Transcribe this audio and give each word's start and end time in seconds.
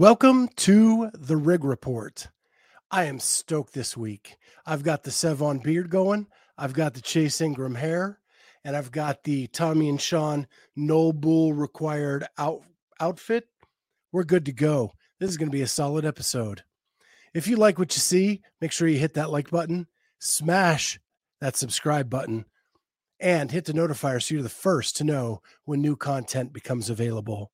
Welcome 0.00 0.48
to 0.56 1.10
the 1.12 1.36
Rig 1.36 1.62
Report. 1.62 2.28
I 2.90 3.04
am 3.04 3.20
stoked 3.20 3.74
this 3.74 3.98
week. 3.98 4.38
I've 4.64 4.82
got 4.82 5.02
the 5.02 5.10
Sevon 5.10 5.62
beard 5.62 5.90
going, 5.90 6.26
I've 6.56 6.72
got 6.72 6.94
the 6.94 7.02
Chase 7.02 7.38
Ingraham 7.42 7.74
hair, 7.74 8.18
and 8.64 8.74
I've 8.74 8.90
got 8.90 9.24
the 9.24 9.46
Tommy 9.48 9.90
and 9.90 10.00
Sean 10.00 10.46
No 10.74 11.12
Bull 11.12 11.52
required 11.52 12.26
out, 12.38 12.62
outfit. 12.98 13.48
We're 14.10 14.24
good 14.24 14.46
to 14.46 14.52
go. 14.52 14.92
This 15.18 15.28
is 15.28 15.36
going 15.36 15.50
to 15.50 15.54
be 15.54 15.60
a 15.60 15.66
solid 15.66 16.06
episode. 16.06 16.62
If 17.34 17.46
you 17.46 17.56
like 17.56 17.78
what 17.78 17.94
you 17.94 18.00
see, 18.00 18.40
make 18.58 18.72
sure 18.72 18.88
you 18.88 18.98
hit 18.98 19.12
that 19.14 19.30
like 19.30 19.50
button, 19.50 19.86
smash 20.18 20.98
that 21.42 21.58
subscribe 21.58 22.08
button, 22.08 22.46
and 23.20 23.50
hit 23.50 23.66
the 23.66 23.74
notifier 23.74 24.22
so 24.22 24.32
you're 24.32 24.42
the 24.42 24.48
first 24.48 24.96
to 24.96 25.04
know 25.04 25.42
when 25.66 25.82
new 25.82 25.94
content 25.94 26.54
becomes 26.54 26.88
available. 26.88 27.52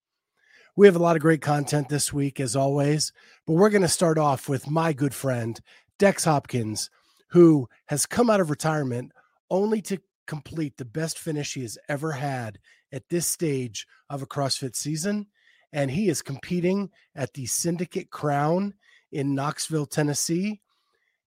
We 0.79 0.87
have 0.87 0.97
a 0.97 1.03
lot 1.03 1.17
of 1.17 1.23
great 1.23 1.41
content 1.41 1.89
this 1.89 2.13
week, 2.13 2.39
as 2.39 2.55
always, 2.55 3.11
but 3.47 3.55
we're 3.55 3.71
going 3.71 3.81
to 3.81 3.89
start 3.89 4.19
off 4.19 4.47
with 4.47 4.71
my 4.71 4.93
good 4.93 5.15
friend, 5.15 5.59
Dex 5.99 6.25
Hopkins, 6.25 6.91
who 7.29 7.67
has 7.87 8.05
come 8.05 8.29
out 8.29 8.41
of 8.41 8.51
retirement 8.51 9.13
only 9.51 9.81
to 9.81 9.97
complete 10.27 10.77
the 10.77 10.85
best 10.85 11.19
finish 11.19 11.55
he 11.55 11.63
has 11.63 11.79
ever 11.89 12.13
had 12.13 12.59
at 12.93 13.09
this 13.09 13.27
stage 13.27 13.87
of 14.11 14.21
a 14.21 14.27
CrossFit 14.27 14.77
season. 14.77 15.29
And 15.73 15.91
he 15.91 16.11
is 16.11 16.21
competing 16.21 16.91
at 17.15 17.33
the 17.33 17.47
Syndicate 17.47 18.11
Crown 18.11 18.75
in 19.11 19.35
Knoxville, 19.35 19.87
Tennessee, 19.87 20.61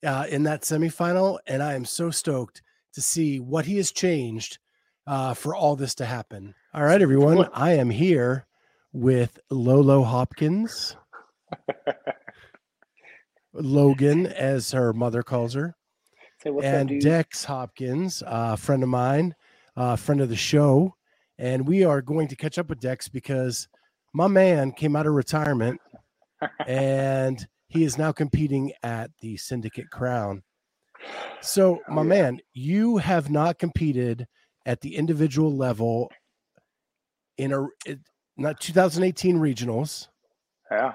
uh, 0.06 0.26
in 0.30 0.44
that 0.44 0.64
semifinal. 0.64 1.40
And 1.48 1.64
I 1.64 1.74
am 1.76 1.86
so 1.86 2.12
stoked 2.12 2.62
to 2.96 3.02
see 3.02 3.40
what 3.40 3.66
he 3.66 3.78
has 3.78 3.94
changed 3.94 4.58
uh, 5.06 5.34
for 5.34 5.56
all 5.56 5.78
this 5.78 5.96
to 5.96 6.06
happen. 6.06 6.54
All 6.74 6.84
right, 6.84 7.02
everyone. 7.02 7.48
I 7.54 7.76
am 7.76 7.90
here 7.90 8.46
with 8.94 9.40
Lolo 9.50 10.04
Hopkins, 10.04 10.96
Logan, 13.54 14.28
as 14.28 14.72
her 14.72 14.94
mother 14.94 15.24
calls 15.24 15.54
her, 15.54 15.76
and 16.46 16.92
up, 16.92 17.00
Dex 17.00 17.46
Hopkins, 17.46 18.22
a 18.22 18.32
uh, 18.32 18.56
friend 18.56 18.84
of 18.84 18.90
mine, 18.90 19.36
a 19.76 19.82
uh, 19.82 19.96
friend 19.96 20.22
of 20.22 20.30
the 20.30 20.36
show. 20.36 20.96
And 21.38 21.68
we 21.68 21.84
are 21.84 22.02
going 22.02 22.28
to 22.30 22.36
catch 22.36 22.58
up 22.58 22.70
with 22.70 22.80
Dex 22.80 23.08
because 23.08 23.68
my 24.14 24.28
man 24.28 24.72
came 24.72 24.96
out 24.96 25.06
of 25.06 25.14
retirement 25.14 25.80
and 26.68 27.48
he 27.68 27.84
is 27.84 27.98
now 27.98 28.12
competing 28.12 28.74
at 28.82 29.12
the 29.22 29.38
Syndicate 29.38 29.92
Crown. 29.92 30.44
So, 31.42 31.82
my 31.88 32.02
oh, 32.02 32.04
yeah. 32.04 32.10
man, 32.10 32.40
you 32.54 32.98
have 32.98 33.30
not 33.30 33.60
competed 33.60 34.28
at 34.66 34.82
the 34.82 34.96
individual 34.96 35.56
level 35.56 36.12
in 37.38 37.54
a 37.54 37.68
not 38.38 38.60
2018 38.60 39.38
regionals. 39.38 40.08
Yeah. 40.72 40.94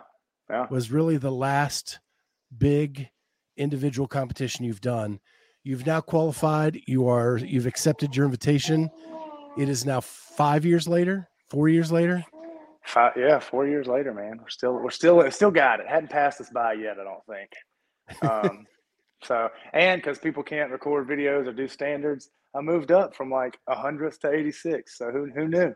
Yeah. 0.50 0.66
Was 0.70 0.90
really 0.90 1.16
the 1.16 1.32
last 1.32 1.98
big 2.56 3.08
individual 3.56 4.06
competition 4.06 4.64
you've 4.64 4.80
done. 4.80 5.20
You've 5.64 5.86
now 5.86 6.00
qualified. 6.00 6.80
You 6.86 7.08
are 7.08 7.38
you've 7.38 7.66
accepted 7.66 8.16
your 8.16 8.24
invitation. 8.24 8.90
It 9.56 9.68
is 9.68 9.86
now 9.86 10.00
five 10.00 10.64
years 10.64 10.88
later, 10.88 11.28
four 11.48 11.68
years 11.68 11.92
later. 11.92 12.24
Five, 12.84 13.12
yeah, 13.16 13.38
four 13.38 13.66
years 13.66 13.86
later, 13.86 14.12
man. 14.12 14.38
We're 14.40 14.48
still 14.48 14.74
we're 14.74 14.90
still 14.90 15.30
still 15.30 15.50
got 15.50 15.80
it. 15.80 15.86
Hadn't 15.88 16.10
passed 16.10 16.40
us 16.40 16.50
by 16.50 16.72
yet, 16.74 16.96
I 16.98 17.04
don't 17.04 17.26
think. 17.26 18.30
Um, 18.30 18.66
so 19.22 19.48
and 19.72 20.02
because 20.02 20.18
people 20.18 20.42
can't 20.42 20.72
record 20.72 21.08
videos 21.08 21.46
or 21.46 21.52
do 21.52 21.68
standards, 21.68 22.30
I 22.56 22.60
moved 22.60 22.90
up 22.90 23.14
from 23.14 23.30
like 23.30 23.56
a 23.68 23.74
hundredth 23.74 24.20
to 24.20 24.32
eighty 24.32 24.52
six. 24.52 24.98
So 24.98 25.10
who 25.12 25.30
who 25.34 25.46
knew? 25.46 25.74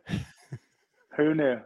Who 1.17 1.35
knew? 1.35 1.61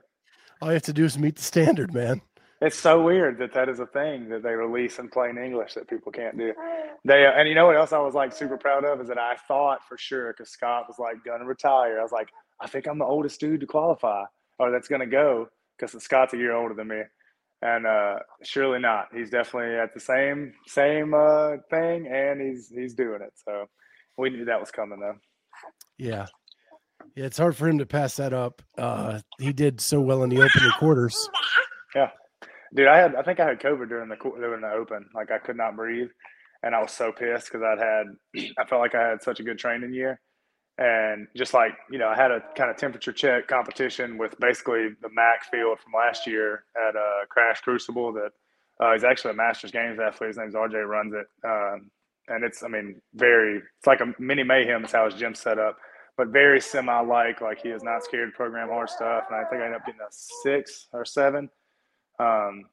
All 0.61 0.69
you 0.69 0.75
have 0.75 0.83
to 0.83 0.93
do 0.93 1.05
is 1.05 1.19
meet 1.19 1.37
the 1.37 1.43
standard, 1.43 1.95
man. 1.95 2.21
It's 2.61 2.79
so 2.79 3.03
weird 3.03 3.39
that 3.39 3.55
that 3.55 3.71
is 3.71 3.81
a 3.81 3.87
thing 3.87 4.29
that 4.29 4.43
they 4.43 4.53
release 4.53 4.99
in 4.99 5.09
plain 5.09 5.39
English 5.39 5.75
that 5.75 5.89
people 5.89 6.13
can't 6.13 6.37
do. 6.37 6.53
They 7.03 7.25
uh, 7.25 7.31
and 7.31 7.49
you 7.49 7.55
know 7.55 7.65
what 7.65 7.77
else 7.77 7.95
I 7.95 7.99
was 7.99 8.13
like 8.13 8.31
super 8.31 8.59
proud 8.59 8.85
of 8.85 9.01
is 9.01 9.09
that 9.09 9.17
I 9.17 9.35
thought 9.49 9.79
for 9.89 9.97
sure 9.97 10.35
because 10.35 10.51
Scott 10.51 10.85
was 10.87 10.99
like 10.99 11.25
gonna 11.25 11.47
retire. 11.47 11.99
I 11.99 12.03
was 12.03 12.13
like, 12.13 12.29
I 12.61 12.67
think 12.67 12.87
I'm 12.87 12.99
the 12.99 13.07
oldest 13.07 13.41
dude 13.41 13.61
to 13.61 13.67
qualify 13.67 14.25
or 14.59 14.71
that's 14.71 14.87
gonna 14.87 15.07
go 15.07 15.49
because 15.79 16.01
Scott's 16.03 16.35
a 16.35 16.37
year 16.37 16.55
older 16.55 16.75
than 16.75 16.89
me, 16.89 17.01
and 17.63 17.87
uh, 17.87 18.19
surely 18.43 18.79
not. 18.79 19.09
He's 19.15 19.31
definitely 19.31 19.77
at 19.77 19.95
the 19.95 20.01
same 20.01 20.53
same 20.67 21.15
uh, 21.15 21.57
thing, 21.71 22.07
and 22.07 22.41
he's 22.41 22.69
he's 22.69 22.93
doing 22.93 23.23
it. 23.23 23.33
So 23.47 23.67
we 24.19 24.29
knew 24.29 24.45
that 24.45 24.61
was 24.61 24.71
coming 24.71 25.01
though. 25.01 25.17
Yeah, 25.97 26.27
yeah, 27.15 27.25
it's 27.25 27.39
hard 27.39 27.57
for 27.57 27.69
him 27.69 27.79
to 27.79 27.87
pass 27.87 28.17
that 28.17 28.33
up. 28.33 28.63
Uh, 28.79 29.21
he 29.39 29.53
did 29.53 29.81
so 29.81 30.01
well 30.01 30.23
in 30.23 30.31
the 30.31 30.43
opening 30.43 30.71
quarters. 30.79 31.29
Yeah, 31.95 32.11
dude, 32.75 32.87
I 32.87 32.99
had 32.99 33.15
I 33.17 33.23
think 33.23 33.41
I 33.41 33.49
had 33.49 33.61
COVID 33.61 33.89
during 33.89 34.09
the 34.09 34.17
during 34.17 34.61
the 34.61 34.71
open. 34.71 35.09
Like 35.15 35.31
I 35.31 35.39
could 35.39 35.57
not 35.57 35.77
breathe, 35.77 36.09
and 36.63 36.75
I 36.75 36.81
was 36.81 36.93
so 36.93 37.13
pissed 37.13 37.51
because 37.51 37.63
I'd 37.63 37.79
had 37.79 38.45
I 38.59 38.65
felt 38.67 38.81
like 38.81 38.95
I 38.95 39.09
had 39.09 39.23
such 39.23 39.41
a 39.41 39.43
good 39.43 39.59
training 39.59 39.93
year, 39.93 40.21
and 40.79 41.27
just 41.37 41.53
like 41.53 41.73
you 41.91 41.99
know 41.99 42.09
I 42.09 42.17
had 42.17 42.31
a 42.31 42.41
kind 42.57 42.71
of 42.71 42.77
temperature 42.77 43.13
check 43.13 43.49
competition 43.49 44.19
with 44.19 44.39
basically 44.39 44.91
the 45.03 45.11
MAC 45.13 45.51
field 45.51 45.79
from 45.81 45.93
last 45.93 46.27
year 46.27 46.65
at 46.77 46.97
uh, 46.97 47.27
Crash 47.29 47.61
Crucible. 47.61 48.13
That 48.13 48.31
uh, 48.79 48.93
he's 48.93 49.05
actually 49.05 49.33
a 49.33 49.35
Masters 49.35 49.73
Games 49.73 49.99
athlete. 49.99 50.29
His 50.29 50.39
name's 50.39 50.55
RJ. 50.55 50.87
Runs 50.89 51.13
it. 51.15 51.27
Um, 51.45 51.91
and 52.29 52.45
it's, 52.45 52.63
I 52.63 52.69
mean, 52.69 53.01
very, 53.15 53.57
it's 53.57 53.87
like 53.87 54.01
a 54.01 54.15
mini 54.19 54.45
mayhem 54.45 54.85
is 54.85 54.93
how 54.93 55.05
his 55.05 55.15
gym 55.15 55.35
set 55.35 55.59
up 55.59 55.77
but 56.21 56.29
very 56.29 56.61
semi-like. 56.61 57.41
Like 57.41 57.63
he 57.63 57.71
is 57.71 57.83
not 57.83 58.05
scared 58.05 58.31
to 58.31 58.37
program 58.37 58.69
hard 58.69 58.91
stuff, 58.91 59.25
and 59.31 59.37
I 59.41 59.49
think 59.49 59.63
I 59.63 59.65
ended 59.65 59.81
up 59.81 59.87
getting 59.87 60.03
a 60.03 60.13
six 60.13 60.89
or 60.93 61.03
seven. 61.03 61.49
Um, 62.19 62.65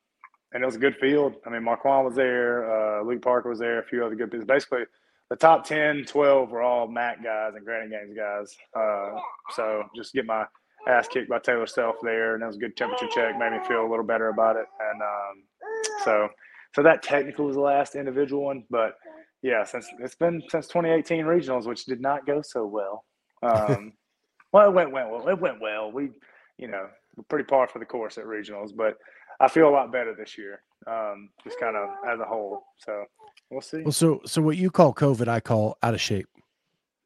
and 0.51 0.61
it 0.61 0.65
was 0.65 0.75
a 0.75 0.79
good 0.79 0.97
field. 0.97 1.35
I 1.45 1.49
mean, 1.49 1.63
Marquand 1.63 2.05
was 2.05 2.13
there, 2.13 2.69
uh, 2.69 3.03
Luke 3.03 3.21
Parker 3.21 3.47
was 3.47 3.57
there, 3.57 3.79
a 3.79 3.85
few 3.85 4.05
other 4.05 4.15
good 4.15 4.31
people. 4.31 4.45
Basically, 4.45 4.81
the 5.29 5.37
top 5.37 5.65
10, 5.65 6.03
12 6.05 6.51
were 6.51 6.61
all 6.61 6.89
MAC 6.89 7.23
guys 7.23 7.53
and 7.55 7.63
Granite 7.63 7.89
Games 7.89 8.17
guys. 8.17 8.53
Uh, 8.75 9.17
so 9.55 9.83
just 9.95 10.13
get 10.13 10.25
my 10.25 10.43
ass 10.89 11.07
kicked 11.07 11.29
by 11.29 11.39
Taylor 11.39 11.67
Self 11.67 11.95
there, 12.01 12.33
and 12.33 12.43
that 12.43 12.47
was 12.47 12.57
a 12.57 12.59
good 12.59 12.75
temperature 12.75 13.07
check. 13.15 13.39
Made 13.39 13.53
me 13.53 13.59
feel 13.65 13.87
a 13.87 13.89
little 13.89 14.05
better 14.05 14.27
about 14.27 14.57
it. 14.57 14.65
And 14.91 15.01
um, 15.01 16.03
so, 16.03 16.27
so 16.75 16.83
that 16.83 17.01
technical 17.01 17.45
was 17.45 17.55
the 17.55 17.61
last 17.61 17.95
individual 17.95 18.43
one, 18.43 18.65
but 18.69 18.95
yeah, 19.41 19.63
since 19.63 19.87
it's 19.99 20.15
been 20.15 20.43
since 20.49 20.67
2018 20.67 21.23
regionals, 21.23 21.65
which 21.65 21.85
did 21.85 22.01
not 22.01 22.25
go 22.25 22.41
so 22.41 22.65
well. 22.65 23.05
Um, 23.43 23.93
well, 24.51 24.69
it 24.69 24.73
went, 24.73 24.91
went 24.91 25.09
well. 25.09 25.27
It 25.27 25.39
went 25.39 25.61
well. 25.61 25.91
We, 25.91 26.09
you 26.57 26.67
know, 26.67 26.87
we're 27.15 27.23
pretty 27.23 27.45
par 27.45 27.67
for 27.67 27.79
the 27.79 27.85
course 27.85 28.17
at 28.17 28.25
regionals, 28.25 28.75
but 28.75 28.97
I 29.39 29.47
feel 29.47 29.69
a 29.69 29.71
lot 29.71 29.91
better 29.91 30.15
this 30.15 30.37
year, 30.37 30.61
um, 30.87 31.29
just 31.43 31.59
kind 31.59 31.75
of 31.75 31.89
as 32.07 32.19
a 32.19 32.25
whole. 32.25 32.63
So 32.77 33.05
we'll 33.49 33.61
see. 33.61 33.81
Well, 33.81 33.91
so 33.91 34.21
so 34.25 34.41
what 34.41 34.57
you 34.57 34.71
call 34.71 34.93
COVID, 34.93 35.27
I 35.27 35.39
call 35.39 35.77
out 35.83 35.93
of 35.93 36.01
shape. 36.01 36.27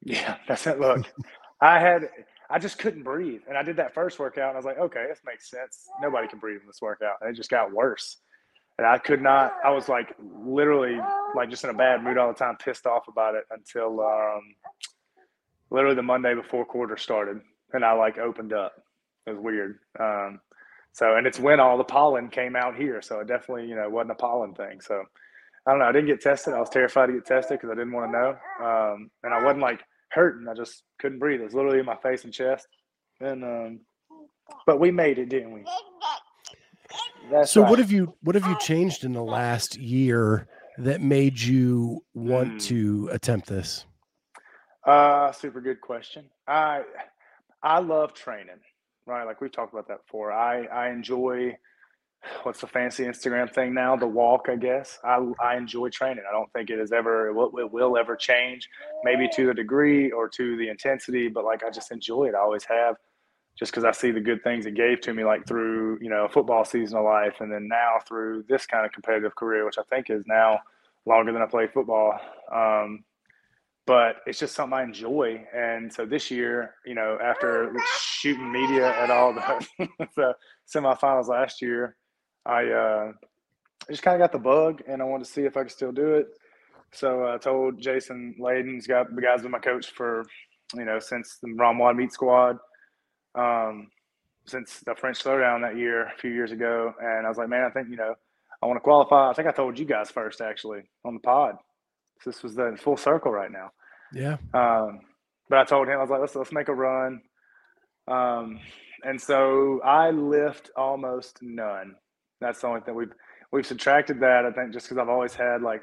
Yeah, 0.01 0.37
that's 0.47 0.65
it. 0.67 0.79
Look, 0.79 1.05
I 1.59 1.79
had 1.79 2.09
I 2.49 2.59
just 2.59 2.77
couldn't 2.77 3.03
breathe, 3.03 3.41
and 3.47 3.57
I 3.57 3.63
did 3.63 3.77
that 3.77 3.93
first 3.93 4.19
workout, 4.19 4.49
and 4.49 4.53
I 4.53 4.57
was 4.57 4.65
like, 4.65 4.77
okay, 4.77 5.05
this 5.07 5.21
makes 5.25 5.49
sense. 5.49 5.87
Nobody 6.01 6.27
can 6.27 6.39
breathe 6.39 6.61
in 6.61 6.67
this 6.67 6.81
workout, 6.81 7.15
and 7.21 7.29
it 7.29 7.35
just 7.35 7.49
got 7.49 7.71
worse. 7.71 8.17
And 8.77 8.87
I 8.87 8.97
could 8.97 9.21
not. 9.21 9.53
I 9.63 9.71
was 9.71 9.89
like 9.89 10.15
literally 10.19 10.99
like 11.35 11.49
just 11.49 11.63
in 11.63 11.69
a 11.69 11.73
bad 11.73 12.03
mood 12.03 12.17
all 12.17 12.29
the 12.29 12.33
time, 12.33 12.57
pissed 12.57 12.85
off 12.85 13.07
about 13.07 13.35
it 13.35 13.43
until 13.51 14.01
um, 14.01 14.41
literally 15.71 15.95
the 15.95 16.03
Monday 16.03 16.35
before 16.35 16.65
quarter 16.65 16.97
started, 16.97 17.39
and 17.73 17.83
I 17.83 17.93
like 17.93 18.17
opened 18.17 18.53
up. 18.53 18.73
It 19.25 19.31
was 19.31 19.39
weird. 19.39 19.79
Um, 19.99 20.39
so, 20.93 21.15
and 21.15 21.25
it's 21.25 21.39
when 21.39 21.59
all 21.59 21.77
the 21.77 21.83
pollen 21.83 22.29
came 22.29 22.55
out 22.55 22.75
here. 22.75 23.01
So 23.01 23.19
it 23.19 23.27
definitely, 23.27 23.67
you 23.67 23.75
know, 23.75 23.89
wasn't 23.89 24.11
a 24.11 24.15
pollen 24.15 24.53
thing. 24.53 24.81
So 24.81 25.03
I 25.65 25.71
don't 25.71 25.79
know. 25.79 25.85
I 25.85 25.91
didn't 25.91 26.07
get 26.07 26.21
tested. 26.21 26.53
I 26.53 26.59
was 26.59 26.69
terrified 26.69 27.07
to 27.07 27.13
get 27.13 27.25
tested 27.25 27.59
because 27.59 27.69
I 27.71 27.75
didn't 27.75 27.93
want 27.93 28.11
to 28.11 28.17
know. 28.17 28.29
Um, 28.63 29.11
and 29.23 29.33
I 29.33 29.43
wasn't 29.43 29.61
like 29.61 29.81
hurting. 30.09 30.47
I 30.49 30.53
just 30.53 30.83
couldn't 30.99 31.19
breathe. 31.19 31.39
It 31.39 31.45
was 31.45 31.53
literally 31.53 31.79
in 31.79 31.85
my 31.85 31.95
face 31.97 32.23
and 32.23 32.33
chest. 32.33 32.67
And, 33.21 33.43
um, 33.43 33.79
but 34.65 34.79
we 34.79 34.91
made 34.91 35.17
it, 35.17 35.29
didn't 35.29 35.53
we? 35.53 35.63
That's 37.31 37.51
so 37.51 37.61
right. 37.61 37.69
what 37.69 37.79
have 37.79 37.91
you, 37.91 38.15
what 38.21 38.35
have 38.35 38.45
you 38.45 38.57
changed 38.59 39.05
in 39.05 39.13
the 39.13 39.23
last 39.23 39.77
year 39.77 40.47
that 40.79 40.99
made 40.99 41.39
you 41.39 42.03
want 42.13 42.53
mm. 42.53 42.61
to 42.63 43.09
attempt 43.13 43.47
this? 43.47 43.85
Uh, 44.85 45.31
super 45.31 45.61
good 45.61 45.81
question. 45.81 46.25
I 46.47 46.83
I 47.61 47.79
love 47.79 48.13
training, 48.13 48.59
right? 49.05 49.23
Like 49.25 49.41
we've 49.41 49.51
talked 49.51 49.73
about 49.73 49.87
that 49.89 50.05
before. 50.05 50.31
I 50.31 50.65
I 50.65 50.89
enjoy 50.89 51.55
what's 52.43 52.61
the 52.61 52.67
fancy 52.67 53.03
Instagram 53.03 53.51
thing 53.53 53.73
now? 53.73 53.95
The 53.95 54.07
walk, 54.07 54.47
I 54.49 54.55
guess. 54.55 54.97
I 55.03 55.19
I 55.39 55.55
enjoy 55.57 55.89
training. 55.89 56.23
I 56.27 56.31
don't 56.31 56.51
think 56.53 56.69
it 56.69 56.79
is 56.79 56.91
ever 56.91 57.27
it 57.27 57.33
will, 57.33 57.57
it 57.59 57.71
will 57.71 57.97
ever 57.97 58.15
change, 58.15 58.67
maybe 59.03 59.29
to 59.35 59.45
the 59.47 59.53
degree 59.53 60.11
or 60.11 60.27
to 60.29 60.57
the 60.57 60.69
intensity, 60.69 61.27
but 61.27 61.45
like 61.45 61.63
I 61.63 61.69
just 61.69 61.91
enjoy 61.91 62.25
it. 62.25 62.35
I 62.35 62.39
always 62.39 62.63
have, 62.65 62.95
just 63.57 63.71
because 63.71 63.83
I 63.83 63.91
see 63.91 64.11
the 64.11 64.19
good 64.19 64.43
things 64.43 64.65
it 64.65 64.73
gave 64.75 65.01
to 65.01 65.13
me, 65.13 65.23
like 65.23 65.45
through 65.45 65.99
you 66.01 66.09
know 66.09 66.27
football 66.27 66.65
season 66.65 66.97
of 66.97 67.05
life, 67.05 67.35
and 67.39 67.51
then 67.51 67.67
now 67.67 67.97
through 68.07 68.45
this 68.49 68.65
kind 68.65 68.85
of 68.85 68.91
competitive 68.91 69.35
career, 69.35 69.63
which 69.63 69.77
I 69.77 69.83
think 69.83 70.09
is 70.09 70.23
now 70.25 70.59
longer 71.05 71.31
than 71.31 71.41
I 71.43 71.47
played 71.47 71.71
football. 71.71 72.19
Um, 72.51 73.03
but 73.85 74.17
it's 74.25 74.39
just 74.39 74.55
something 74.55 74.77
I 74.77 74.83
enjoy. 74.83 75.45
And 75.55 75.91
so 75.91 76.05
this 76.05 76.29
year, 76.29 76.75
you 76.85 76.95
know, 76.95 77.17
after 77.21 77.73
shooting 77.99 78.51
media 78.51 78.89
at 78.97 79.09
all 79.09 79.33
the, 79.33 79.67
the 80.15 80.35
semifinals 80.73 81.27
last 81.27 81.61
year, 81.61 81.95
I 82.45 82.67
uh, 82.67 83.11
just 83.89 84.03
kind 84.03 84.15
of 84.15 84.23
got 84.23 84.31
the 84.31 84.39
bug, 84.39 84.81
and 84.87 85.01
I 85.01 85.05
wanted 85.05 85.25
to 85.25 85.31
see 85.31 85.43
if 85.43 85.57
I 85.57 85.63
could 85.63 85.71
still 85.71 85.91
do 85.91 86.15
it. 86.15 86.27
So 86.93 87.27
I 87.27 87.37
told 87.37 87.79
Jason 87.79 88.35
Layden, 88.39 88.73
he's 88.73 88.87
got 88.87 89.13
the 89.13 89.21
guys 89.21 89.41
been 89.41 89.51
my 89.51 89.59
coach 89.59 89.91
for 89.91 90.25
you 90.75 90.85
know 90.85 90.99
since 90.99 91.37
the 91.41 91.49
Ramwad 91.49 91.95
Meat 91.95 92.11
Squad, 92.11 92.57
um, 93.35 93.87
since 94.45 94.79
the 94.79 94.95
French 94.95 95.23
Throwdown 95.23 95.61
that 95.61 95.77
year 95.77 96.07
a 96.07 96.17
few 96.19 96.31
years 96.31 96.51
ago, 96.51 96.93
and 97.01 97.25
I 97.25 97.29
was 97.29 97.37
like, 97.37 97.49
man, 97.49 97.63
I 97.63 97.69
think 97.69 97.89
you 97.89 97.95
know 97.95 98.15
I 98.61 98.65
want 98.65 98.77
to 98.77 98.81
qualify. 98.81 99.29
I 99.29 99.33
think 99.33 99.47
I 99.47 99.51
told 99.51 99.79
you 99.79 99.85
guys 99.85 100.11
first 100.11 100.41
actually 100.41 100.81
on 101.05 101.13
the 101.15 101.19
pod. 101.19 101.55
This 102.25 102.43
was 102.43 102.55
the 102.55 102.77
full 102.81 102.97
circle 102.97 103.31
right 103.31 103.51
now. 103.51 103.71
Yeah. 104.13 104.37
Um, 104.53 104.99
but 105.49 105.59
I 105.59 105.65
told 105.65 105.87
him 105.87 105.97
I 105.97 106.01
was 106.01 106.09
like, 106.09 106.21
let's 106.21 106.35
let's 106.35 106.51
make 106.51 106.67
a 106.67 106.73
run. 106.73 107.21
Um, 108.07 108.59
and 109.03 109.19
so 109.19 109.81
I 109.83 110.11
lift 110.11 110.69
almost 110.75 111.39
none. 111.41 111.95
That's 112.39 112.61
the 112.61 112.67
only 112.67 112.81
thing 112.81 112.95
we've 112.95 113.13
we've 113.51 113.65
subtracted 113.65 114.19
that. 114.21 114.45
I 114.45 114.51
think 114.51 114.73
just 114.73 114.85
because 114.85 114.97
I've 114.97 115.09
always 115.09 115.33
had 115.33 115.61
like 115.61 115.81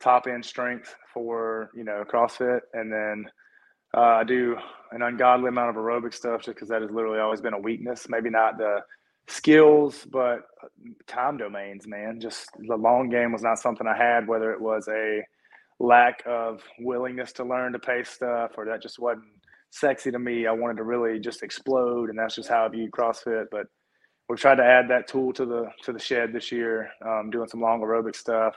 top 0.00 0.26
end 0.26 0.44
strength 0.44 0.94
for 1.12 1.70
you 1.74 1.84
know 1.84 2.04
CrossFit, 2.10 2.60
and 2.74 2.92
then 2.92 3.24
uh, 3.96 4.00
I 4.00 4.24
do 4.24 4.56
an 4.92 5.02
ungodly 5.02 5.48
amount 5.48 5.70
of 5.70 5.76
aerobic 5.76 6.14
stuff 6.14 6.42
just 6.42 6.56
because 6.56 6.68
that 6.68 6.82
has 6.82 6.90
literally 6.90 7.20
always 7.20 7.40
been 7.40 7.54
a 7.54 7.58
weakness. 7.58 8.08
Maybe 8.08 8.30
not 8.30 8.58
the 8.58 8.80
skills, 9.26 10.06
but 10.10 10.40
time 11.06 11.36
domains, 11.36 11.86
man. 11.86 12.20
Just 12.20 12.48
the 12.66 12.76
long 12.76 13.08
game 13.08 13.32
was 13.32 13.42
not 13.42 13.58
something 13.58 13.86
I 13.86 13.96
had, 13.96 14.26
whether 14.26 14.52
it 14.52 14.60
was 14.60 14.88
a 14.88 15.22
lack 15.80 16.22
of 16.26 16.62
willingness 16.80 17.32
to 17.32 17.44
learn 17.44 17.72
to 17.72 17.78
pay 17.78 18.02
stuff 18.02 18.52
or 18.56 18.66
that 18.66 18.82
just 18.82 18.98
wasn't 18.98 19.24
sexy 19.70 20.10
to 20.10 20.18
me. 20.18 20.46
I 20.46 20.52
wanted 20.52 20.78
to 20.78 20.84
really 20.84 21.18
just 21.18 21.42
explode, 21.42 22.10
and 22.10 22.18
that's 22.18 22.34
just 22.34 22.48
how 22.48 22.64
I 22.64 22.68
viewed 22.68 22.90
CrossFit. 22.90 23.46
But 23.50 23.66
we've 24.28 24.38
tried 24.38 24.56
to 24.56 24.64
add 24.64 24.88
that 24.88 25.08
tool 25.08 25.32
to 25.34 25.46
the 25.46 25.66
to 25.84 25.92
the 25.92 25.98
shed 25.98 26.32
this 26.32 26.50
year, 26.52 26.90
um, 27.06 27.30
doing 27.30 27.48
some 27.48 27.60
long 27.60 27.80
aerobic 27.80 28.16
stuff. 28.16 28.56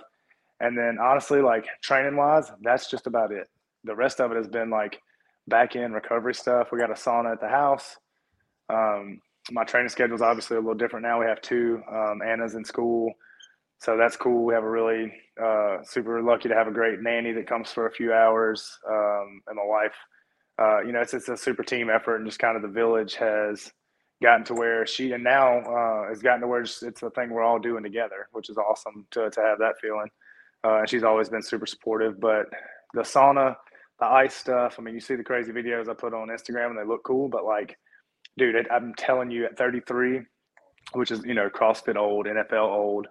And 0.59 0.77
then 0.77 0.97
honestly, 1.01 1.41
like 1.41 1.65
training 1.81 2.15
wise, 2.15 2.51
that's 2.62 2.89
just 2.89 3.07
about 3.07 3.31
it. 3.31 3.47
The 3.83 3.95
rest 3.95 4.21
of 4.21 4.31
it 4.31 4.38
has 4.38 4.47
been 4.47 4.69
like 4.69 5.00
back 5.47 5.75
end 5.75 5.94
recovery 5.94 6.35
stuff. 6.35 6.69
We 6.71 6.79
got 6.79 6.91
a 6.91 6.94
sauna 6.94 7.33
at 7.33 7.41
the 7.41 7.47
house. 7.47 7.95
Um, 8.69 9.19
my 9.51 9.63
training 9.63 9.89
schedule 9.89 10.15
is 10.15 10.21
obviously 10.21 10.57
a 10.57 10.59
little 10.59 10.75
different 10.75 11.03
now. 11.03 11.19
We 11.19 11.25
have 11.25 11.41
two. 11.41 11.81
Um, 11.91 12.21
Anna's 12.21 12.53
in 12.53 12.63
school, 12.63 13.12
so 13.79 13.97
that's 13.97 14.15
cool. 14.15 14.45
We 14.45 14.53
have 14.53 14.63
a 14.63 14.69
really 14.69 15.12
uh, 15.43 15.83
super 15.83 16.21
lucky 16.21 16.49
to 16.49 16.55
have 16.55 16.67
a 16.67 16.71
great 16.71 17.01
nanny 17.01 17.31
that 17.33 17.47
comes 17.47 17.71
for 17.71 17.88
a 17.88 17.91
few 17.91 18.13
hours, 18.13 18.79
um, 18.89 19.41
and 19.47 19.57
my 19.57 19.65
wife. 19.65 19.95
Uh, 20.59 20.81
you 20.81 20.91
know, 20.91 21.01
it's 21.01 21.13
it's 21.13 21.29
a 21.29 21.38
super 21.38 21.63
team 21.63 21.89
effort, 21.89 22.17
and 22.17 22.25
just 22.25 22.39
kind 22.39 22.55
of 22.55 22.61
the 22.61 22.67
village 22.67 23.15
has 23.15 23.71
gotten 24.21 24.45
to 24.45 24.53
where 24.53 24.85
she 24.85 25.13
and 25.13 25.23
now 25.23 25.59
uh, 25.59 26.09
has 26.09 26.21
gotten 26.21 26.41
to 26.41 26.47
where 26.47 26.61
it's, 26.61 26.83
it's 26.83 27.01
a 27.01 27.09
thing 27.11 27.31
we're 27.31 27.43
all 27.43 27.59
doing 27.59 27.83
together, 27.83 28.27
which 28.31 28.49
is 28.49 28.57
awesome 28.57 29.05
to 29.11 29.29
to 29.29 29.41
have 29.41 29.59
that 29.59 29.79
feeling. 29.81 30.09
Uh, 30.63 30.79
and 30.79 30.89
she's 30.89 31.03
always 31.03 31.29
been 31.29 31.41
super 31.41 31.65
supportive. 31.65 32.19
But 32.19 32.45
the 32.93 33.01
sauna, 33.01 33.55
the 33.99 34.05
ice 34.05 34.35
stuff. 34.35 34.75
I 34.77 34.81
mean, 34.81 34.93
you 34.93 34.99
see 34.99 35.15
the 35.15 35.23
crazy 35.23 35.51
videos 35.51 35.89
I 35.89 35.93
put 35.93 36.13
on 36.13 36.27
Instagram, 36.27 36.69
and 36.69 36.77
they 36.77 36.85
look 36.85 37.03
cool, 37.03 37.29
but 37.29 37.45
like 37.45 37.77
dude, 38.38 38.55
it, 38.55 38.67
I'm 38.71 38.93
telling 38.95 39.31
you, 39.31 39.45
at 39.45 39.57
33, 39.57 40.21
which 40.93 41.11
is 41.11 41.23
you 41.23 41.33
know 41.33 41.49
CrossFit 41.49 41.95
old, 41.95 42.25
NFL 42.25 42.69
old. 42.69 43.07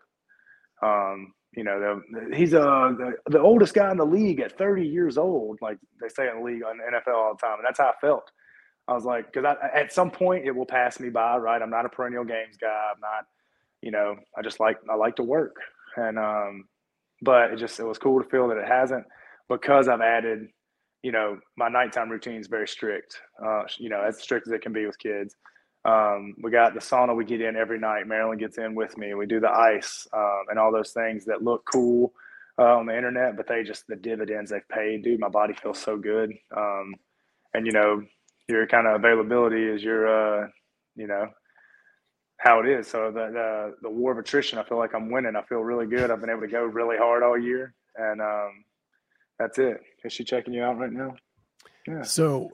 Um, 0.82 1.32
you 1.56 1.64
know, 1.64 1.81
the, 1.81 2.37
he's 2.37 2.55
uh, 2.55 2.93
the, 2.97 3.14
the 3.29 3.41
oldest 3.41 3.75
guy 3.75 3.91
in 3.91 3.97
the 3.97 4.06
league 4.06 4.41
at 4.41 4.56
30 4.56 4.87
years 4.87 5.19
old, 5.19 5.58
like 5.61 5.79
they 6.00 6.08
say 6.08 6.29
in 6.29 6.38
the 6.38 6.44
league 6.44 6.62
on 6.62 6.79
NFL 6.79 7.14
all 7.14 7.35
the 7.35 7.47
time, 7.47 7.58
and 7.58 7.67
that's 7.67 7.79
how 7.79 7.88
I 7.88 8.00
felt. 8.00 8.31
I 8.88 8.94
was 8.94 9.05
like, 9.05 9.32
because 9.32 9.56
at 9.75 9.93
some 9.93 10.11
point 10.11 10.47
it 10.47 10.52
will 10.52 10.67
pass 10.67 10.99
me 11.00 11.11
by, 11.11 11.37
right? 11.37 11.61
I'm 11.61 11.70
not 11.70 11.87
a 11.87 11.88
perennial 11.88 12.25
games 12.25 12.56
guy. 12.61 12.91
I'm 12.93 13.00
not, 13.00 13.25
you 13.82 13.91
know, 13.91 14.17
I 14.37 14.43
just 14.43 14.61
like 14.61 14.79
I 14.91 14.94
like 14.94 15.17
to 15.17 15.23
work, 15.23 15.56
and 15.97 16.19
um, 16.19 16.64
but 17.23 17.52
it 17.52 17.58
just 17.58 17.79
it 17.79 17.85
was 17.85 17.99
cool 17.99 18.23
to 18.23 18.29
feel 18.29 18.49
that 18.49 18.56
it 18.56 18.67
hasn't 18.67 19.05
because 19.49 19.88
I've 19.88 20.00
added 20.00 20.49
you 21.02 21.12
know, 21.12 21.38
my 21.56 21.69
nighttime 21.69 22.11
routine 22.11 22.41
is 22.41 22.47
very 22.47 22.69
strict. 22.69 23.17
Uh, 23.44 23.62
you 23.79 23.88
know, 23.88 24.02
as 24.02 24.20
strict 24.20 24.47
as 24.47 24.52
it 24.52 24.62
can 24.62 24.73
be 24.73 24.87
with 24.87 24.99
kids. 24.99 25.35
Um, 25.84 26.34
we 26.42 26.50
got 26.50 26.74
the 26.74 26.80
sauna 26.80 27.16
we 27.16 27.24
get 27.24 27.40
in 27.40 27.56
every 27.56 27.78
night. 27.78 28.06
Marilyn 28.06 28.38
gets 28.38 28.58
in 28.58 28.74
with 28.74 28.96
me. 28.98 29.14
We 29.14 29.26
do 29.26 29.40
the 29.40 29.50
ice 29.50 30.06
um, 30.12 30.44
and 30.50 30.58
all 30.58 30.72
those 30.72 30.92
things 30.92 31.24
that 31.24 31.42
look 31.42 31.64
cool 31.72 32.12
uh, 32.58 32.76
on 32.76 32.86
the 32.86 32.96
internet, 32.96 33.36
but 33.36 33.48
they 33.48 33.62
just 33.62 33.86
the 33.86 33.96
dividends 33.96 34.50
they've 34.50 34.68
paid, 34.68 35.02
dude. 35.02 35.20
My 35.20 35.28
body 35.28 35.54
feels 35.54 35.78
so 35.78 35.96
good. 35.96 36.32
Um, 36.54 36.94
and 37.54 37.66
you 37.66 37.72
know, 37.72 38.02
your 38.48 38.66
kind 38.66 38.86
of 38.86 38.96
availability 38.96 39.64
is 39.64 39.82
your, 39.82 40.44
uh, 40.44 40.48
you 40.96 41.06
know, 41.06 41.28
how 42.36 42.60
it 42.60 42.68
is. 42.68 42.86
So 42.86 43.10
the, 43.10 43.30
the 43.32 43.74
the 43.82 43.90
war 43.90 44.12
of 44.12 44.18
attrition, 44.18 44.58
I 44.58 44.64
feel 44.64 44.78
like 44.78 44.94
I'm 44.94 45.10
winning. 45.10 45.36
I 45.36 45.42
feel 45.42 45.60
really 45.60 45.86
good. 45.86 46.10
I've 46.10 46.20
been 46.20 46.30
able 46.30 46.42
to 46.42 46.48
go 46.48 46.64
really 46.64 46.96
hard 46.98 47.22
all 47.22 47.38
year, 47.38 47.74
and 47.96 48.20
um, 48.20 48.64
that's 49.38 49.58
it. 49.58 49.80
Is 50.04 50.12
she 50.12 50.24
checking 50.24 50.52
you 50.52 50.62
out 50.62 50.78
right 50.78 50.92
now? 50.92 51.14
Yeah. 51.86 52.02
So 52.02 52.50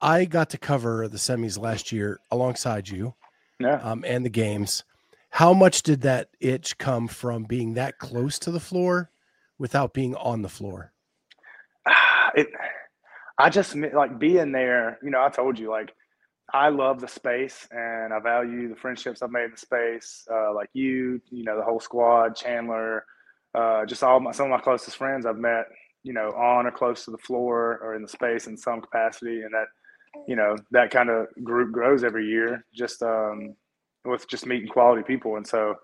I 0.00 0.24
got 0.24 0.50
to 0.50 0.58
cover 0.58 1.08
the 1.08 1.18
semis 1.18 1.58
last 1.58 1.92
year 1.92 2.20
alongside 2.30 2.88
you. 2.88 3.14
Yeah. 3.58 3.76
Um, 3.76 4.04
and 4.06 4.24
the 4.24 4.30
games. 4.30 4.84
How 5.30 5.52
much 5.52 5.82
did 5.82 6.00
that 6.02 6.30
itch 6.40 6.78
come 6.78 7.06
from 7.06 7.44
being 7.44 7.74
that 7.74 7.98
close 7.98 8.38
to 8.40 8.50
the 8.50 8.60
floor 8.60 9.10
without 9.58 9.92
being 9.92 10.14
on 10.16 10.42
the 10.42 10.48
floor? 10.48 10.92
It, 12.32 12.46
I 13.38 13.50
just 13.50 13.74
like 13.74 14.20
being 14.20 14.52
there. 14.52 15.00
You 15.02 15.10
know, 15.10 15.20
I 15.20 15.30
told 15.30 15.58
you 15.58 15.68
like 15.68 15.92
I 16.54 16.68
love 16.68 17.00
the 17.00 17.08
space 17.08 17.66
and 17.72 18.14
I 18.14 18.20
value 18.20 18.68
the 18.68 18.76
friendships 18.76 19.20
I've 19.20 19.32
made 19.32 19.46
in 19.46 19.50
the 19.50 19.56
space. 19.56 20.28
Uh, 20.32 20.54
like 20.54 20.68
you, 20.72 21.20
you 21.28 21.42
know, 21.42 21.56
the 21.56 21.64
whole 21.64 21.80
squad, 21.80 22.36
Chandler, 22.36 23.04
uh, 23.52 23.84
just 23.84 24.04
all 24.04 24.20
my 24.20 24.30
some 24.30 24.46
of 24.46 24.50
my 24.52 24.60
closest 24.60 24.96
friends 24.96 25.26
I've 25.26 25.38
met 25.38 25.64
you 26.02 26.12
know, 26.12 26.30
on 26.32 26.66
or 26.66 26.70
close 26.70 27.04
to 27.04 27.10
the 27.10 27.18
floor 27.18 27.78
or 27.82 27.94
in 27.94 28.02
the 28.02 28.08
space 28.08 28.46
in 28.46 28.56
some 28.56 28.80
capacity. 28.80 29.42
And 29.42 29.52
that, 29.52 29.66
you 30.26 30.36
know, 30.36 30.56
that 30.70 30.90
kind 30.90 31.10
of 31.10 31.26
group 31.42 31.72
grows 31.72 32.04
every 32.04 32.26
year 32.26 32.64
just 32.74 33.02
um, 33.02 33.54
with 34.04 34.28
just 34.28 34.46
meeting 34.46 34.68
quality 34.68 35.02
people. 35.02 35.36
And 35.36 35.46
so 35.46 35.74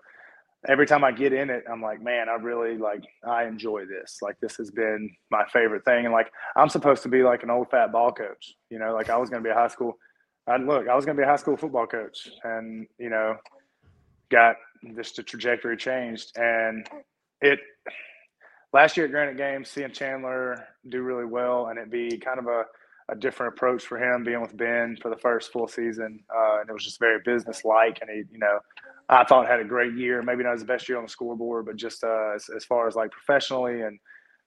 every 0.67 0.85
time 0.85 1.03
I 1.03 1.11
get 1.11 1.33
in 1.33 1.49
it, 1.49 1.63
I'm 1.71 1.81
like, 1.81 2.01
man, 2.01 2.29
I 2.29 2.33
really 2.33 2.77
like, 2.77 3.03
I 3.27 3.45
enjoy 3.45 3.85
this. 3.85 4.17
Like, 4.21 4.39
this 4.41 4.57
has 4.57 4.71
been 4.71 5.09
my 5.31 5.45
favorite 5.51 5.85
thing. 5.85 6.05
And 6.05 6.13
like, 6.13 6.31
I'm 6.55 6.69
supposed 6.69 7.03
to 7.03 7.09
be 7.09 7.23
like 7.23 7.43
an 7.43 7.49
old 7.49 7.69
fat 7.69 7.91
ball 7.91 8.11
coach, 8.11 8.53
you 8.69 8.79
know, 8.79 8.93
like 8.93 9.09
I 9.09 9.17
was 9.17 9.29
going 9.29 9.43
to 9.43 9.47
be 9.47 9.51
a 9.51 9.57
high 9.57 9.67
school. 9.67 9.97
I 10.47 10.57
look, 10.57 10.87
I 10.87 10.95
was 10.95 11.05
going 11.05 11.17
to 11.17 11.21
be 11.21 11.25
a 11.25 11.29
high 11.29 11.37
school 11.37 11.57
football 11.57 11.87
coach 11.87 12.29
and, 12.43 12.87
you 12.97 13.09
know, 13.09 13.35
got 14.29 14.55
just 14.95 15.17
the 15.17 15.23
trajectory 15.23 15.77
changed. 15.77 16.31
And 16.37 16.87
it, 17.41 17.59
last 18.73 18.97
year 18.97 19.05
at 19.05 19.11
Granite 19.11 19.37
Games, 19.37 19.69
seeing 19.69 19.91
Chandler 19.91 20.65
do 20.87 21.01
really 21.01 21.25
well 21.25 21.67
and 21.67 21.77
it 21.77 21.91
be 21.91 22.17
kind 22.17 22.39
of 22.39 22.47
a, 22.47 22.63
a 23.09 23.15
different 23.15 23.53
approach 23.53 23.83
for 23.85 23.97
him 23.97 24.23
being 24.23 24.41
with 24.41 24.55
Ben 24.57 24.97
for 25.01 25.09
the 25.09 25.17
first 25.17 25.51
full 25.51 25.67
season. 25.67 26.19
Uh, 26.29 26.59
and 26.59 26.69
it 26.69 26.73
was 26.73 26.83
just 26.83 26.99
very 26.99 27.19
business 27.23 27.63
like. 27.63 27.99
And 28.01 28.09
he, 28.09 28.23
you 28.31 28.39
know, 28.39 28.59
I 29.09 29.23
thought 29.23 29.47
had 29.47 29.61
a 29.61 29.65
great 29.65 29.93
year, 29.93 30.21
maybe 30.21 30.43
not 30.43 30.53
his 30.53 30.65
best 30.65 30.89
year 30.89 30.97
on 30.97 31.05
the 31.05 31.09
scoreboard, 31.09 31.65
but 31.65 31.77
just 31.77 32.03
uh, 32.03 32.33
as, 32.35 32.49
as 32.55 32.65
far 32.65 32.87
as 32.87 32.95
like 32.95 33.11
professionally 33.11 33.81
and 33.81 33.99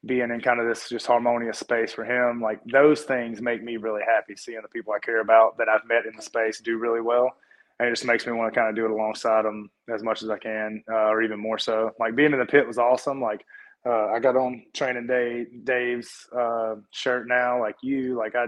being 0.05 0.31
in 0.31 0.41
kind 0.41 0.61
of 0.61 0.67
this 0.67 0.89
just 0.89 1.07
harmonious 1.07 1.59
space 1.59 1.93
for 1.93 2.05
him, 2.05 2.41
like 2.41 2.61
those 2.65 3.03
things 3.03 3.41
make 3.41 3.63
me 3.63 3.77
really 3.77 4.03
happy 4.07 4.35
seeing 4.37 4.61
the 4.63 4.69
people 4.69 4.93
I 4.93 4.99
care 4.99 5.21
about 5.21 5.57
that 5.59 5.69
I've 5.69 5.87
met 5.87 6.07
in 6.07 6.15
the 6.17 6.23
space 6.23 6.61
do 6.61 6.79
really 6.79 7.01
well. 7.01 7.31
And 7.79 7.89
it 7.89 7.93
just 7.93 8.05
makes 8.05 8.27
me 8.27 8.33
want 8.33 8.53
to 8.53 8.59
kind 8.59 8.69
of 8.69 8.77
do 8.77 8.85
it 8.85 8.91
alongside 8.91 9.47
them 9.47 9.71
as 9.93 10.03
much 10.03 10.23
as 10.23 10.29
I 10.29 10.37
can, 10.37 10.85
uh, 10.91 11.09
or 11.09 11.23
even 11.23 11.41
more 11.41 11.59
so. 11.59 11.93
Like 11.99 12.15
being 12.15 12.33
in 12.33 12.39
the 12.39 12.45
pit 12.45 12.67
was 12.67 12.77
awesome. 12.77 13.23
Like 13.23 13.45
uh, 13.87 14.09
I 14.09 14.19
got 14.19 14.37
on 14.37 14.63
training 14.75 15.07
day 15.07 15.47
Dave's 15.65 16.27
uh, 16.37 16.77
shirt 16.91 17.27
now, 17.29 17.61
like 17.61 17.77
you. 17.83 18.17
Like 18.17 18.35
I, 18.35 18.47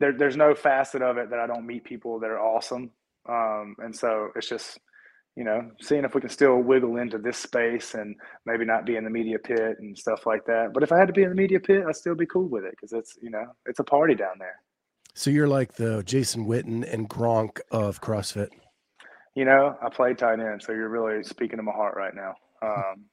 there, 0.00 0.12
there's 0.12 0.36
no 0.36 0.54
facet 0.54 1.02
of 1.02 1.16
it 1.16 1.30
that 1.30 1.38
I 1.38 1.46
don't 1.46 1.66
meet 1.66 1.84
people 1.84 2.18
that 2.20 2.30
are 2.30 2.40
awesome, 2.40 2.90
um, 3.28 3.76
and 3.78 3.94
so 3.94 4.30
it's 4.34 4.48
just 4.48 4.78
you 5.36 5.44
know 5.44 5.70
seeing 5.80 6.04
if 6.04 6.14
we 6.14 6.20
can 6.20 6.30
still 6.30 6.58
wiggle 6.58 6.96
into 6.96 7.18
this 7.18 7.38
space 7.38 7.94
and 7.94 8.16
maybe 8.46 8.64
not 8.64 8.84
be 8.84 8.96
in 8.96 9.04
the 9.04 9.10
media 9.10 9.38
pit 9.38 9.76
and 9.78 9.96
stuff 9.96 10.26
like 10.26 10.44
that. 10.46 10.70
But 10.74 10.82
if 10.82 10.90
I 10.90 10.98
had 10.98 11.06
to 11.06 11.14
be 11.14 11.22
in 11.22 11.28
the 11.28 11.36
media 11.36 11.60
pit, 11.60 11.84
I'd 11.88 11.94
still 11.94 12.16
be 12.16 12.26
cool 12.26 12.48
with 12.48 12.64
it 12.64 12.72
because 12.72 12.92
it's 12.92 13.16
you 13.22 13.30
know 13.30 13.44
it's 13.66 13.78
a 13.78 13.84
party 13.84 14.16
down 14.16 14.38
there. 14.40 14.56
So 15.14 15.30
you're 15.30 15.48
like 15.48 15.74
the 15.74 16.02
Jason 16.04 16.46
Witten 16.46 16.92
and 16.92 17.08
Gronk 17.08 17.60
of 17.70 18.00
CrossFit. 18.00 18.48
You 19.36 19.44
know, 19.44 19.76
I 19.80 19.88
play 19.88 20.14
tight 20.14 20.40
end, 20.40 20.62
so 20.62 20.72
you're 20.72 20.88
really 20.88 21.22
speaking 21.22 21.58
to 21.58 21.62
my 21.62 21.72
heart 21.72 21.96
right 21.96 22.14
now. 22.14 22.34
Um, 22.60 23.04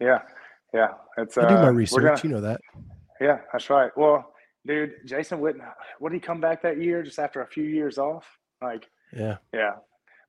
yeah, 0.00 0.18
yeah, 0.74 0.88
it's. 1.16 1.38
I 1.38 1.46
do 1.48 1.58
my 1.58 1.68
uh, 1.68 1.72
research. 1.72 2.02
Gonna, 2.04 2.20
you 2.24 2.30
know 2.30 2.40
that. 2.40 2.60
Yeah, 3.20 3.38
that's 3.52 3.70
right. 3.70 3.90
Well, 3.96 4.32
dude, 4.66 4.92
Jason 5.06 5.40
Witten, 5.40 5.60
what 5.98 6.10
did 6.10 6.16
he 6.16 6.20
come 6.20 6.40
back 6.40 6.62
that 6.62 6.80
year? 6.80 7.02
Just 7.02 7.18
after 7.18 7.42
a 7.42 7.46
few 7.46 7.64
years 7.64 7.98
off, 7.98 8.26
like. 8.62 8.88
Yeah. 9.16 9.38
Yeah, 9.54 9.72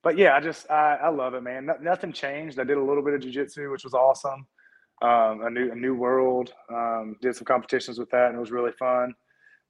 but 0.03 0.17
yeah, 0.17 0.35
I 0.35 0.39
just 0.39 0.69
I, 0.71 0.95
I 1.03 1.09
love 1.09 1.33
it, 1.33 1.43
man. 1.43 1.65
No, 1.65 1.73
nothing 1.81 2.13
changed. 2.13 2.59
I 2.59 2.63
did 2.63 2.77
a 2.77 2.83
little 2.83 3.03
bit 3.03 3.13
of 3.15 3.21
jujitsu, 3.21 3.71
which 3.71 3.83
was 3.83 3.93
awesome. 3.93 4.47
Um, 5.01 5.41
a 5.45 5.49
new 5.49 5.71
a 5.71 5.75
new 5.75 5.95
world. 5.95 6.53
Um, 6.73 7.15
did 7.21 7.35
some 7.35 7.45
competitions 7.45 7.99
with 7.99 8.09
that, 8.11 8.27
and 8.27 8.37
it 8.37 8.39
was 8.39 8.51
really 8.51 8.71
fun. 8.79 9.13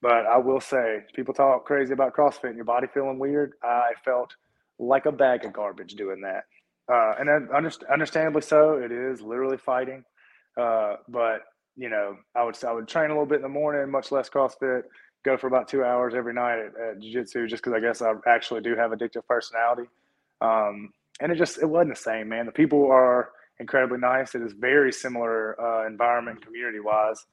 But 0.01 0.25
I 0.27 0.37
will 0.37 0.61
say, 0.61 0.99
people 1.15 1.33
talk 1.33 1.65
crazy 1.65 1.93
about 1.93 2.15
CrossFit 2.15 2.45
and 2.49 2.55
your 2.55 2.65
body 2.65 2.87
feeling 2.93 3.19
weird. 3.19 3.53
I 3.63 3.91
felt 4.05 4.33
like 4.79 5.05
a 5.07 5.11
bag 5.11 5.43
of 5.45 5.51
garbage 5.53 5.95
doing 5.95 6.21
that. 6.21 6.43
uh, 6.91 7.13
and 7.19 7.27
then 7.27 7.49
underst- 7.53 7.87
understandably 7.91 8.41
so. 8.41 8.75
It 8.77 8.91
is 8.91 9.21
literally 9.21 9.57
fighting, 9.57 10.03
uh, 10.59 10.97
but 11.07 11.41
you 11.75 11.89
know, 11.89 12.17
I 12.35 12.43
would 12.43 12.61
I 12.63 12.73
would 12.73 12.87
train 12.87 13.09
a 13.09 13.13
little 13.13 13.25
bit 13.25 13.37
in 13.37 13.41
the 13.43 13.49
morning, 13.49 13.89
much 13.89 14.11
less 14.11 14.29
CrossFit. 14.29 14.83
Go 15.23 15.37
for 15.37 15.47
about 15.47 15.67
two 15.67 15.83
hours 15.83 16.13
every 16.15 16.33
night 16.33 16.59
at, 16.59 16.79
at 16.79 16.99
jiu-jitsu 17.01 17.47
just 17.47 17.63
because 17.63 17.75
I 17.75 17.79
guess 17.81 18.01
I 18.01 18.13
actually 18.27 18.61
do 18.61 18.75
have 18.75 18.91
addictive 18.91 19.25
personality. 19.27 19.89
Um, 20.41 20.91
and 21.19 21.31
it 21.31 21.37
just 21.37 21.61
it 21.61 21.65
wasn't 21.65 21.95
the 21.95 22.01
same, 22.01 22.29
man. 22.29 22.45
The 22.45 22.51
people 22.51 22.91
are 22.91 23.31
incredibly 23.59 23.97
nice. 23.97 24.35
It 24.35 24.41
is 24.41 24.53
very 24.53 24.91
similar 24.91 25.59
uh, 25.59 25.87
environment, 25.87 26.45
community 26.45 26.79
wise, 26.79 27.25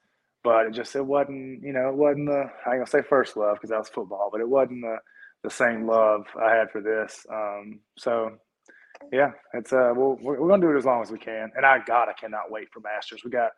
but 0.43 0.67
it 0.67 0.73
just 0.75 0.95
it 0.97 1.05
wasn't 1.05 1.63
you 1.63 1.73
know 1.73 1.89
it 1.89 1.97
wasn't 1.97 2.27
the 2.27 2.51
I 2.67 2.71
ain't 2.71 2.79
gonna 2.79 2.87
say 2.87 3.03
first 3.03 3.37
love 3.37 3.57
because 3.57 3.71
that 3.71 3.79
was 3.79 3.89
football, 3.89 4.29
but 4.31 4.41
it 4.41 4.49
wasn't 4.49 4.83
the 4.83 4.99
the 5.43 5.51
same 5.51 5.87
love 5.87 6.27
I 6.41 6.55
had 6.55 6.71
for 6.71 6.81
this. 6.81 7.25
Um, 7.33 7.81
so 7.97 8.33
yeah, 9.13 9.33
it's 9.55 9.73
uh 9.73 9.93
we'll, 9.95 10.19
we're, 10.21 10.41
we're 10.41 10.49
gonna 10.49 10.63
do 10.63 10.75
it 10.75 10.79
as 10.79 10.85
long 10.85 11.03
as 11.03 11.11
we 11.11 11.19
can. 11.19 11.51
And 11.57 11.65
I 11.65 11.79
God, 11.85 12.09
I 12.09 12.13
cannot 12.13 12.51
wait 12.51 12.69
for 12.73 12.81
Masters. 12.81 13.23
We 13.25 13.31
got 13.31 13.53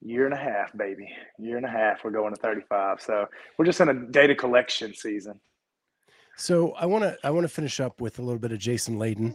year 0.00 0.24
and 0.24 0.34
a 0.34 0.38
half, 0.38 0.76
baby. 0.76 1.08
Year 1.38 1.56
and 1.56 1.66
a 1.66 1.70
half. 1.70 2.04
We're 2.04 2.10
going 2.10 2.34
to 2.34 2.40
35. 2.40 3.00
So 3.00 3.26
we're 3.56 3.64
just 3.64 3.80
in 3.80 3.88
a 3.88 3.94
data 3.94 4.34
collection 4.34 4.94
season. 4.94 5.40
So 6.36 6.72
I 6.72 6.86
want 6.86 7.04
to 7.04 7.16
I 7.24 7.30
want 7.30 7.44
to 7.44 7.48
finish 7.48 7.80
up 7.80 8.00
with 8.00 8.18
a 8.18 8.22
little 8.22 8.38
bit 8.38 8.52
of 8.52 8.58
Jason 8.58 8.96
Layden. 8.96 9.34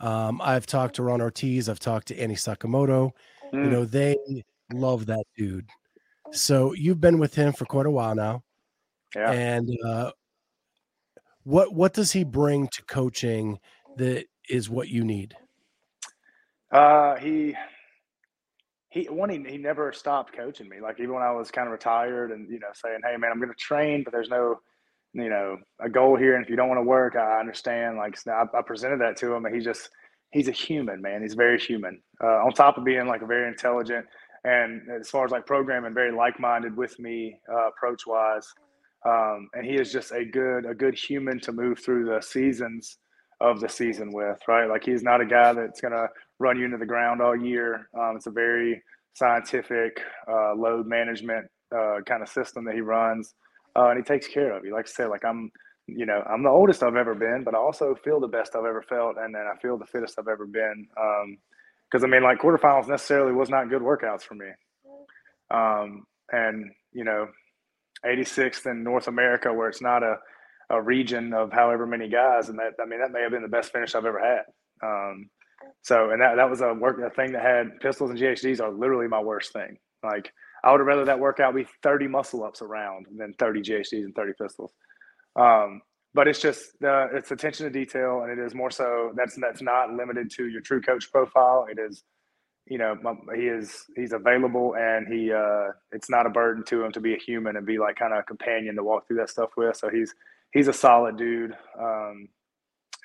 Um, 0.00 0.40
I've 0.42 0.66
talked 0.66 0.96
to 0.96 1.02
Ron 1.02 1.20
Ortiz. 1.20 1.68
I've 1.68 1.78
talked 1.78 2.08
to 2.08 2.18
Annie 2.18 2.34
Sakamoto. 2.34 3.12
Mm. 3.52 3.64
You 3.64 3.70
know 3.70 3.84
they 3.84 4.16
love 4.72 5.06
that 5.06 5.24
dude. 5.36 5.68
So 6.32 6.72
you've 6.72 7.00
been 7.00 7.18
with 7.18 7.34
him 7.34 7.52
for 7.52 7.64
quite 7.64 7.86
a 7.86 7.90
while 7.90 8.14
now. 8.14 8.42
Yeah. 9.14 9.30
And 9.32 9.68
uh, 9.86 10.12
what 11.42 11.74
what 11.74 11.92
does 11.92 12.12
he 12.12 12.24
bring 12.24 12.68
to 12.68 12.82
coaching 12.84 13.58
that 13.96 14.26
is 14.50 14.68
what 14.68 14.88
you 14.88 15.04
need? 15.04 15.36
Uh, 16.72 17.16
he 17.16 17.54
he 18.90 19.04
one 19.04 19.30
he, 19.30 19.42
he 19.48 19.58
never 19.58 19.92
stopped 19.92 20.36
coaching 20.36 20.68
me. 20.68 20.80
Like 20.80 21.00
even 21.00 21.14
when 21.14 21.22
I 21.22 21.32
was 21.32 21.50
kind 21.50 21.66
of 21.66 21.72
retired 21.72 22.32
and 22.32 22.48
you 22.50 22.58
know 22.58 22.68
saying, 22.74 23.00
"Hey 23.04 23.16
man, 23.16 23.30
I'm 23.32 23.38
going 23.38 23.50
to 23.50 23.54
train, 23.54 24.02
but 24.04 24.12
there's 24.12 24.28
no 24.28 24.60
you 25.12 25.28
know 25.28 25.56
a 25.80 25.88
goal 25.88 26.16
here, 26.16 26.36
and 26.36 26.44
if 26.44 26.50
you 26.50 26.56
don't 26.56 26.68
want 26.68 26.78
to 26.78 26.84
work, 26.84 27.16
I 27.16 27.40
understand." 27.40 27.96
Like 27.96 28.16
I, 28.26 28.44
I 28.56 28.62
presented 28.62 29.00
that 29.00 29.16
to 29.18 29.32
him, 29.34 29.46
and 29.46 29.54
he 29.54 29.60
just 29.60 29.90
he's 30.30 30.48
a 30.48 30.52
human, 30.52 31.00
man. 31.00 31.22
He's 31.22 31.34
very 31.34 31.58
human. 31.58 32.00
Uh, 32.22 32.44
on 32.44 32.52
top 32.52 32.78
of 32.78 32.84
being 32.84 33.06
like 33.06 33.22
a 33.22 33.26
very 33.26 33.48
intelligent 33.48 34.06
and 34.44 34.82
as 34.90 35.10
far 35.10 35.24
as 35.24 35.30
like 35.30 35.46
programming, 35.46 35.94
very 35.94 36.12
like-minded 36.12 36.76
with 36.76 36.98
me 36.98 37.38
uh, 37.52 37.68
approach-wise. 37.68 38.46
Um, 39.06 39.48
and 39.54 39.64
he 39.64 39.74
is 39.74 39.92
just 39.92 40.12
a 40.12 40.24
good 40.24 40.66
a 40.66 40.74
good 40.74 40.94
human 40.94 41.40
to 41.40 41.52
move 41.52 41.78
through 41.78 42.04
the 42.04 42.20
seasons 42.20 42.98
of 43.40 43.60
the 43.60 43.68
season 43.68 44.12
with, 44.12 44.38
right? 44.46 44.66
Like 44.66 44.84
he's 44.84 45.02
not 45.02 45.20
a 45.20 45.26
guy 45.26 45.52
that's 45.52 45.80
going 45.80 45.92
to 45.92 46.08
run 46.38 46.58
you 46.58 46.64
into 46.64 46.76
the 46.76 46.86
ground 46.86 47.22
all 47.22 47.36
year. 47.36 47.88
Um, 47.98 48.14
it's 48.16 48.26
a 48.26 48.30
very 48.30 48.82
scientific 49.14 50.00
uh, 50.28 50.54
load 50.54 50.86
management 50.86 51.46
uh, 51.74 51.98
kind 52.06 52.22
of 52.22 52.28
system 52.28 52.64
that 52.64 52.74
he 52.74 52.80
runs, 52.80 53.34
uh, 53.76 53.88
and 53.88 53.98
he 53.98 54.02
takes 54.02 54.26
care 54.26 54.52
of 54.56 54.64
you. 54.64 54.72
Like 54.72 54.86
I 54.86 54.90
said, 54.90 55.08
like 55.08 55.24
I'm, 55.24 55.50
you 55.86 56.06
know, 56.06 56.22
I'm 56.28 56.42
the 56.42 56.50
oldest 56.50 56.82
I've 56.82 56.96
ever 56.96 57.14
been, 57.14 57.42
but 57.44 57.54
I 57.54 57.58
also 57.58 57.94
feel 57.94 58.20
the 58.20 58.28
best 58.28 58.54
I've 58.54 58.64
ever 58.64 58.82
felt, 58.82 59.16
and 59.18 59.34
then 59.34 59.42
I 59.42 59.58
feel 59.60 59.78
the 59.78 59.86
fittest 59.86 60.18
I've 60.18 60.28
ever 60.28 60.46
been. 60.46 60.86
Because 61.90 62.04
um, 62.04 62.10
I 62.10 62.12
mean, 62.12 62.22
like 62.22 62.40
quarterfinals 62.40 62.88
necessarily 62.88 63.32
was 63.32 63.48
not 63.48 63.70
good 63.70 63.82
workouts 63.82 64.22
for 64.22 64.34
me, 64.34 64.48
um, 65.50 66.04
and 66.32 66.70
you 66.92 67.04
know, 67.04 67.28
86th 68.04 68.66
in 68.66 68.82
North 68.82 69.08
America, 69.08 69.52
where 69.52 69.68
it's 69.68 69.82
not 69.82 70.02
a 70.02 70.16
a 70.70 70.80
region 70.80 71.34
of 71.34 71.52
however 71.52 71.86
many 71.86 72.08
guys, 72.08 72.48
and 72.48 72.58
that 72.58 72.74
I 72.80 72.86
mean 72.86 73.00
that 73.00 73.12
may 73.12 73.22
have 73.22 73.32
been 73.32 73.42
the 73.42 73.48
best 73.48 73.72
finish 73.72 73.94
I've 73.94 74.06
ever 74.06 74.20
had. 74.20 74.44
Um, 74.86 75.28
so, 75.82 76.10
and 76.10 76.20
that 76.22 76.36
that 76.36 76.48
was 76.48 76.60
a 76.60 76.72
work 76.72 76.98
a 77.00 77.10
thing 77.10 77.32
that 77.32 77.42
had 77.42 77.80
pistols 77.80 78.10
and 78.10 78.18
GHDs 78.18 78.60
are 78.60 78.70
literally 78.70 79.08
my 79.08 79.20
worst 79.20 79.52
thing. 79.52 79.76
Like 80.02 80.32
I 80.64 80.70
would 80.70 80.80
have 80.80 80.86
rather 80.86 81.04
that 81.04 81.18
workout 81.18 81.54
be 81.54 81.66
30 81.82 82.08
muscle 82.08 82.44
ups 82.44 82.62
around 82.62 83.06
than 83.16 83.32
30 83.34 83.60
GHDs 83.60 84.04
and 84.04 84.14
30 84.14 84.32
pistols. 84.40 84.72
Um, 85.36 85.82
but 86.12 86.28
it's 86.28 86.40
just 86.40 86.72
uh, 86.84 87.06
it's 87.12 87.30
attention 87.30 87.66
to 87.66 87.70
detail, 87.70 88.22
and 88.22 88.32
it 88.36 88.44
is 88.44 88.54
more 88.54 88.70
so 88.70 89.12
that's 89.14 89.36
that's 89.36 89.62
not 89.62 89.92
limited 89.92 90.30
to 90.32 90.48
your 90.48 90.60
true 90.60 90.80
coach 90.80 91.10
profile. 91.12 91.66
It 91.70 91.78
is, 91.78 92.02
you 92.66 92.78
know, 92.78 92.96
he 93.34 93.42
is 93.42 93.84
he's 93.94 94.12
available, 94.12 94.74
and 94.76 95.06
he 95.06 95.32
uh, 95.32 95.68
it's 95.92 96.10
not 96.10 96.26
a 96.26 96.30
burden 96.30 96.64
to 96.64 96.84
him 96.84 96.92
to 96.92 97.00
be 97.00 97.14
a 97.14 97.18
human 97.18 97.56
and 97.56 97.64
be 97.64 97.78
like 97.78 97.96
kind 97.96 98.12
of 98.12 98.20
a 98.20 98.22
companion 98.24 98.74
to 98.74 98.82
walk 98.82 99.06
through 99.06 99.18
that 99.18 99.30
stuff 99.30 99.50
with. 99.56 99.76
So 99.76 99.88
he's 99.88 100.12
he's 100.52 100.68
a 100.68 100.72
solid 100.72 101.16
dude. 101.16 101.56
Um, 101.78 102.28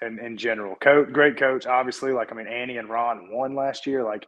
in, 0.01 0.19
in 0.19 0.37
general, 0.37 0.75
coach, 0.75 1.11
great 1.11 1.37
coach. 1.37 1.65
Obviously, 1.65 2.11
like 2.11 2.31
I 2.31 2.35
mean, 2.35 2.47
Annie 2.47 2.77
and 2.77 2.89
Ron 2.89 3.29
won 3.31 3.55
last 3.55 3.87
year. 3.87 4.03
Like 4.03 4.27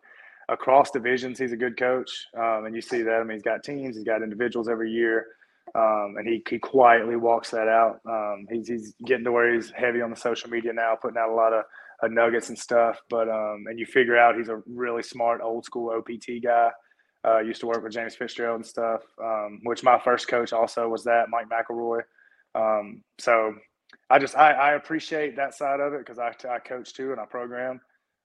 across 0.49 0.91
divisions, 0.91 1.39
he's 1.39 1.51
a 1.51 1.57
good 1.57 1.77
coach, 1.77 2.09
um, 2.37 2.65
and 2.65 2.75
you 2.75 2.81
see 2.81 3.01
that. 3.01 3.19
I 3.19 3.23
mean, 3.23 3.37
he's 3.37 3.43
got 3.43 3.63
teams, 3.63 3.95
he's 3.95 4.05
got 4.05 4.23
individuals 4.23 4.69
every 4.69 4.91
year, 4.91 5.25
um, 5.75 6.15
and 6.17 6.27
he, 6.27 6.41
he 6.49 6.57
quietly 6.57 7.15
walks 7.15 7.51
that 7.51 7.67
out. 7.67 7.99
Um, 8.07 8.45
he's 8.49 8.67
he's 8.67 8.95
getting 9.05 9.25
to 9.25 9.31
where 9.31 9.53
he's 9.53 9.71
heavy 9.71 10.01
on 10.01 10.09
the 10.09 10.15
social 10.15 10.49
media 10.49 10.73
now, 10.73 10.95
putting 11.01 11.17
out 11.17 11.29
a 11.29 11.35
lot 11.35 11.53
of 11.53 11.65
uh, 12.01 12.07
nuggets 12.07 12.49
and 12.49 12.57
stuff. 12.57 12.99
But 13.09 13.29
um, 13.29 13.65
and 13.67 13.77
you 13.77 13.85
figure 13.85 14.17
out 14.17 14.37
he's 14.37 14.49
a 14.49 14.61
really 14.65 15.03
smart, 15.03 15.41
old 15.41 15.65
school 15.65 15.91
OPT 15.95 16.43
guy. 16.43 16.69
Uh, 17.25 17.39
used 17.39 17.59
to 17.59 17.67
work 17.67 17.83
with 17.83 17.91
James 17.91 18.15
Fitzgerald 18.15 18.57
and 18.57 18.65
stuff, 18.65 19.01
um, 19.21 19.59
which 19.63 19.83
my 19.83 19.99
first 19.99 20.29
coach 20.29 20.53
also 20.53 20.87
was 20.87 21.03
that 21.03 21.29
Mike 21.29 21.47
McElroy. 21.49 22.01
Um, 22.55 23.03
so 23.19 23.53
I 24.09 24.19
just 24.19 24.35
I, 24.35 24.51
I, 24.51 24.73
appreciate 24.73 25.35
that 25.35 25.53
side 25.53 25.79
of 25.79 25.93
it 25.93 25.99
because 25.99 26.17
I, 26.17 26.33
I 26.49 26.59
coach 26.59 26.93
too 26.93 27.11
and 27.11 27.19
I 27.19 27.25
program. 27.25 27.79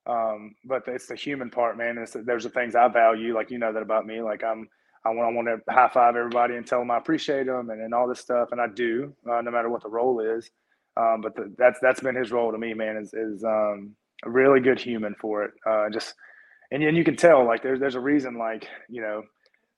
Um, 0.07 0.55
but 0.64 0.83
it's 0.87 1.07
the 1.07 1.14
human 1.14 1.50
part, 1.50 1.76
man. 1.76 1.99
It's, 1.99 2.17
there's 2.25 2.45
the 2.45 2.50
things 2.50 2.75
I 2.75 2.88
value, 2.88 3.35
like 3.35 3.50
you 3.50 3.59
know 3.59 3.73
that 3.73 3.83
about 3.83 4.07
me. 4.07 4.23
Like 4.23 4.43
I'm 4.43 4.69
I 5.05 5.11
want 5.11 5.33
I 5.33 5.35
want 5.35 5.49
to 5.49 5.73
high 5.73 5.88
five 5.88 6.17
everybody 6.17 6.57
and 6.57 6.67
tell 6.67 6.79
them 6.79 6.91
I 6.91 6.99
appreciate 6.99 7.47
them 7.47 7.71
and, 7.71 7.81
and 7.81 7.95
all 7.95 8.09
this 8.09 8.21
stuff, 8.21 8.49
and 8.52 8.61
I 8.61 8.67
do, 8.69 9.14
uh, 9.31 9.41
no 9.41 9.50
matter 9.50 9.69
what 9.69 9.83
the 9.83 9.88
role 9.88 10.21
is. 10.21 10.50
Um, 10.97 11.21
but 11.23 11.35
the, 11.35 11.52
that's 11.59 11.79
that's 11.81 12.00
been 12.00 12.14
his 12.14 12.31
role 12.31 12.52
to 12.52 12.59
me, 12.59 12.75
man. 12.75 12.97
Is 12.97 13.12
is 13.14 13.45
um, 13.45 13.95
a 14.25 14.31
really 14.31 14.61
good 14.61 14.81
human 14.81 15.14
for 15.21 15.45
it. 15.45 15.52
Uh, 15.69 15.91
just 15.91 16.14
and 16.71 16.83
and 16.83 16.97
you 16.97 17.05
can 17.05 17.17
tell 17.17 17.45
like 17.45 17.62
there's 17.62 17.81
there's 17.81 17.97
a 17.97 18.00
reason 18.00 18.38
like 18.38 18.69
you 18.88 19.02
know 19.02 19.23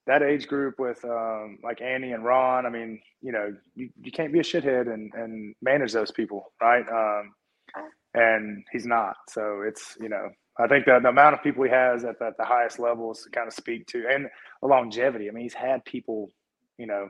that 0.07 0.23
age 0.23 0.47
group 0.49 0.79
with 0.79 1.05
um, 1.05 1.59
like 1.63 1.81
Annie 1.81 2.13
and 2.13 2.25
Ron, 2.25 2.67
I 2.67 2.71
mean, 2.71 3.01
you 3.23 3.33
know, 3.33 3.55
you, 3.75 3.89
you 4.03 4.13
can't 4.13 4.33
be 4.33 4.41
a 4.41 4.43
shithead 4.43 4.93
and, 4.93 5.13
and 5.15 5.55
manage 5.63 5.93
those 5.93 6.11
people, 6.11 6.53
right? 6.61 6.85
Um, 6.89 7.33
and 8.15 8.65
he's 8.71 8.87
not. 8.87 9.17
So 9.31 9.63
it's, 9.67 9.97
you 10.01 10.09
know, 10.09 10.29
I 10.59 10.69
think 10.69 10.87
that 10.87 11.03
the 11.03 11.09
amount 11.09 11.35
of 11.35 11.43
people 11.43 11.65
he 11.65 11.71
has 11.71 12.05
at, 12.05 12.21
at 12.23 12.37
the 12.37 12.45
highest 12.45 12.79
levels 12.79 13.27
kind 13.33 13.49
of 13.49 13.55
speak 13.55 13.87
to, 13.89 14.07
and 14.09 14.29
longevity. 14.63 15.29
I 15.29 15.33
mean, 15.33 15.43
he's 15.43 15.55
had 15.55 15.85
people, 15.85 16.31
you 16.79 16.87
know, 16.87 17.09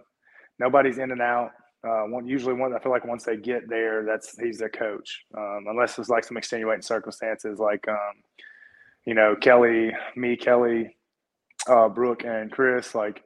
nobody's 0.59 0.99
in 0.99 1.11
and 1.11 1.21
out. 1.21 1.51
Uh, 1.87 2.05
one, 2.05 2.27
usually, 2.27 2.55
one 2.55 2.75
I 2.75 2.79
feel 2.79 2.93
like 2.93 3.05
once 3.05 3.25
they 3.25 3.37
get 3.37 3.69
there, 3.69 4.05
that's 4.07 4.39
he's 4.39 4.59
their 4.59 4.71
coach, 4.71 5.23
um, 5.37 5.67
unless 5.69 5.99
it's 5.99 6.09
like 6.09 6.25
some 6.25 6.39
extenuating 6.39 6.81
circumstances, 6.81 7.59
like 7.59 7.87
um, 7.87 8.23
you 9.05 9.13
know 9.13 9.37
Kelly, 9.39 9.93
me, 10.17 10.35
Kelly, 10.35 10.97
uh, 11.69 11.89
Brooke 11.89 12.25
and 12.25 12.51
Chris. 12.51 12.95
Like 12.95 13.23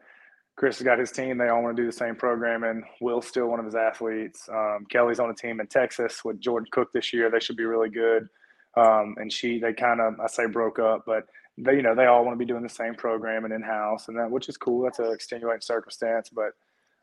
Chris 0.57 0.79
has 0.79 0.85
got 0.85 0.99
his 0.99 1.13
team; 1.13 1.39
they 1.39 1.49
all 1.49 1.63
want 1.63 1.77
to 1.77 1.83
do 1.83 1.87
the 1.87 1.93
same 1.97 2.17
programming. 2.17 2.83
Will's 3.01 3.27
still 3.27 3.47
one 3.47 3.59
of 3.59 3.65
his 3.65 3.75
athletes. 3.75 4.49
Um, 4.49 4.87
Kelly's 4.91 5.21
on 5.21 5.31
a 5.31 5.35
team 5.35 5.61
in 5.61 5.67
Texas 5.67 6.25
with 6.25 6.41
Jordan 6.41 6.69
Cook 6.73 6.93
this 6.93 7.13
year. 7.13 7.31
They 7.31 7.41
should 7.41 7.57
be 7.57 7.65
really 7.65 7.91
good. 7.91 8.29
Um, 8.77 9.17
and 9.19 9.33
she, 9.33 9.59
they 9.59 9.73
kind 9.73 10.01
of, 10.01 10.21
I 10.21 10.29
say, 10.29 10.47
broke 10.47 10.79
up, 10.79 11.03
but 11.05 11.25
they, 11.57 11.75
you 11.75 11.83
know, 11.83 11.95
they 11.95 12.07
all 12.07 12.25
want 12.25 12.35
to 12.35 12.39
be 12.39 12.45
doing 12.45 12.63
the 12.63 12.69
same 12.69 12.95
programming 12.95 13.51
in 13.51 13.63
house, 13.63 14.07
and 14.09 14.17
that, 14.19 14.31
which 14.31 14.49
is 14.49 14.57
cool. 14.57 14.85
That's 14.85 15.01
an 15.01 15.13
extenuating 15.13 15.63
circumstance, 15.63 16.31
but, 16.31 16.53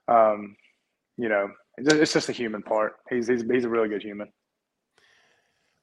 um, 0.07 0.55
you 1.17 1.27
know, 1.27 1.49
it's 1.77 2.13
just 2.13 2.29
a 2.29 2.33
human 2.33 2.61
part. 2.61 2.93
He's 3.09 3.27
he's 3.27 3.43
he's 3.51 3.65
a 3.65 3.69
really 3.69 3.89
good 3.89 4.01
human. 4.01 4.31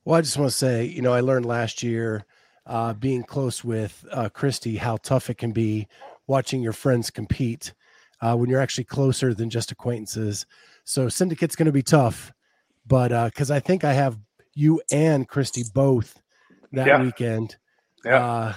Well, 0.05 0.19
I 0.19 0.23
just 0.23 0.39
want 0.39 0.51
to 0.51 0.57
say, 0.57 0.85
you 0.85 1.03
know, 1.03 1.13
I 1.13 1.21
learned 1.21 1.47
last 1.47 1.83
year 1.83 2.25
uh, 2.67 2.95
being 2.95 3.23
close 3.23 3.65
with 3.65 4.05
uh, 4.11 4.29
Christy, 4.29 4.77
how 4.77 4.97
tough 4.99 5.31
it 5.31 5.39
can 5.39 5.53
be 5.53 5.89
watching 6.27 6.63
your 6.63 6.73
friends 6.73 7.11
compete 7.11 7.73
uh, 8.21 8.37
when 8.37 8.49
you're 8.49 8.61
actually 8.61 8.85
closer 8.85 9.35
than 9.35 9.51
just 9.51 9.73
acquaintances. 9.73 10.47
So 10.85 11.09
syndicate's 11.09 11.57
going 11.57 11.67
to 11.67 11.73
be 11.73 11.83
tough, 11.83 12.33
but 12.87 13.09
because 13.27 13.51
uh, 13.51 13.55
I 13.55 13.61
think 13.61 13.85
I 13.85 13.93
have 13.93 14.19
you 14.55 14.81
and 14.91 15.29
Christy 15.29 15.65
both 15.75 16.21
that 16.73 16.87
yeah. 16.87 17.03
weekend. 17.03 17.57
Yeah. 18.05 18.25
Uh, 18.25 18.55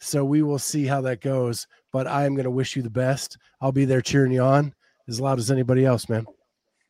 so 0.00 0.24
we 0.24 0.42
will 0.42 0.58
see 0.58 0.86
how 0.86 1.00
that 1.02 1.20
goes. 1.20 1.66
But 1.92 2.06
I 2.06 2.24
am 2.24 2.34
going 2.34 2.44
to 2.44 2.50
wish 2.50 2.74
you 2.74 2.82
the 2.82 2.90
best. 2.90 3.36
I'll 3.60 3.72
be 3.72 3.84
there 3.84 4.00
cheering 4.00 4.32
you 4.32 4.42
on 4.42 4.74
as 5.08 5.20
loud 5.20 5.38
as 5.38 5.50
anybody 5.50 5.84
else, 5.84 6.08
man. 6.08 6.26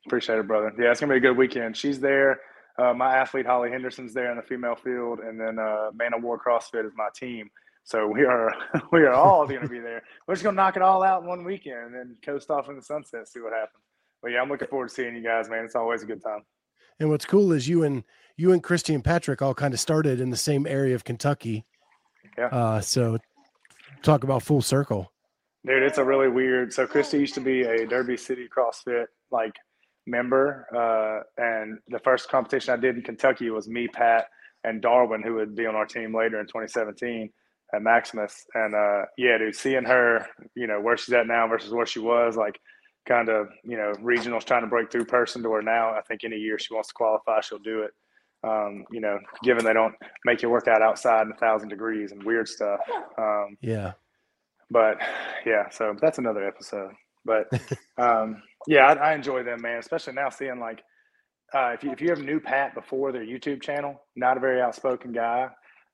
Appreciate 0.07 0.39
it, 0.39 0.47
brother. 0.47 0.73
Yeah, 0.79 0.91
it's 0.91 1.01
gonna 1.01 1.13
be 1.13 1.19
a 1.19 1.21
good 1.21 1.37
weekend. 1.37 1.77
She's 1.77 2.01
there. 2.01 2.41
Uh, 2.79 2.95
my 2.95 3.17
athlete 3.17 3.47
Holly 3.47 3.71
Henderson's 3.71 4.15
there 4.15 4.31
in 4.31 4.37
the 4.37 4.43
female 4.43 4.75
field, 4.75 5.21
and 5.21 5.39
then 5.39 5.59
uh, 5.59 5.91
Man 5.95 6.15
of 6.15 6.23
War 6.23 6.41
CrossFit 6.41 6.87
is 6.87 6.93
my 6.97 7.09
team. 7.15 7.51
So 7.85 8.07
we 8.07 8.25
are 8.25 8.53
we 8.93 9.01
are 9.01 9.13
all 9.13 9.47
going 9.47 9.63
to 9.63 9.69
be 9.69 9.81
there. 9.81 10.03
We're 10.27 10.35
just 10.35 10.45
going 10.45 10.57
to 10.57 10.63
knock 10.63 10.77
it 10.77 10.83
all 10.83 11.03
out 11.03 11.23
in 11.23 11.29
one 11.29 11.45
weekend 11.45 11.87
and 11.87 11.95
then 11.95 12.17
coast 12.25 12.51
off 12.51 12.69
in 12.69 12.77
the 12.77 12.83
sunset, 12.83 13.29
see 13.29 13.41
what 13.41 13.53
happens. 13.53 13.83
But 14.23 14.33
yeah, 14.33 14.41
I'm 14.41 14.49
looking 14.49 14.69
forward 14.69 14.89
to 14.89 14.95
seeing 14.95 15.17
you 15.17 15.23
guys, 15.23 15.51
man. 15.51 15.65
It's 15.65 15.75
always 15.75 16.03
a 16.03 16.07
good 16.07 16.23
time. 16.23 16.43
And 17.01 17.11
what's 17.11 17.25
cool 17.25 17.53
is 17.53 17.69
you 17.69 17.83
and 17.83 18.05
you 18.37 18.53
and 18.53 18.63
Christy 18.63 18.95
and 18.95 19.05
Patrick 19.05 19.43
all 19.43 19.55
kind 19.55 19.75
of 19.75 19.81
started 19.81 20.21
in 20.21 20.31
the 20.31 20.37
same 20.37 20.67
area 20.67 20.95
of 20.95 21.05
Kentucky. 21.05 21.65
Yeah. 22.39 22.47
Uh, 22.47 22.81
so 22.81 23.19
talk 24.03 24.25
about 24.25 24.43
full 24.43 24.63
circle. 24.63 25.13
Dude, 25.67 25.83
it's 25.83 25.99
a 25.99 26.05
really 26.05 26.29
weird. 26.29 26.73
So 26.73 26.87
Christy 26.87 27.19
used 27.19 27.35
to 27.35 27.41
be 27.41 27.63
a 27.63 27.87
Derby 27.87 28.17
City 28.17 28.49
CrossFit 28.49 29.07
like 29.31 29.55
member, 30.07 30.67
uh, 30.75 31.43
and 31.43 31.79
the 31.89 31.99
first 32.01 32.29
competition 32.29 32.75
I 32.75 32.77
did 32.77 32.97
in 32.97 33.03
Kentucky 33.03 33.51
was 33.51 33.69
me, 33.69 33.89
Pat, 33.89 34.27
and 34.65 34.81
Darwin, 34.81 35.23
who 35.23 35.35
would 35.35 35.55
be 35.55 35.67
on 35.67 35.75
our 35.75 35.87
team 35.87 36.15
later 36.15 36.41
in 36.41 36.47
2017 36.47 37.31
at 37.75 37.83
Maximus. 37.83 38.47
And 38.55 38.75
uh, 38.75 39.03
yeah, 39.17 39.39
dude, 39.39 39.55
seeing 39.55 39.85
her, 39.85 40.27
you 40.55 40.67
know, 40.67 40.81
where 40.81 40.97
she's 40.97 41.15
at 41.15 41.27
now 41.27 41.47
versus 41.49 41.73
where 41.73 41.87
she 41.87 41.99
was, 41.99 42.37
like 42.37 42.61
kind 43.07 43.29
of, 43.29 43.49
you 43.65 43.77
know, 43.77 43.93
regionals 44.01 44.45
trying 44.45 44.63
to 44.63 44.69
break 44.69 44.91
through 44.91 45.07
person 45.07 45.43
to 45.43 45.49
where 45.49 45.63
now 45.63 45.91
I 45.91 46.03
think 46.03 46.23
any 46.25 46.37
year 46.37 46.59
she 46.59 46.75
wants 46.75 46.89
to 46.89 46.95
qualify, 46.95 47.41
she'll 47.41 47.59
do 47.59 47.83
it. 47.83 47.91
Um, 48.45 48.85
you 48.91 49.01
know, 49.01 49.21
given 49.45 49.65
they 49.65 49.73
don't 49.73 49.95
make 50.25 50.43
you 50.43 50.51
work 50.51 50.67
out 50.67 50.83
outside 50.83 51.27
in 51.27 51.33
a 51.33 51.37
thousand 51.37 51.69
degrees 51.69 52.11
and 52.11 52.23
weird 52.25 52.49
stuff. 52.49 52.81
Um, 53.17 53.57
yeah. 53.61 53.93
But 54.69 54.99
yeah, 55.47 55.69
so 55.71 55.95
that's 56.01 56.19
another 56.19 56.47
episode. 56.47 56.93
But 57.25 57.49
um, 57.99 58.43
yeah, 58.67 58.87
I, 58.87 59.11
I 59.11 59.15
enjoy 59.15 59.43
them, 59.43 59.63
man, 59.63 59.79
especially 59.79 60.15
now 60.15 60.29
seeing 60.31 60.61
like, 60.61 60.83
uh, 61.55 61.73
if 61.75 61.85
you 61.85 61.91
if 61.93 62.01
you 62.01 62.11
ever 62.11 62.23
knew 62.23 62.41
Pat 62.41 62.75
before 62.75 63.13
their 63.13 63.25
YouTube 63.25 63.63
channel, 63.63 64.01
not 64.17 64.37
a 64.37 64.41
very 64.41 64.61
outspoken 64.61 65.13
guy. 65.13 65.49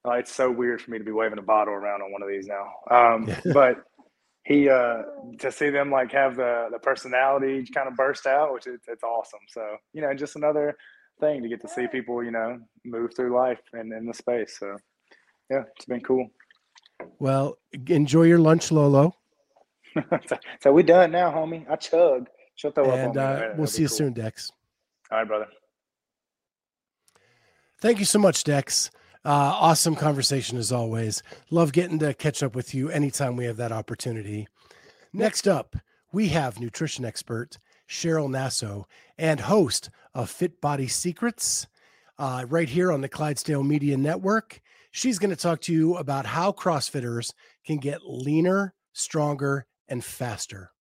Uh, 0.07 0.13
it's 0.13 0.33
so 0.33 0.51
weird 0.51 0.81
for 0.81 0.93
me 0.93 0.99
to 0.99 1.05
be 1.05 1.11
waving 1.11 1.39
a 1.39 1.43
bottle 1.43 1.75
around 1.75 2.01
on 2.01 2.13
one 2.13 2.23
of 2.23 2.29
these 2.29 2.47
now. 2.47 2.67
Um, 2.91 3.29
but 3.53 3.83
he 4.45 4.69
uh, 4.69 5.03
to 5.41 5.51
see 5.51 5.71
them 5.71 5.91
like 5.91 6.13
have 6.13 6.37
the 6.37 6.69
the 6.71 6.79
personality 6.79 7.67
kind 7.75 7.89
of 7.89 7.97
burst 7.97 8.27
out, 8.27 8.53
which 8.55 8.67
is, 8.67 8.81
it's 8.87 9.03
awesome. 9.03 9.41
So 9.49 9.77
you 9.93 10.03
know, 10.03 10.15
just 10.15 10.37
another 10.37 10.77
thing 11.21 11.43
to 11.43 11.49
get 11.49 11.61
to 11.63 11.69
see 11.69 11.87
people, 11.89 12.23
you 12.23 12.31
know, 12.31 12.59
move 12.85 13.15
through 13.15 13.35
life 13.37 13.61
and 13.73 13.93
in 13.93 14.07
the 14.07 14.15
space. 14.15 14.57
So 14.59 14.77
yeah, 15.51 15.65
it's 15.77 15.87
been 15.87 16.01
cool. 16.01 16.29
Well, 17.19 17.59
enjoy 17.87 18.25
your 18.25 18.39
lunch, 18.39 18.71
Lolo. 18.71 19.15
so, 20.29 20.39
so 20.61 20.73
we 20.73 20.83
done 20.83 21.11
now, 21.11 21.31
homie. 21.31 21.69
I 21.71 21.77
chug. 21.77 22.29
And, 22.65 23.17
up 23.17 23.43
uh, 23.43 23.55
We'll 23.57 23.67
see 23.67 23.83
you 23.83 23.89
soon, 23.89 24.13
Dex. 24.13 24.51
All 25.11 25.19
right, 25.19 25.27
brother. 25.27 25.47
Thank 27.81 28.01
you 28.01 28.05
so 28.05 28.19
much, 28.19 28.45
Dex. 28.45 28.91
Uh, 29.25 29.55
awesome 29.55 29.95
conversation 29.95 30.59
as 30.59 30.73
always. 30.73 31.23
Love 31.51 31.73
getting 31.73 31.99
to 32.01 32.15
catch 32.15 32.43
up 32.43 32.55
with 32.55 32.75
you 32.75 32.89
anytime 32.89 33.37
we 33.37 33.45
have 33.45 33.57
that 33.59 33.73
opportunity. 33.73 34.49
Next 35.13 35.47
up, 35.47 35.77
we 36.13 36.29
have 36.29 36.61
nutrition 36.61 37.05
expert 37.05 37.59
Cheryl 37.89 38.29
Nasson 38.29 38.85
and 39.17 39.41
host 39.41 39.91
of 40.15 40.31
Fit 40.31 40.61
Body 40.61 40.89
Secrets 40.89 41.67
uh, 42.19 42.45
right 42.49 42.69
here 42.69 42.93
on 42.93 43.01
the 43.01 43.09
Clydesdale 43.09 43.63
Media 43.63 43.97
Network. 43.97 44.61
She's 44.91 45.19
going 45.19 45.31
to 45.31 45.37
talk 45.37 45.61
to 45.63 45.73
you 45.73 45.97
about 45.97 46.27
how 46.27 46.53
CrossFitters 46.53 47.33
can 47.65 47.79
get 47.79 48.01
leaner, 48.05 48.75
stronger, 48.93 49.67
and 49.89 50.05
faster. 50.05 50.73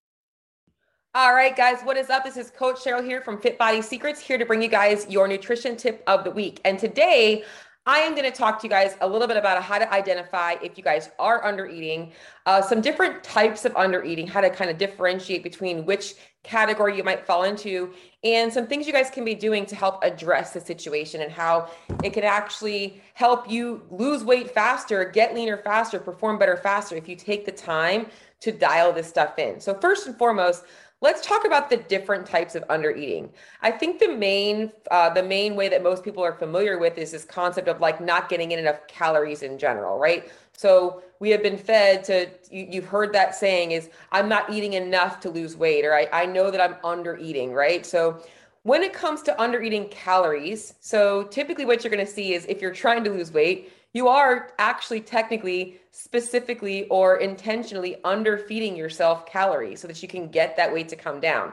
All 1.17 1.33
right, 1.33 1.55
guys, 1.55 1.81
what 1.81 1.97
is 1.97 2.11
up? 2.11 2.23
This 2.23 2.37
is 2.37 2.51
Coach 2.51 2.83
Cheryl 2.83 3.03
here 3.03 3.21
from 3.21 3.41
Fit 3.41 3.57
Body 3.57 3.81
Secrets, 3.81 4.19
here 4.19 4.37
to 4.37 4.45
bring 4.45 4.61
you 4.61 4.67
guys 4.67 5.07
your 5.09 5.27
nutrition 5.27 5.75
tip 5.75 6.03
of 6.05 6.23
the 6.23 6.29
week. 6.29 6.61
And 6.63 6.77
today, 6.77 7.43
I 7.87 8.01
am 8.01 8.13
going 8.13 8.31
to 8.31 8.37
talk 8.37 8.59
to 8.59 8.67
you 8.67 8.69
guys 8.69 8.95
a 9.01 9.07
little 9.07 9.27
bit 9.27 9.35
about 9.35 9.63
how 9.63 9.79
to 9.79 9.91
identify 9.91 10.57
if 10.61 10.77
you 10.77 10.83
guys 10.83 11.09
are 11.17 11.43
under 11.43 11.65
eating, 11.65 12.11
uh, 12.45 12.61
some 12.61 12.81
different 12.81 13.23
types 13.23 13.65
of 13.65 13.75
under 13.75 14.03
eating, 14.03 14.27
how 14.27 14.41
to 14.41 14.49
kind 14.51 14.69
of 14.69 14.77
differentiate 14.77 15.41
between 15.41 15.85
which 15.85 16.13
category 16.43 16.95
you 16.95 17.03
might 17.03 17.25
fall 17.25 17.45
into, 17.45 17.93
and 18.23 18.53
some 18.53 18.67
things 18.67 18.85
you 18.85 18.93
guys 18.93 19.09
can 19.09 19.25
be 19.25 19.33
doing 19.33 19.65
to 19.65 19.75
help 19.75 20.03
address 20.03 20.53
the 20.53 20.61
situation 20.61 21.21
and 21.21 21.31
how 21.31 21.69
it 22.03 22.13
can 22.13 22.25
actually 22.25 23.01
help 23.15 23.49
you 23.49 23.81
lose 23.89 24.23
weight 24.23 24.51
faster, 24.51 25.03
get 25.03 25.33
leaner 25.33 25.57
faster, 25.57 25.97
perform 25.97 26.37
better 26.37 26.57
faster 26.57 26.95
if 26.95 27.09
you 27.09 27.15
take 27.15 27.43
the 27.43 27.51
time 27.51 28.05
to 28.39 28.51
dial 28.51 28.93
this 28.93 29.07
stuff 29.07 29.39
in. 29.39 29.59
So, 29.59 29.73
first 29.73 30.07
and 30.07 30.17
foremost, 30.17 30.65
let's 31.01 31.25
talk 31.25 31.45
about 31.45 31.69
the 31.69 31.77
different 31.77 32.25
types 32.25 32.55
of 32.55 32.63
undereating. 32.67 33.29
I 33.61 33.71
think 33.71 33.99
the 33.99 34.09
main 34.09 34.71
uh, 34.89 35.09
the 35.11 35.23
main 35.23 35.55
way 35.55 35.69
that 35.69 35.83
most 35.83 36.03
people 36.03 36.23
are 36.23 36.33
familiar 36.33 36.77
with 36.77 36.97
is 36.97 37.11
this 37.11 37.25
concept 37.25 37.67
of 37.67 37.79
like 37.79 38.01
not 38.01 38.29
getting 38.29 38.51
in 38.51 38.59
enough 38.59 38.87
calories 38.87 39.43
in 39.43 39.57
general 39.57 39.99
right? 39.99 40.31
So 40.53 41.03
we 41.19 41.29
have 41.31 41.43
been 41.43 41.57
fed 41.57 42.03
to 42.05 42.29
you, 42.51 42.81
have 42.81 42.89
heard 42.89 43.13
that 43.13 43.35
saying 43.35 43.71
is 43.71 43.89
i'm 44.11 44.29
not 44.29 44.51
eating 44.51 44.73
enough 44.73 45.19
to 45.21 45.29
lose 45.29 45.55
weight 45.55 45.85
or 45.85 45.93
I, 45.93 46.07
I 46.11 46.25
know 46.25 46.51
that 46.51 46.61
i'm 46.61 46.75
under 46.83 47.17
eating 47.17 47.53
right? 47.53 47.85
So 47.85 48.23
when 48.63 48.83
it 48.83 48.93
comes 48.93 49.21
to 49.23 49.41
under 49.41 49.61
eating 49.61 49.87
calories 49.89 50.73
so 50.79 51.23
typically 51.23 51.65
what 51.65 51.83
you're 51.83 51.93
going 51.93 52.05
to 52.05 52.11
see 52.11 52.33
is 52.33 52.45
if 52.45 52.61
you're 52.61 52.73
trying 52.73 53.03
to 53.03 53.11
lose 53.11 53.31
weight 53.31 53.71
you 53.97 54.07
are 54.07 54.51
actually 54.59 55.01
technically 55.01 55.79
specifically 55.91 56.87
or 56.89 57.17
intentionally 57.17 57.97
underfeeding 58.03 58.77
yourself 58.77 59.25
calories 59.25 59.79
so 59.81 59.87
that 59.87 60.01
you 60.03 60.07
can 60.07 60.27
get 60.29 60.55
that 60.55 60.71
weight 60.71 60.87
to 60.89 60.95
come 60.95 61.19
down. 61.19 61.51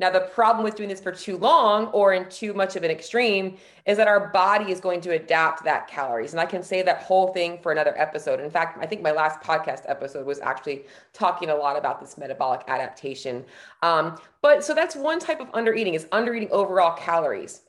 Now, 0.00 0.10
the 0.10 0.22
problem 0.22 0.64
with 0.64 0.74
doing 0.74 0.88
this 0.88 1.00
for 1.00 1.12
too 1.12 1.36
long 1.36 1.86
or 1.98 2.14
in 2.14 2.28
too 2.28 2.52
much 2.52 2.74
of 2.74 2.82
an 2.82 2.90
extreme 2.90 3.56
is 3.86 3.96
that 3.96 4.08
our 4.08 4.28
body 4.30 4.72
is 4.72 4.80
going 4.80 5.00
to 5.02 5.12
adapt 5.12 5.62
that 5.62 5.86
calories. 5.86 6.32
And 6.32 6.40
I 6.40 6.46
can 6.46 6.64
say 6.64 6.82
that 6.82 7.04
whole 7.04 7.28
thing 7.32 7.60
for 7.62 7.70
another 7.70 7.94
episode. 7.96 8.40
In 8.40 8.50
fact, 8.50 8.76
I 8.82 8.86
think 8.86 9.00
my 9.00 9.12
last 9.12 9.40
podcast 9.40 9.82
episode 9.86 10.26
was 10.26 10.40
actually 10.40 10.86
talking 11.12 11.50
a 11.50 11.54
lot 11.54 11.76
about 11.76 12.00
this 12.00 12.18
metabolic 12.18 12.62
adaptation. 12.66 13.44
Um, 13.82 14.18
but 14.42 14.64
so 14.64 14.74
that's 14.74 14.96
one 14.96 15.20
type 15.20 15.40
of 15.40 15.46
undereating 15.52 15.94
is 15.94 16.06
undereating 16.06 16.50
overall 16.50 16.96
calories. 16.96 17.62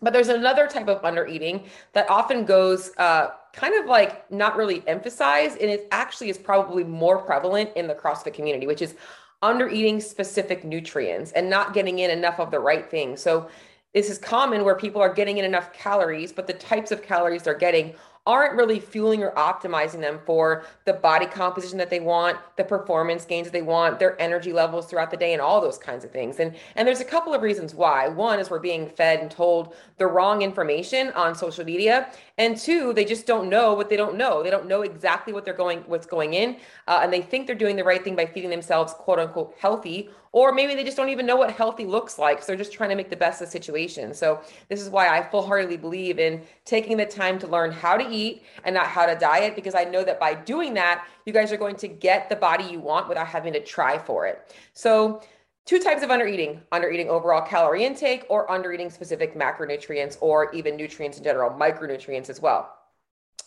But 0.00 0.12
there's 0.12 0.28
another 0.28 0.66
type 0.68 0.88
of 0.88 1.02
undereating 1.02 1.66
that 1.94 2.08
often 2.08 2.44
goes 2.44 2.92
uh, 2.98 3.30
kind 3.52 3.74
of 3.74 3.86
like 3.86 4.30
not 4.30 4.56
really 4.56 4.82
emphasized, 4.86 5.58
and 5.58 5.70
it 5.70 5.88
actually 5.90 6.30
is 6.30 6.38
probably 6.38 6.84
more 6.84 7.18
prevalent 7.18 7.70
in 7.76 7.86
the 7.86 7.94
CrossFit 7.94 8.34
community, 8.34 8.66
which 8.66 8.82
is 8.82 8.94
under 9.42 9.68
eating 9.68 10.00
specific 10.00 10.64
nutrients 10.64 11.32
and 11.32 11.48
not 11.48 11.72
getting 11.72 12.00
in 12.00 12.10
enough 12.10 12.40
of 12.40 12.50
the 12.50 12.58
right 12.58 12.90
things. 12.90 13.20
So 13.20 13.48
this 13.94 14.10
is 14.10 14.18
common 14.18 14.64
where 14.64 14.74
people 14.74 15.00
are 15.00 15.12
getting 15.12 15.38
in 15.38 15.44
enough 15.44 15.72
calories, 15.72 16.32
but 16.32 16.46
the 16.46 16.52
types 16.52 16.90
of 16.90 17.02
calories 17.02 17.44
they're 17.44 17.54
getting 17.54 17.94
aren't 18.28 18.54
really 18.54 18.78
fueling 18.78 19.22
or 19.22 19.30
optimizing 19.32 20.00
them 20.00 20.20
for 20.26 20.66
the 20.84 20.92
body 20.92 21.24
composition 21.24 21.78
that 21.78 21.88
they 21.88 21.98
want, 21.98 22.36
the 22.56 22.62
performance 22.62 23.24
gains 23.24 23.46
that 23.46 23.52
they 23.52 23.62
want, 23.62 23.98
their 23.98 24.20
energy 24.20 24.52
levels 24.52 24.84
throughout 24.86 25.10
the 25.10 25.16
day 25.16 25.32
and 25.32 25.40
all 25.40 25.62
those 25.62 25.78
kinds 25.78 26.04
of 26.04 26.10
things. 26.10 26.38
And 26.38 26.54
and 26.76 26.86
there's 26.86 27.00
a 27.00 27.06
couple 27.06 27.32
of 27.32 27.40
reasons 27.40 27.74
why. 27.74 28.06
One 28.06 28.38
is 28.38 28.50
we're 28.50 28.58
being 28.58 28.86
fed 28.86 29.20
and 29.20 29.30
told 29.30 29.74
the 29.96 30.06
wrong 30.06 30.42
information 30.42 31.10
on 31.12 31.34
social 31.34 31.64
media, 31.64 32.12
and 32.36 32.56
two, 32.58 32.92
they 32.92 33.06
just 33.06 33.26
don't 33.26 33.48
know 33.48 33.72
what 33.72 33.88
they 33.88 33.96
don't 33.96 34.16
know. 34.16 34.42
They 34.42 34.50
don't 34.50 34.68
know 34.68 34.82
exactly 34.82 35.32
what 35.32 35.46
they're 35.46 35.54
going 35.54 35.78
what's 35.86 36.06
going 36.06 36.34
in, 36.34 36.58
uh, 36.86 37.00
and 37.02 37.10
they 37.10 37.22
think 37.22 37.46
they're 37.46 37.56
doing 37.56 37.76
the 37.76 37.84
right 37.84 38.04
thing 38.04 38.14
by 38.14 38.26
feeding 38.26 38.50
themselves 38.50 38.92
quote 38.92 39.18
unquote 39.18 39.56
healthy 39.58 40.10
or 40.32 40.52
maybe 40.52 40.74
they 40.74 40.84
just 40.84 40.96
don't 40.96 41.08
even 41.08 41.26
know 41.26 41.36
what 41.36 41.50
healthy 41.50 41.84
looks 41.84 42.18
like. 42.18 42.40
So 42.40 42.46
they're 42.48 42.56
just 42.56 42.72
trying 42.72 42.90
to 42.90 42.96
make 42.96 43.10
the 43.10 43.16
best 43.16 43.40
of 43.40 43.48
the 43.48 43.52
situation. 43.52 44.14
So 44.14 44.40
this 44.68 44.80
is 44.80 44.90
why 44.90 45.08
I 45.08 45.22
full 45.22 45.46
heartedly 45.46 45.76
believe 45.76 46.18
in 46.18 46.42
taking 46.64 46.96
the 46.96 47.06
time 47.06 47.38
to 47.40 47.46
learn 47.46 47.72
how 47.72 47.96
to 47.96 48.08
eat 48.08 48.42
and 48.64 48.74
not 48.74 48.86
how 48.86 49.06
to 49.06 49.14
diet, 49.14 49.56
because 49.56 49.74
I 49.74 49.84
know 49.84 50.04
that 50.04 50.20
by 50.20 50.34
doing 50.34 50.74
that, 50.74 51.06
you 51.24 51.32
guys 51.32 51.52
are 51.52 51.56
going 51.56 51.76
to 51.76 51.88
get 51.88 52.28
the 52.28 52.36
body 52.36 52.64
you 52.64 52.80
want 52.80 53.08
without 53.08 53.26
having 53.26 53.52
to 53.52 53.62
try 53.62 53.98
for 53.98 54.26
it. 54.26 54.54
So 54.72 55.22
two 55.68 55.78
types 55.78 56.02
of 56.02 56.08
undereating 56.08 56.60
undereating 56.72 57.08
overall 57.08 57.42
calorie 57.42 57.84
intake 57.84 58.24
or 58.30 58.46
undereating 58.48 58.90
specific 58.90 59.34
macronutrients 59.34 60.16
or 60.22 60.50
even 60.54 60.76
nutrients 60.76 61.18
in 61.18 61.24
general 61.24 61.50
micronutrients 61.50 62.30
as 62.30 62.40
well 62.40 62.74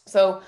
so 0.06 0.39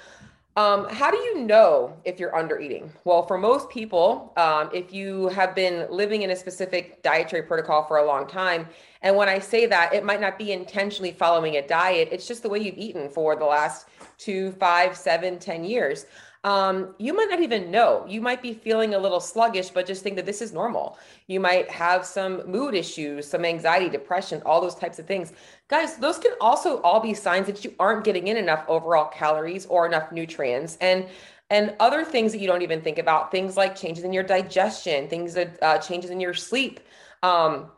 um, 0.56 0.88
how 0.89 1.10
do 1.10 1.18
you 1.18 1.39
know 1.39 1.98
if 2.06 2.20
you're 2.20 2.36
under 2.36 2.60
eating? 2.60 2.92
Well, 3.06 3.26
for 3.26 3.39
most 3.39 3.70
people, 3.70 4.32
um, 4.38 4.70
if 4.72 4.94
you 4.94 5.30
have 5.30 5.56
been 5.56 5.88
living 5.89 6.22
in 6.22 6.30
a 6.30 6.36
specific 6.36 7.02
dietary 7.02 7.42
protocol 7.42 7.84
for 7.86 7.98
a 7.98 8.06
long 8.06 8.28
time, 8.28 8.68
and 9.02 9.16
when 9.16 9.30
I 9.30 9.39
say 9.39 9.66
that, 9.66 9.94
it 9.94 10.04
might 10.04 10.22
not 10.22 10.38
be 10.38 10.52
intentionally 10.52 11.12
following 11.12 11.58
a 11.58 11.68
diet, 11.68 12.10
it's 12.12 12.28
just 12.28 12.44
the 12.44 12.50
way 12.50 12.60
you've 12.60 12.78
eaten 12.78 13.10
for 13.10 13.36
the 13.36 13.46
last 13.46 13.88
two, 14.20 14.52
five, 14.54 14.96
seven, 14.96 15.39
ten 15.39 15.63
years 15.63 16.06
um, 16.43 16.93
you 16.97 17.13
might 17.13 17.29
not 17.29 17.41
even 17.41 17.71
know. 17.71 18.06
You 18.08 18.19
might 18.19 18.41
be 18.41 18.53
feeling 18.53 18.93
a 18.93 18.99
little 18.99 19.21
sluggish, 19.21 19.69
but 19.69 19.86
just 19.86 20.03
think 20.03 20.17
that 20.17 20.25
this 20.25 20.41
is 20.41 20.51
normal. 20.51 20.97
You 21.27 21.39
might 21.39 21.69
have 21.71 22.06
some 22.06 22.45
mood 22.49 22.75
issues, 22.75 23.27
some 23.27 23.45
anxiety, 23.45 23.89
depression, 23.89 24.41
all 24.45 24.60
those 24.60 24.75
types 24.75 24.99
of 24.99 25.06
things. 25.06 25.32
Guys, 25.69 25.95
those 25.97 26.19
can 26.19 26.34
also 26.41 26.82
all 26.82 26.99
be 26.99 27.13
signs 27.13 27.47
that 27.47 27.63
you 27.63 27.73
aren't 27.79 28.03
getting 28.03 28.27
in 28.27 28.36
enough 28.36 28.65
overall 28.67 29.06
calories 29.06 29.65
or 29.67 29.86
enough 29.86 30.12
nutrients. 30.12 30.77
And 30.82 31.08
and 31.49 31.75
other 31.79 32.03
things 32.03 32.32
that 32.32 32.39
you 32.39 32.47
don't 32.47 32.63
even 32.63 32.82
think 32.82 32.97
about, 32.97 33.29
things 33.29 33.56
like 33.56 33.75
changes 33.75 34.03
in 34.03 34.12
your 34.12 34.23
digestion, 34.23 35.08
things 35.08 35.36
that 35.36 35.62
uh, 35.62 35.77
changes 35.77 36.10
in 36.10 36.19
your 36.19 36.34
sleep. 36.34 36.79
Um, 37.21 37.69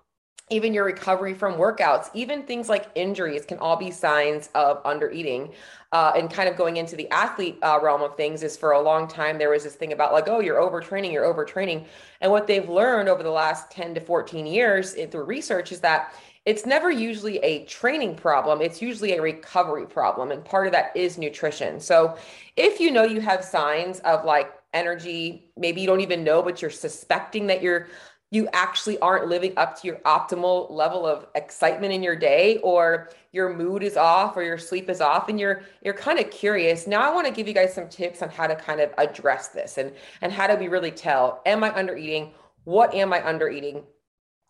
even 0.51 0.73
your 0.73 0.86
recovery 0.86 1.34
from 1.34 1.55
workouts, 1.55 2.10
even 2.13 2.43
things 2.43 2.69
like 2.69 2.88
injuries 2.93 3.45
can 3.45 3.58
all 3.58 3.75
be 3.75 3.89
signs 3.89 4.49
of 4.53 4.79
under 4.86 5.10
eating. 5.10 5.51
Uh, 5.91 6.12
and 6.15 6.31
kind 6.31 6.47
of 6.47 6.58
going 6.58 6.77
into 6.77 6.95
the 6.95 7.10
athlete 7.10 7.58
uh, 7.63 7.79
realm 7.81 8.03
of 8.03 8.15
things 8.17 8.43
is 8.43 8.58
for 8.58 8.73
a 8.73 8.81
long 8.81 9.08
time, 9.08 9.38
there 9.38 9.49
was 9.49 9.63
this 9.63 9.75
thing 9.75 9.93
about 9.93 10.12
like, 10.12 10.27
oh, 10.27 10.41
you're 10.41 10.60
overtraining, 10.60 11.12
you're 11.12 11.23
overtraining. 11.23 11.86
And 12.21 12.31
what 12.31 12.47
they've 12.47 12.67
learned 12.67 13.10
over 13.10 13.23
the 13.23 13.31
last 13.31 13.71
10 13.71 13.95
to 13.95 14.01
14 14.01 14.45
years 14.45 14.93
through 14.93 15.23
research 15.23 15.71
is 15.71 15.79
that 15.79 16.13
it's 16.45 16.65
never 16.65 16.91
usually 16.91 17.39
a 17.39 17.65
training 17.65 18.15
problem, 18.15 18.62
it's 18.62 18.81
usually 18.81 19.13
a 19.13 19.21
recovery 19.21 19.88
problem. 19.88 20.31
And 20.31 20.45
part 20.45 20.67
of 20.67 20.73
that 20.73 20.95
is 20.95 21.17
nutrition. 21.17 21.79
So 21.79 22.17
if 22.55 22.79
you 22.79 22.91
know 22.91 23.03
you 23.03 23.19
have 23.21 23.43
signs 23.43 23.99
of 24.01 24.25
like 24.25 24.53
energy, 24.73 25.49
maybe 25.58 25.81
you 25.81 25.88
don't 25.88 26.01
even 26.01 26.23
know, 26.23 26.43
but 26.43 26.62
you're 26.62 26.69
suspecting 26.69 27.47
that 27.47 27.63
you're 27.63 27.88
you 28.32 28.50
actually 28.54 28.98
aren't 29.00 29.28
living 29.28 29.54
up 29.56 29.80
to 29.80 29.88
your 29.88 29.98
optimal 29.98 30.70
level 30.72 31.06
of 31.06 31.28
excitement 31.36 31.94
in 31.94 32.02
your 32.02 32.16
day 32.16 32.58
or 32.58 33.10
your 33.32 33.54
mood 33.54 33.84
is 33.84 33.98
off 33.98 34.36
or 34.36 34.44
your 34.44 34.58
sleep 34.58 34.90
is 34.90 35.00
off 35.00 35.30
and 35.30 35.40
you're 35.40 35.62
you're 35.84 35.94
kind 35.94 36.20
of 36.20 36.30
curious. 36.32 36.88
Now 36.88 37.02
i 37.02 37.14
want 37.14 37.28
to 37.28 37.34
give 37.34 37.48
you 37.48 37.54
guys 37.54 37.74
some 37.74 37.88
tips 37.88 38.22
on 38.22 38.30
how 38.30 38.48
to 38.48 38.56
kind 38.56 38.82
of 38.82 38.94
address 38.98 39.50
this 39.50 39.78
and 39.78 39.94
and 40.22 40.32
how 40.32 40.48
do 40.48 40.56
we 40.56 40.68
really 40.68 40.92
tell 40.92 41.42
am 41.46 41.64
i 41.64 41.74
under 41.76 41.96
eating 41.96 42.32
what 42.64 42.94
am 42.94 43.14
i 43.14 43.26
under 43.26 43.50
eating 43.50 43.84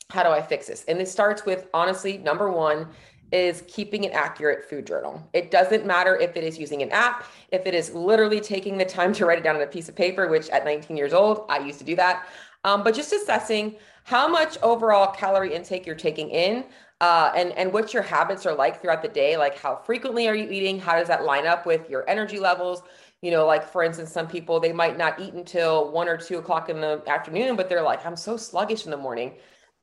how 0.09 0.23
do 0.23 0.29
i 0.29 0.41
fix 0.41 0.67
this? 0.67 0.85
And 0.87 0.99
this 0.99 1.11
starts 1.11 1.45
with 1.45 1.67
honestly 1.73 2.17
number 2.17 2.49
one 2.49 2.87
is 3.31 3.63
keeping 3.67 4.05
an 4.05 4.11
accurate 4.11 4.69
food 4.69 4.85
journal. 4.85 5.27
It 5.33 5.49
doesn't 5.51 5.85
matter 5.85 6.15
if 6.15 6.37
it 6.37 6.43
is 6.43 6.59
using 6.59 6.83
an 6.83 6.91
app, 6.91 7.25
if 7.51 7.65
it 7.65 7.73
is 7.73 7.93
literally 7.93 8.39
taking 8.39 8.77
the 8.77 8.85
time 8.85 9.13
to 9.13 9.25
write 9.25 9.39
it 9.39 9.43
down 9.43 9.55
on 9.55 9.61
a 9.61 9.67
piece 9.67 9.89
of 9.89 9.95
paper, 9.95 10.27
which 10.27 10.49
at 10.49 10.63
19 10.63 10.95
years 10.95 11.11
old, 11.11 11.45
I 11.49 11.59
used 11.59 11.79
to 11.79 11.85
do 11.85 11.95
that 11.95 12.27
um, 12.65 12.83
but 12.83 12.95
just 12.95 13.13
assessing 13.13 13.75
how 14.03 14.27
much 14.27 14.57
overall 14.61 15.13
calorie 15.13 15.53
intake 15.53 15.85
you're 15.85 15.95
taking 15.95 16.29
in 16.29 16.65
uh, 16.99 17.31
and 17.35 17.51
and 17.53 17.71
what 17.71 17.93
your 17.93 18.03
habits 18.03 18.45
are 18.45 18.55
like 18.55 18.81
throughout 18.81 19.01
the 19.01 19.07
day 19.07 19.37
like 19.37 19.57
how 19.57 19.75
frequently 19.75 20.27
are 20.27 20.35
you 20.35 20.49
eating? 20.49 20.79
How 20.79 20.93
does 20.97 21.07
that 21.07 21.23
line 21.23 21.45
up 21.45 21.65
with 21.65 21.89
your 21.89 22.09
energy 22.09 22.39
levels? 22.39 22.81
You 23.21 23.31
know 23.31 23.45
like 23.45 23.67
for 23.67 23.83
instance 23.83 24.11
some 24.11 24.27
people 24.27 24.59
they 24.59 24.73
might 24.73 24.97
not 24.97 25.19
eat 25.19 25.33
until 25.33 25.91
one 25.91 26.09
or 26.09 26.17
two 26.17 26.37
o'clock 26.39 26.69
in 26.69 26.81
the 26.81 27.01
afternoon 27.07 27.55
but 27.55 27.69
they're 27.69 27.81
like 27.81 28.05
i'm 28.05 28.15
so 28.15 28.35
sluggish 28.35 28.85
in 28.85 28.91
the 28.91 28.97
morning. 28.97 29.35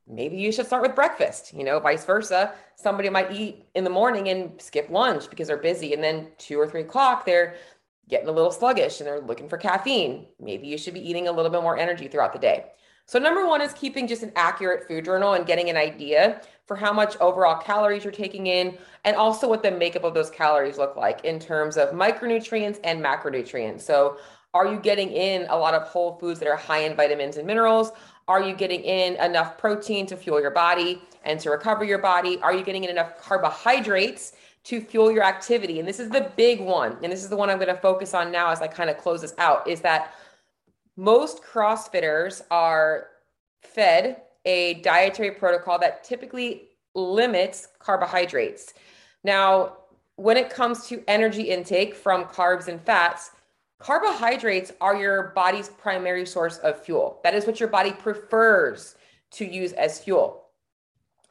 Maybe 0.09 0.37
you 0.37 0.51
should 0.51 0.67
start 0.67 0.83
with 0.83 0.97
breakfast 0.97 1.55
you 1.55 1.63
know 1.65 1.79
vice 1.79 2.05
versa. 2.05 2.55
Somebody 2.75 3.11
might 3.11 3.31
eat 3.31 3.65
in 3.77 3.85
the 3.85 3.91
morning 3.91 4.29
and 4.29 4.61
skip 4.61 4.91
lunch 4.91 5.31
because 5.31 5.47
they're 5.47 5.57
busy 5.57 5.95
and 5.95 6.03
then 6.03 6.29
two 6.39 6.59
or 6.59 6.67
three 6.67 6.83
o'clock 6.83 7.25
they're 7.25 7.55
getting 8.13 8.29
a 8.29 8.33
little 8.33 8.53
sluggish 8.53 9.01
and 9.01 9.07
they're 9.07 9.21
looking 9.21 9.49
for 9.49 9.57
caffeine, 9.57 10.27
maybe 10.39 10.69
you 10.69 10.77
should 10.77 10.95
be 10.95 11.09
eating 11.09 11.29
a 11.29 11.33
little 11.33 11.51
bit 11.51 11.63
more 11.63 11.79
energy 11.79 12.07
throughout 12.07 12.33
the 12.33 12.39
day. 12.39 12.67
So, 13.07 13.19
number 13.19 13.47
one 13.47 13.61
is 13.61 13.73
keeping 13.73 14.07
just 14.07 14.23
an 14.23 14.33
accurate 14.37 14.87
food 14.87 15.05
journal 15.05 15.33
and 15.33 15.47
getting 15.47 15.71
an 15.71 15.77
idea 15.77 16.43
for 16.67 16.77
how 16.77 16.93
much 16.93 17.17
overall 17.21 17.61
calories 17.61 18.05
you're 18.05 18.13
taking 18.13 18.47
in, 18.47 18.79
and 19.05 19.17
also 19.17 19.49
what 19.49 19.63
the 19.63 19.71
makeup 19.71 20.05
of 20.05 20.15
those 20.15 20.31
calories 20.31 20.79
look 20.79 20.95
like 20.95 21.25
in 21.25 21.41
terms 21.41 21.77
of 21.77 21.91
micronutrients 21.91 22.79
and 22.85 23.03
macronutrients. 23.03 23.81
So, 23.81 24.19
are 24.55 24.67
you 24.67 24.79
getting 24.79 25.11
in 25.11 25.47
a 25.49 25.57
lot 25.57 25.75
of 25.75 25.83
whole 25.83 26.19
foods 26.19 26.39
that 26.41 26.49
are 26.49 26.57
high 26.57 26.81
in 26.81 26.95
vitamins 26.95 27.39
and 27.39 27.47
minerals? 27.47 27.93
Are 28.29 28.43
you 28.43 28.55
getting 28.55 28.83
in 28.83 29.17
enough 29.17 29.59
protein 29.59 30.07
to 30.07 30.17
fuel 30.17 30.41
your 30.41 30.51
body 30.51 31.03
and 31.25 31.41
to 31.41 31.51
recover 31.51 31.85
your 31.85 31.99
body? 31.99 32.39
Are 32.43 32.55
you 32.55 32.63
getting 32.63 32.85
in 32.85 32.91
enough 32.91 33.21
carbohydrates 33.21 34.35
to 34.65 34.81
fuel 34.81 35.11
your 35.11 35.25
activity. 35.25 35.79
And 35.81 35.89
this 35.89 35.99
is 35.99 36.11
the 36.11 36.31
big 36.37 36.61
one. 36.61 36.97
And 37.03 37.13
this 37.13 37.23
is 37.23 37.29
the 37.29 37.37
one 37.37 37.51
I'm 37.51 37.59
going 37.59 37.75
to 37.75 37.81
focus 37.81 38.15
on 38.15 38.31
now 38.31 38.51
as 38.51 38.61
I 38.61 38.69
kind 38.69 38.91
of 38.91 38.99
close 38.99 39.23
this 39.23 39.35
out 39.39 39.69
is 39.69 39.81
that 39.81 40.15
most 40.97 41.43
CrossFitters 41.43 42.43
are 42.51 43.09
fed 43.63 44.23
a 44.45 44.75
dietary 44.75 45.33
protocol 45.33 45.79
that 45.79 46.05
typically 46.05 46.69
limits 46.95 47.69
carbohydrates. 47.79 48.75
Now, 49.25 49.79
when 50.17 50.37
it 50.37 50.51
comes 50.51 50.87
to 50.89 51.03
energy 51.09 51.43
intake 51.43 51.95
from 51.95 52.25
carbs 52.25 52.69
and 52.69 52.81
fats, 52.81 53.31
carbohydrates 53.79 54.73
are 54.81 54.97
your 54.97 55.33
body's 55.35 55.69
primary 55.69 56.27
source 56.27 56.59
of 56.59 56.83
fuel. 56.83 57.21
That 57.25 57.35
is 57.35 57.47
what 57.47 57.61
your 57.61 57.69
body 57.69 57.93
prefers 57.93 58.97
to 59.33 59.45
use 59.45 59.73
as 59.73 59.99
fuel. 59.99 60.45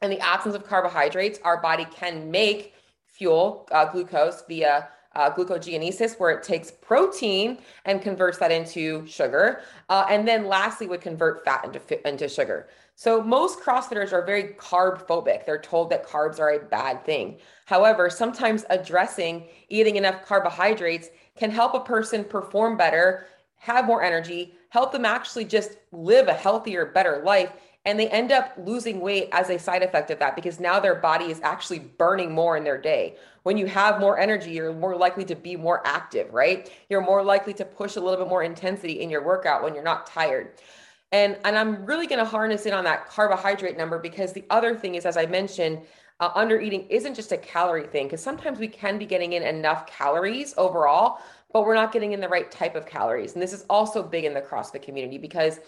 In 0.00 0.10
the 0.10 0.20
absence 0.20 0.54
of 0.54 0.66
carbohydrates, 0.66 1.38
our 1.44 1.60
body 1.62 1.86
can 1.94 2.30
make 2.30 2.71
fuel 3.12 3.68
uh, 3.70 3.84
glucose 3.84 4.42
via 4.48 4.88
uh, 5.14 5.30
glucogenesis, 5.30 6.18
where 6.18 6.30
it 6.30 6.42
takes 6.42 6.70
protein 6.70 7.58
and 7.84 8.00
converts 8.00 8.38
that 8.38 8.50
into 8.50 9.06
sugar. 9.06 9.60
Uh, 9.88 10.06
and 10.08 10.26
then 10.26 10.46
lastly, 10.46 10.86
would 10.86 11.02
convert 11.02 11.44
fat 11.44 11.64
into, 11.64 12.08
into 12.08 12.28
sugar. 12.28 12.68
So 12.94 13.22
most 13.22 13.60
CrossFitters 13.60 14.12
are 14.12 14.24
very 14.24 14.54
carb 14.54 15.06
phobic. 15.06 15.44
They're 15.44 15.60
told 15.60 15.90
that 15.90 16.06
carbs 16.06 16.38
are 16.38 16.50
a 16.50 16.58
bad 16.58 17.04
thing. 17.04 17.38
However, 17.66 18.08
sometimes 18.10 18.64
addressing 18.70 19.48
eating 19.68 19.96
enough 19.96 20.24
carbohydrates 20.24 21.08
can 21.36 21.50
help 21.50 21.74
a 21.74 21.80
person 21.80 22.24
perform 22.24 22.76
better, 22.76 23.26
have 23.56 23.86
more 23.86 24.02
energy, 24.02 24.54
help 24.68 24.92
them 24.92 25.04
actually 25.04 25.44
just 25.44 25.76
live 25.92 26.28
a 26.28 26.34
healthier, 26.34 26.86
better 26.86 27.22
life 27.24 27.52
and 27.84 27.98
they 27.98 28.08
end 28.08 28.30
up 28.30 28.52
losing 28.58 29.00
weight 29.00 29.28
as 29.32 29.50
a 29.50 29.58
side 29.58 29.82
effect 29.82 30.10
of 30.10 30.18
that 30.20 30.36
because 30.36 30.60
now 30.60 30.78
their 30.78 30.94
body 30.94 31.26
is 31.26 31.40
actually 31.42 31.80
burning 31.80 32.32
more 32.32 32.56
in 32.56 32.62
their 32.62 32.80
day. 32.80 33.16
When 33.42 33.56
you 33.56 33.66
have 33.66 33.98
more 33.98 34.18
energy, 34.18 34.52
you're 34.52 34.72
more 34.72 34.96
likely 34.96 35.24
to 35.24 35.34
be 35.34 35.56
more 35.56 35.84
active, 35.84 36.32
right? 36.32 36.70
You're 36.88 37.00
more 37.00 37.24
likely 37.24 37.52
to 37.54 37.64
push 37.64 37.96
a 37.96 38.00
little 38.00 38.24
bit 38.24 38.28
more 38.28 38.44
intensity 38.44 39.00
in 39.00 39.10
your 39.10 39.24
workout 39.24 39.64
when 39.64 39.74
you're 39.74 39.82
not 39.82 40.06
tired. 40.06 40.52
And, 41.10 41.36
and 41.44 41.58
I'm 41.58 41.84
really 41.84 42.06
going 42.06 42.20
to 42.20 42.24
harness 42.24 42.66
in 42.66 42.72
on 42.72 42.84
that 42.84 43.08
carbohydrate 43.08 43.76
number 43.76 43.98
because 43.98 44.32
the 44.32 44.44
other 44.48 44.76
thing 44.76 44.94
is, 44.94 45.04
as 45.04 45.16
I 45.16 45.26
mentioned, 45.26 45.82
uh, 46.20 46.30
under 46.34 46.60
eating 46.60 46.86
isn't 46.88 47.14
just 47.14 47.32
a 47.32 47.36
calorie 47.36 47.88
thing 47.88 48.06
because 48.06 48.22
sometimes 48.22 48.60
we 48.60 48.68
can 48.68 48.96
be 48.96 49.06
getting 49.06 49.32
in 49.32 49.42
enough 49.42 49.86
calories 49.88 50.54
overall, 50.56 51.18
but 51.52 51.66
we're 51.66 51.74
not 51.74 51.92
getting 51.92 52.12
in 52.12 52.20
the 52.20 52.28
right 52.28 52.50
type 52.50 52.76
of 52.76 52.86
calories. 52.86 53.34
And 53.34 53.42
this 53.42 53.52
is 53.52 53.66
also 53.68 54.04
big 54.04 54.24
in 54.24 54.32
the 54.32 54.40
CrossFit 54.40 54.82
community 54.82 55.18
because 55.18 55.58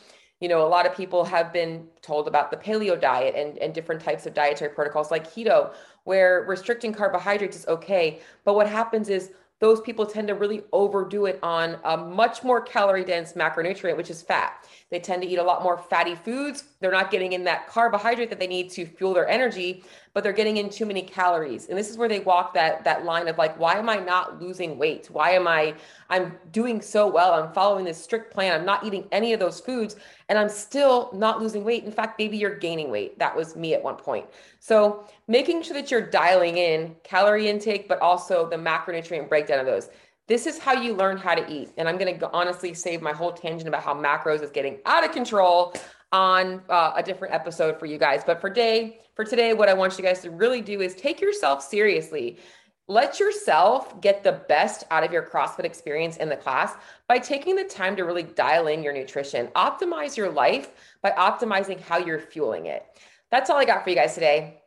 you 0.40 0.49
know, 0.49 0.66
a 0.66 0.68
lot 0.68 0.87
of 0.87 0.97
people 0.97 1.25
have 1.25 1.53
been 1.53 1.87
told 2.03 2.29
about 2.29 2.51
the 2.51 2.57
paleo 2.57 3.01
diet 3.01 3.35
and, 3.35 3.57
and 3.59 3.73
different 3.73 4.01
types 4.03 4.27
of 4.27 4.35
dietary 4.35 4.75
protocols 4.75 5.11
like 5.11 5.31
keto, 5.31 5.73
where 6.05 6.44
restricting 6.49 6.92
carbohydrates 6.92 7.57
is 7.57 7.66
okay. 7.66 8.20
But 8.44 8.55
what 8.55 8.68
happens 8.68 9.09
is 9.09 9.33
those 9.61 9.81
people 9.81 10.05
tend 10.05 10.29
to 10.29 10.35
really 10.35 10.62
overdo 10.73 11.27
it 11.27 11.38
on 11.42 11.79
a 11.85 11.97
much 11.97 12.42
more 12.42 12.61
calorie 12.61 13.05
dense 13.05 13.33
macronutrient, 13.35 13.97
which 13.97 14.11
is 14.11 14.20
fat. 14.20 14.66
They 14.95 15.01
tend 15.01 15.23
to 15.23 15.29
eat 15.29 15.41
a 15.41 15.43
lot 15.43 15.65
more 15.65 15.77
fatty 15.77 16.15
foods. 16.15 16.67
They're 16.79 16.93
not 16.93 17.11
getting 17.11 17.33
in 17.33 17.43
that 17.45 17.67
carbohydrate 17.67 18.31
that 18.31 18.39
they 18.39 18.47
need 18.47 18.71
to 18.71 18.87
fuel 18.87 19.13
their 19.13 19.29
energy, 19.29 19.83
but 20.13 20.23
they're 20.23 20.33
getting 20.33 20.59
in 20.59 20.71
too 20.71 20.87
many 20.87 21.03
calories. 21.03 21.67
And 21.67 21.77
this 21.77 21.91
is 21.91 21.99
where 21.99 22.09
they 22.09 22.21
walk 22.21 22.55
that 22.55 22.85
that 22.85 23.05
line 23.05 23.27
of 23.27 23.37
like, 23.37 23.59
why 23.59 23.77
am 23.77 23.89
I 23.89 23.97
not 23.97 24.41
losing 24.41 24.79
weight? 24.79 25.11
Why 25.11 25.31
am 25.31 25.49
I 25.49 25.75
I'm 26.11 26.39
doing 26.53 26.81
so 26.81 27.09
well? 27.09 27.33
I'm 27.35 27.53
following 27.53 27.85
this 27.85 28.01
strict 28.01 28.33
plan. 28.33 28.53
I'm 28.53 28.65
not 28.65 28.87
eating 28.87 29.09
any 29.11 29.33
of 29.33 29.41
those 29.41 29.59
foods 29.59 29.97
and 30.29 30.39
I'm 30.39 30.49
still 30.49 31.11
not 31.13 31.43
losing 31.43 31.65
weight. 31.65 31.83
In 31.83 31.91
fact, 31.91 32.19
maybe 32.19 32.37
you're 32.37 32.57
gaining 32.57 32.91
weight. 32.91 33.19
That 33.19 33.35
was 33.35 33.57
me 33.57 33.75
at 33.75 33.83
one 33.83 33.97
point. 33.97 34.27
So, 34.61 35.07
making 35.27 35.63
sure 35.63 35.75
that 35.75 35.91
you're 35.91 36.09
dialing 36.09 36.57
in 36.57 36.95
calorie 37.03 37.49
intake, 37.49 37.89
but 37.89 37.99
also 38.01 38.49
the 38.49 38.57
macronutrient 38.57 39.29
breakdown 39.29 39.59
of 39.59 39.67
those. 39.67 39.91
This 40.27 40.47
is 40.47 40.59
how 40.59 40.73
you 40.73 40.95
learn 40.95 41.19
how 41.19 41.35
to 41.35 41.53
eat. 41.53 41.71
And 41.77 41.89
I'm 41.89 41.99
going 41.99 42.19
to 42.19 42.33
honestly 42.33 42.73
save 42.73 43.03
my 43.03 43.13
whole 43.13 43.33
tangent 43.33 43.69
about 43.69 43.83
how 43.83 43.95
macros 43.95 44.43
is 44.43 44.51
getting 44.51 44.79
out 44.87 45.05
of 45.05 45.13
control 45.13 45.75
on 46.13 46.63
uh, 46.71 46.93
a 46.97 47.03
different 47.03 47.35
episode 47.35 47.79
for 47.79 47.87
you 47.87 47.99
guys. 47.99 48.23
But 48.25 48.41
for 48.41 48.49
day 48.49 49.01
for 49.15 49.25
today, 49.25 49.53
what 49.55 49.69
I 49.69 49.75
want 49.75 49.97
you 49.99 50.05
guys 50.05 50.21
to 50.23 50.31
really 50.31 50.61
do 50.61 50.81
is 50.81 50.95
take 50.95 51.21
yourself 51.21 51.63
seriously. 51.63 52.39
Let 52.87 53.19
yourself 53.19 54.01
get 54.01 54.23
the 54.23 54.45
best 54.49 54.85
out 54.91 55.05
of 55.05 55.13
your 55.13 55.23
CrossFit 55.23 55.65
experience 55.65 56.19
in 56.19 56.29
the 56.29 56.37
class 56.37 56.75
by 57.09 57.19
taking 57.19 57.57
the 57.57 57.65
time 57.65 57.97
to 57.97 58.03
really 58.03 58.23
dial 58.23 58.67
in 58.67 58.83
your 58.83 58.93
nutrition. 58.93 59.47
Optimize 59.57 60.17
your 60.17 60.31
life 60.31 60.71
by 61.01 61.11
optimizing 61.13 61.81
how 61.81 61.99
you're 61.99 62.19
fueling 62.19 62.67
it. 62.67 62.85
That's 63.31 63.49
all 63.49 63.57
I 63.57 63.65
got 63.65 63.85
for 63.85 63.91
you 63.91 63.97
guys 63.97 64.15
today. 64.15 64.61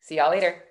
See 0.00 0.16
y'all 0.16 0.30
later. 0.30 0.62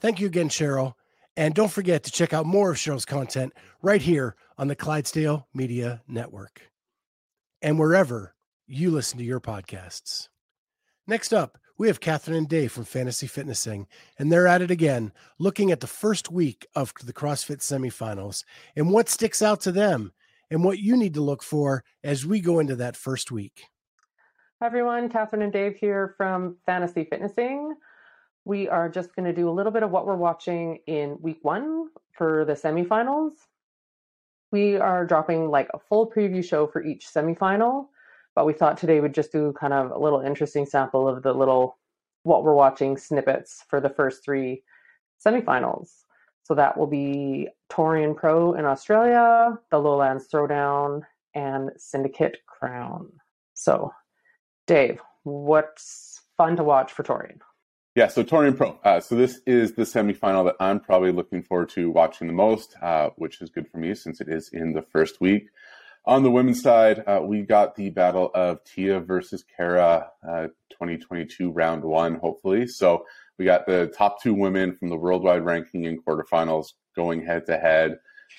Thank 0.00 0.20
you 0.20 0.26
again, 0.26 0.48
Cheryl. 0.48 0.95
And 1.36 1.54
don't 1.54 1.70
forget 1.70 2.02
to 2.04 2.10
check 2.10 2.32
out 2.32 2.46
more 2.46 2.70
of 2.70 2.78
Cheryl's 2.78 3.04
content 3.04 3.52
right 3.82 4.00
here 4.00 4.36
on 4.56 4.68
the 4.68 4.76
Clydesdale 4.76 5.46
Media 5.52 6.02
Network 6.08 6.62
and 7.60 7.78
wherever 7.78 8.34
you 8.66 8.90
listen 8.90 9.18
to 9.18 9.24
your 9.24 9.40
podcasts. 9.40 10.28
Next 11.06 11.34
up, 11.34 11.58
we 11.78 11.88
have 11.88 12.00
Catherine 12.00 12.36
and 12.38 12.48
Dave 12.48 12.72
from 12.72 12.84
Fantasy 12.84 13.26
Fitnessing, 13.26 13.86
and 14.18 14.32
they're 14.32 14.46
at 14.46 14.62
it 14.62 14.70
again, 14.70 15.12
looking 15.38 15.70
at 15.70 15.80
the 15.80 15.86
first 15.86 16.30
week 16.30 16.66
of 16.74 16.92
the 17.04 17.12
CrossFit 17.12 17.58
semifinals 17.58 18.44
and 18.74 18.90
what 18.90 19.10
sticks 19.10 19.42
out 19.42 19.60
to 19.60 19.72
them 19.72 20.12
and 20.50 20.64
what 20.64 20.78
you 20.78 20.96
need 20.96 21.14
to 21.14 21.20
look 21.20 21.42
for 21.42 21.84
as 22.02 22.24
we 22.24 22.40
go 22.40 22.60
into 22.60 22.76
that 22.76 22.96
first 22.96 23.30
week. 23.30 23.64
Hi, 24.60 24.66
everyone. 24.66 25.10
Catherine 25.10 25.42
and 25.42 25.52
Dave 25.52 25.76
here 25.76 26.14
from 26.16 26.56
Fantasy 26.64 27.04
Fitnessing. 27.04 27.74
We 28.46 28.68
are 28.68 28.88
just 28.88 29.12
going 29.16 29.26
to 29.26 29.32
do 29.32 29.48
a 29.48 29.50
little 29.50 29.72
bit 29.72 29.82
of 29.82 29.90
what 29.90 30.06
we're 30.06 30.14
watching 30.14 30.78
in 30.86 31.18
week 31.20 31.40
one 31.42 31.88
for 32.12 32.44
the 32.44 32.52
semifinals. 32.52 33.32
We 34.52 34.76
are 34.76 35.04
dropping 35.04 35.50
like 35.50 35.68
a 35.74 35.80
full 35.80 36.08
preview 36.08 36.44
show 36.44 36.68
for 36.68 36.80
each 36.84 37.08
semifinal, 37.12 37.88
but 38.36 38.46
we 38.46 38.52
thought 38.52 38.76
today 38.76 39.00
we'd 39.00 39.14
just 39.14 39.32
do 39.32 39.52
kind 39.58 39.72
of 39.72 39.90
a 39.90 39.98
little 39.98 40.20
interesting 40.20 40.64
sample 40.64 41.08
of 41.08 41.24
the 41.24 41.32
little 41.32 41.76
what 42.22 42.44
we're 42.44 42.54
watching 42.54 42.96
snippets 42.96 43.64
for 43.68 43.80
the 43.80 43.90
first 43.90 44.24
three 44.24 44.62
semifinals. 45.24 46.04
So 46.44 46.54
that 46.54 46.78
will 46.78 46.86
be 46.86 47.48
Torian 47.68 48.16
Pro 48.16 48.54
in 48.54 48.64
Australia, 48.64 49.58
the 49.72 49.78
Lowlands 49.78 50.28
Throwdown, 50.32 51.02
and 51.34 51.72
Syndicate 51.78 52.38
Crown. 52.46 53.10
So, 53.54 53.92
Dave, 54.68 55.00
what's 55.24 56.22
fun 56.36 56.54
to 56.54 56.62
watch 56.62 56.92
for 56.92 57.02
Torian? 57.02 57.40
Yeah, 57.96 58.08
so 58.08 58.22
Torian 58.22 58.54
Pro. 58.54 58.78
Uh, 58.84 59.00
so 59.00 59.14
this 59.14 59.40
is 59.46 59.72
the 59.72 59.84
semifinal 59.84 60.44
that 60.44 60.56
I'm 60.60 60.80
probably 60.80 61.12
looking 61.12 61.42
forward 61.42 61.70
to 61.70 61.90
watching 61.90 62.26
the 62.26 62.34
most, 62.34 62.76
uh, 62.82 63.08
which 63.16 63.40
is 63.40 63.48
good 63.48 63.66
for 63.70 63.78
me 63.78 63.94
since 63.94 64.20
it 64.20 64.28
is 64.28 64.50
in 64.50 64.74
the 64.74 64.82
first 64.82 65.18
week. 65.18 65.48
On 66.04 66.22
the 66.22 66.30
women's 66.30 66.60
side, 66.60 67.02
uh, 67.06 67.22
we 67.24 67.40
got 67.40 67.74
the 67.74 67.88
battle 67.88 68.30
of 68.34 68.62
Tia 68.64 69.00
versus 69.00 69.42
Kara, 69.56 70.10
uh, 70.28 70.48
2022 70.68 71.50
round 71.50 71.82
one, 71.82 72.16
hopefully. 72.16 72.66
So 72.66 73.06
we 73.38 73.46
got 73.46 73.64
the 73.64 73.90
top 73.96 74.22
two 74.22 74.34
women 74.34 74.76
from 74.76 74.90
the 74.90 74.96
worldwide 74.96 75.46
ranking 75.46 75.84
in 75.84 76.02
quarterfinals 76.02 76.74
going 76.94 77.24
head 77.24 77.46
to 77.46 77.56
head. 77.56 77.96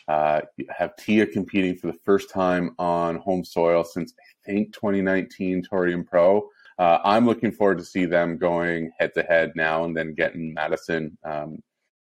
Uh, 0.07 0.41
have 0.69 0.95
Tia 0.97 1.25
competing 1.25 1.75
for 1.75 1.87
the 1.87 1.97
first 2.05 2.29
time 2.29 2.75
on 2.77 3.15
home 3.15 3.43
soil 3.43 3.83
since 3.83 4.13
I 4.19 4.51
think 4.51 4.73
2019 4.73 5.63
Torian 5.63 6.05
Pro 6.05 6.47
uh, 6.79 6.99
I'm 7.03 7.25
looking 7.25 7.51
forward 7.51 7.79
to 7.79 7.85
see 7.85 8.05
them 8.05 8.37
going 8.37 8.91
head 8.99 9.13
to 9.15 9.23
head 9.23 9.53
now 9.55 9.83
and 9.83 9.95
then 9.95 10.13
getting 10.13 10.53
Madison. 10.53 11.17
Um, 11.23 11.53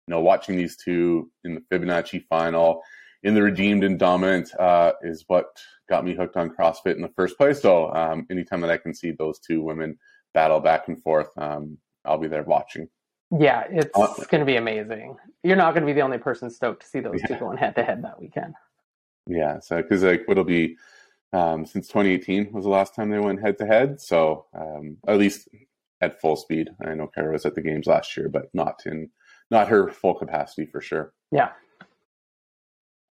you 0.06 0.12
know, 0.14 0.20
watching 0.20 0.56
these 0.56 0.76
two 0.76 1.30
in 1.44 1.54
the 1.54 1.60
Fibonacci 1.70 2.24
final 2.28 2.82
in 3.22 3.34
the 3.34 3.42
redeemed 3.42 3.84
and 3.84 3.98
dominant 3.98 4.54
uh, 4.58 4.92
is 5.02 5.24
what 5.28 5.46
got 5.88 6.04
me 6.04 6.14
hooked 6.14 6.36
on 6.36 6.50
CrossFit 6.50 6.96
in 6.96 7.02
the 7.02 7.12
first 7.16 7.36
place. 7.38 7.60
So 7.60 7.92
um, 7.94 8.26
anytime 8.30 8.60
that 8.60 8.70
I 8.70 8.76
can 8.76 8.94
see 8.94 9.12
those 9.12 9.38
two 9.38 9.62
women 9.62 9.98
battle 10.34 10.60
back 10.60 10.88
and 10.88 11.02
forth, 11.02 11.28
um, 11.38 11.78
I'll 12.04 12.18
be 12.18 12.28
there 12.28 12.42
watching. 12.42 12.88
Yeah, 13.30 13.64
it's 13.70 13.90
uh, 13.94 14.12
going 14.28 14.40
to 14.40 14.44
be 14.44 14.56
amazing. 14.56 15.16
You're 15.42 15.56
not 15.56 15.72
going 15.72 15.82
to 15.82 15.86
be 15.86 15.94
the 15.94 16.02
only 16.02 16.18
person 16.18 16.50
stoked 16.50 16.82
to 16.82 16.88
see 16.88 17.00
those 17.00 17.20
yeah. 17.20 17.26
two 17.28 17.40
going 17.40 17.56
head 17.56 17.74
to 17.76 17.82
head 17.82 18.04
that 18.04 18.20
weekend. 18.20 18.54
Yeah, 19.26 19.58
so 19.60 19.80
because 19.80 20.02
like 20.02 20.24
what'll 20.26 20.44
be 20.44 20.76
um, 21.34 21.66
since 21.66 21.88
2018 21.88 22.52
was 22.52 22.64
the 22.64 22.70
last 22.70 22.94
time 22.94 23.10
they 23.10 23.18
went 23.18 23.40
head 23.40 23.58
to 23.58 23.66
head. 23.66 24.00
So 24.00 24.46
um, 24.54 24.98
at 25.08 25.18
least 25.18 25.48
at 26.00 26.20
full 26.20 26.36
speed. 26.36 26.70
I 26.84 26.94
know 26.94 27.08
Kara 27.08 27.32
was 27.32 27.44
at 27.44 27.54
the 27.54 27.60
games 27.60 27.86
last 27.86 28.16
year, 28.16 28.28
but 28.28 28.54
not 28.54 28.82
in 28.86 29.10
not 29.50 29.68
her 29.68 29.90
full 29.90 30.14
capacity 30.14 30.66
for 30.66 30.80
sure. 30.80 31.12
Yeah. 31.32 31.50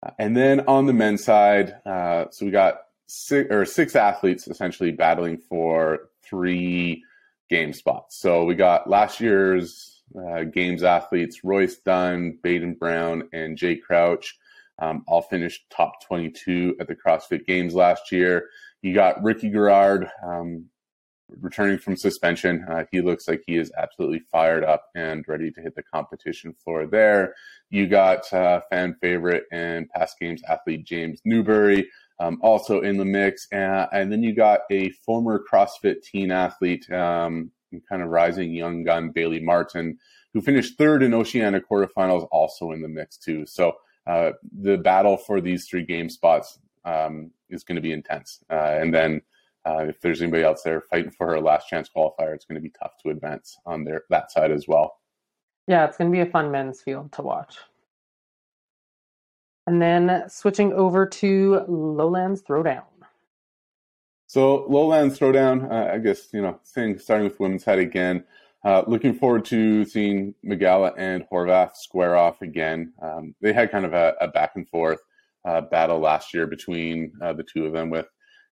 Uh, 0.04 0.11
and 0.18 0.37
then 0.37 0.61
on 0.66 0.87
the 0.87 0.92
men's 0.92 1.24
side, 1.24 1.76
uh, 1.87 2.26
so 2.31 2.44
we 2.44 2.50
got 2.50 2.81
six 3.07 3.48
or 3.52 3.64
six 3.64 3.94
athletes 3.94 4.48
essentially 4.48 4.90
battling 4.90 5.38
for 5.38 6.11
three 6.22 7.04
game 7.48 7.72
spots. 7.72 8.18
So 8.18 8.44
we 8.44 8.54
got 8.54 8.90
last 8.90 9.20
year's 9.20 10.02
uh, 10.16 10.42
games 10.42 10.83
athletes: 10.83 11.44
Royce 11.44 11.76
Dunne, 11.76 12.38
Bayden 12.42 12.74
Brown, 12.74 13.28
and 13.33 13.57
Jay 13.57 13.76
Crouch. 13.76 14.38
Um, 14.80 15.04
all 15.06 15.22
finished 15.22 15.64
top 15.70 16.04
22 16.06 16.76
at 16.80 16.86
the 16.86 16.94
CrossFit 16.96 17.46
Games 17.46 17.74
last 17.74 18.12
year. 18.12 18.48
You 18.82 18.94
got 18.94 19.22
Ricky 19.22 19.50
Garard 19.50 20.08
um, 20.24 20.66
returning 21.40 21.78
from 21.78 21.96
suspension. 21.96 22.64
Uh, 22.70 22.84
he 22.90 23.00
looks 23.00 23.28
like 23.28 23.42
he 23.46 23.56
is 23.56 23.72
absolutely 23.76 24.20
fired 24.30 24.64
up 24.64 24.84
and 24.94 25.24
ready 25.26 25.50
to 25.50 25.60
hit 25.60 25.74
the 25.74 25.82
competition 25.82 26.54
floor 26.64 26.86
there. 26.86 27.34
You 27.70 27.86
got 27.88 28.32
uh, 28.32 28.60
fan 28.70 28.96
favorite 29.00 29.44
and 29.52 29.88
past 29.90 30.18
games 30.20 30.42
athlete 30.48 30.84
James 30.84 31.20
Newbury. 31.24 31.88
Um, 32.20 32.38
also 32.42 32.80
in 32.80 32.96
the 32.96 33.04
mix. 33.04 33.46
And 33.52 34.10
then 34.10 34.24
you 34.24 34.34
got 34.34 34.62
a 34.72 34.90
former 35.06 35.40
CrossFit 35.50 36.02
teen 36.02 36.32
athlete, 36.32 36.90
um, 36.90 37.52
kind 37.88 38.02
of 38.02 38.08
rising 38.08 38.52
young 38.52 38.82
gun, 38.82 39.10
Bailey 39.10 39.40
Martin, 39.40 39.98
who 40.34 40.40
finished 40.40 40.76
third 40.76 41.04
in 41.04 41.14
Oceania 41.14 41.60
quarterfinals, 41.60 42.26
also 42.32 42.72
in 42.72 42.82
the 42.82 42.88
mix, 42.88 43.16
too. 43.16 43.46
So 43.46 43.74
uh, 44.08 44.32
the 44.60 44.78
battle 44.78 45.16
for 45.16 45.40
these 45.40 45.66
three 45.66 45.84
game 45.84 46.08
spots 46.08 46.58
um, 46.84 47.30
is 47.50 47.62
going 47.62 47.76
to 47.76 47.82
be 47.82 47.92
intense. 47.92 48.40
Uh, 48.50 48.78
and 48.80 48.92
then 48.92 49.20
uh, 49.66 49.84
if 49.86 50.00
there's 50.00 50.22
anybody 50.22 50.42
else 50.42 50.62
there 50.62 50.80
fighting 50.80 51.10
for 51.10 51.26
her 51.28 51.40
last 51.40 51.68
chance 51.68 51.90
qualifier, 51.94 52.34
it's 52.34 52.46
going 52.46 52.54
to 52.54 52.60
be 52.60 52.70
tough 52.70 52.92
to 53.02 53.10
advance 53.10 53.58
on 53.66 53.84
their 53.84 54.04
that 54.08 54.32
side 54.32 54.50
as 54.50 54.66
well. 54.66 54.98
Yeah, 55.66 55.84
it's 55.84 55.98
going 55.98 56.10
to 56.10 56.16
be 56.16 56.22
a 56.22 56.30
fun 56.30 56.50
men's 56.50 56.80
field 56.80 57.12
to 57.12 57.22
watch. 57.22 57.58
And 59.66 59.82
then 59.82 60.24
switching 60.30 60.72
over 60.72 61.04
to 61.04 61.60
Lowlands 61.68 62.40
Throwdown. 62.40 62.84
So 64.26 64.64
Lowlands 64.68 65.18
Throwdown, 65.18 65.70
uh, 65.70 65.92
I 65.92 65.98
guess 65.98 66.32
you 66.32 66.40
know, 66.40 66.58
saying 66.62 66.98
starting 66.98 67.28
with 67.28 67.38
women's 67.38 67.64
head 67.64 67.78
again. 67.78 68.24
Uh, 68.68 68.85
looking 68.87 69.14
forward 69.14 69.46
to 69.46 69.83
seeing 69.87 70.35
Migala 70.44 70.92
and 70.98 71.24
Horvath 71.33 71.74
square 71.76 72.16
off 72.16 72.42
again. 72.42 72.92
Um, 73.00 73.35
they 73.40 73.54
had 73.54 73.70
kind 73.70 73.87
of 73.87 73.94
a, 73.94 74.14
a 74.20 74.28
back 74.28 74.57
and 74.57 74.68
forth 74.68 74.98
uh, 75.46 75.62
battle 75.62 76.00
last 76.00 76.35
year 76.35 76.46
between 76.46 77.11
uh, 77.22 77.33
the 77.33 77.44
two 77.44 77.64
of 77.64 77.72
them, 77.72 77.88
with 77.88 78.04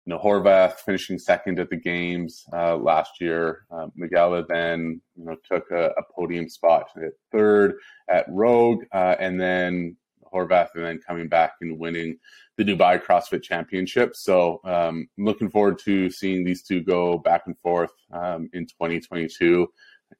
you 0.07 0.15
know 0.15 0.19
Horvath 0.19 0.77
finishing 0.77 1.19
second 1.19 1.61
at 1.61 1.69
the 1.69 1.77
games 1.77 2.47
uh, 2.55 2.79
last 2.79 3.21
year. 3.21 3.67
Uh, 3.71 3.89
Migala 3.89 4.49
then 4.49 5.03
you 5.17 5.27
know 5.27 5.37
took 5.45 5.71
a, 5.71 5.89
a, 5.89 6.03
podium 6.15 6.49
spot 6.49 6.87
at 6.97 7.13
third 7.31 7.75
at 8.09 8.25
Rogue, 8.31 8.85
uh, 8.95 9.17
and 9.21 9.39
then 9.39 9.99
Horvath 10.33 10.69
and 10.77 10.85
then 10.87 10.99
coming 11.07 11.29
back 11.29 11.57
and 11.61 11.79
winning 11.79 12.17
the 12.57 12.65
Dubai 12.65 13.05
CrossFit 13.05 13.43
Championship. 13.43 14.17
So 14.17 14.63
um, 14.65 15.07
I'm 15.19 15.25
looking 15.27 15.51
forward 15.51 15.79
to 15.81 16.09
seeing 16.09 16.43
these 16.43 16.63
two 16.63 16.81
go 16.81 17.19
back 17.19 17.43
and 17.45 17.59
forth 17.59 17.93
um, 18.13 18.49
in 18.55 18.65
2022 18.65 19.69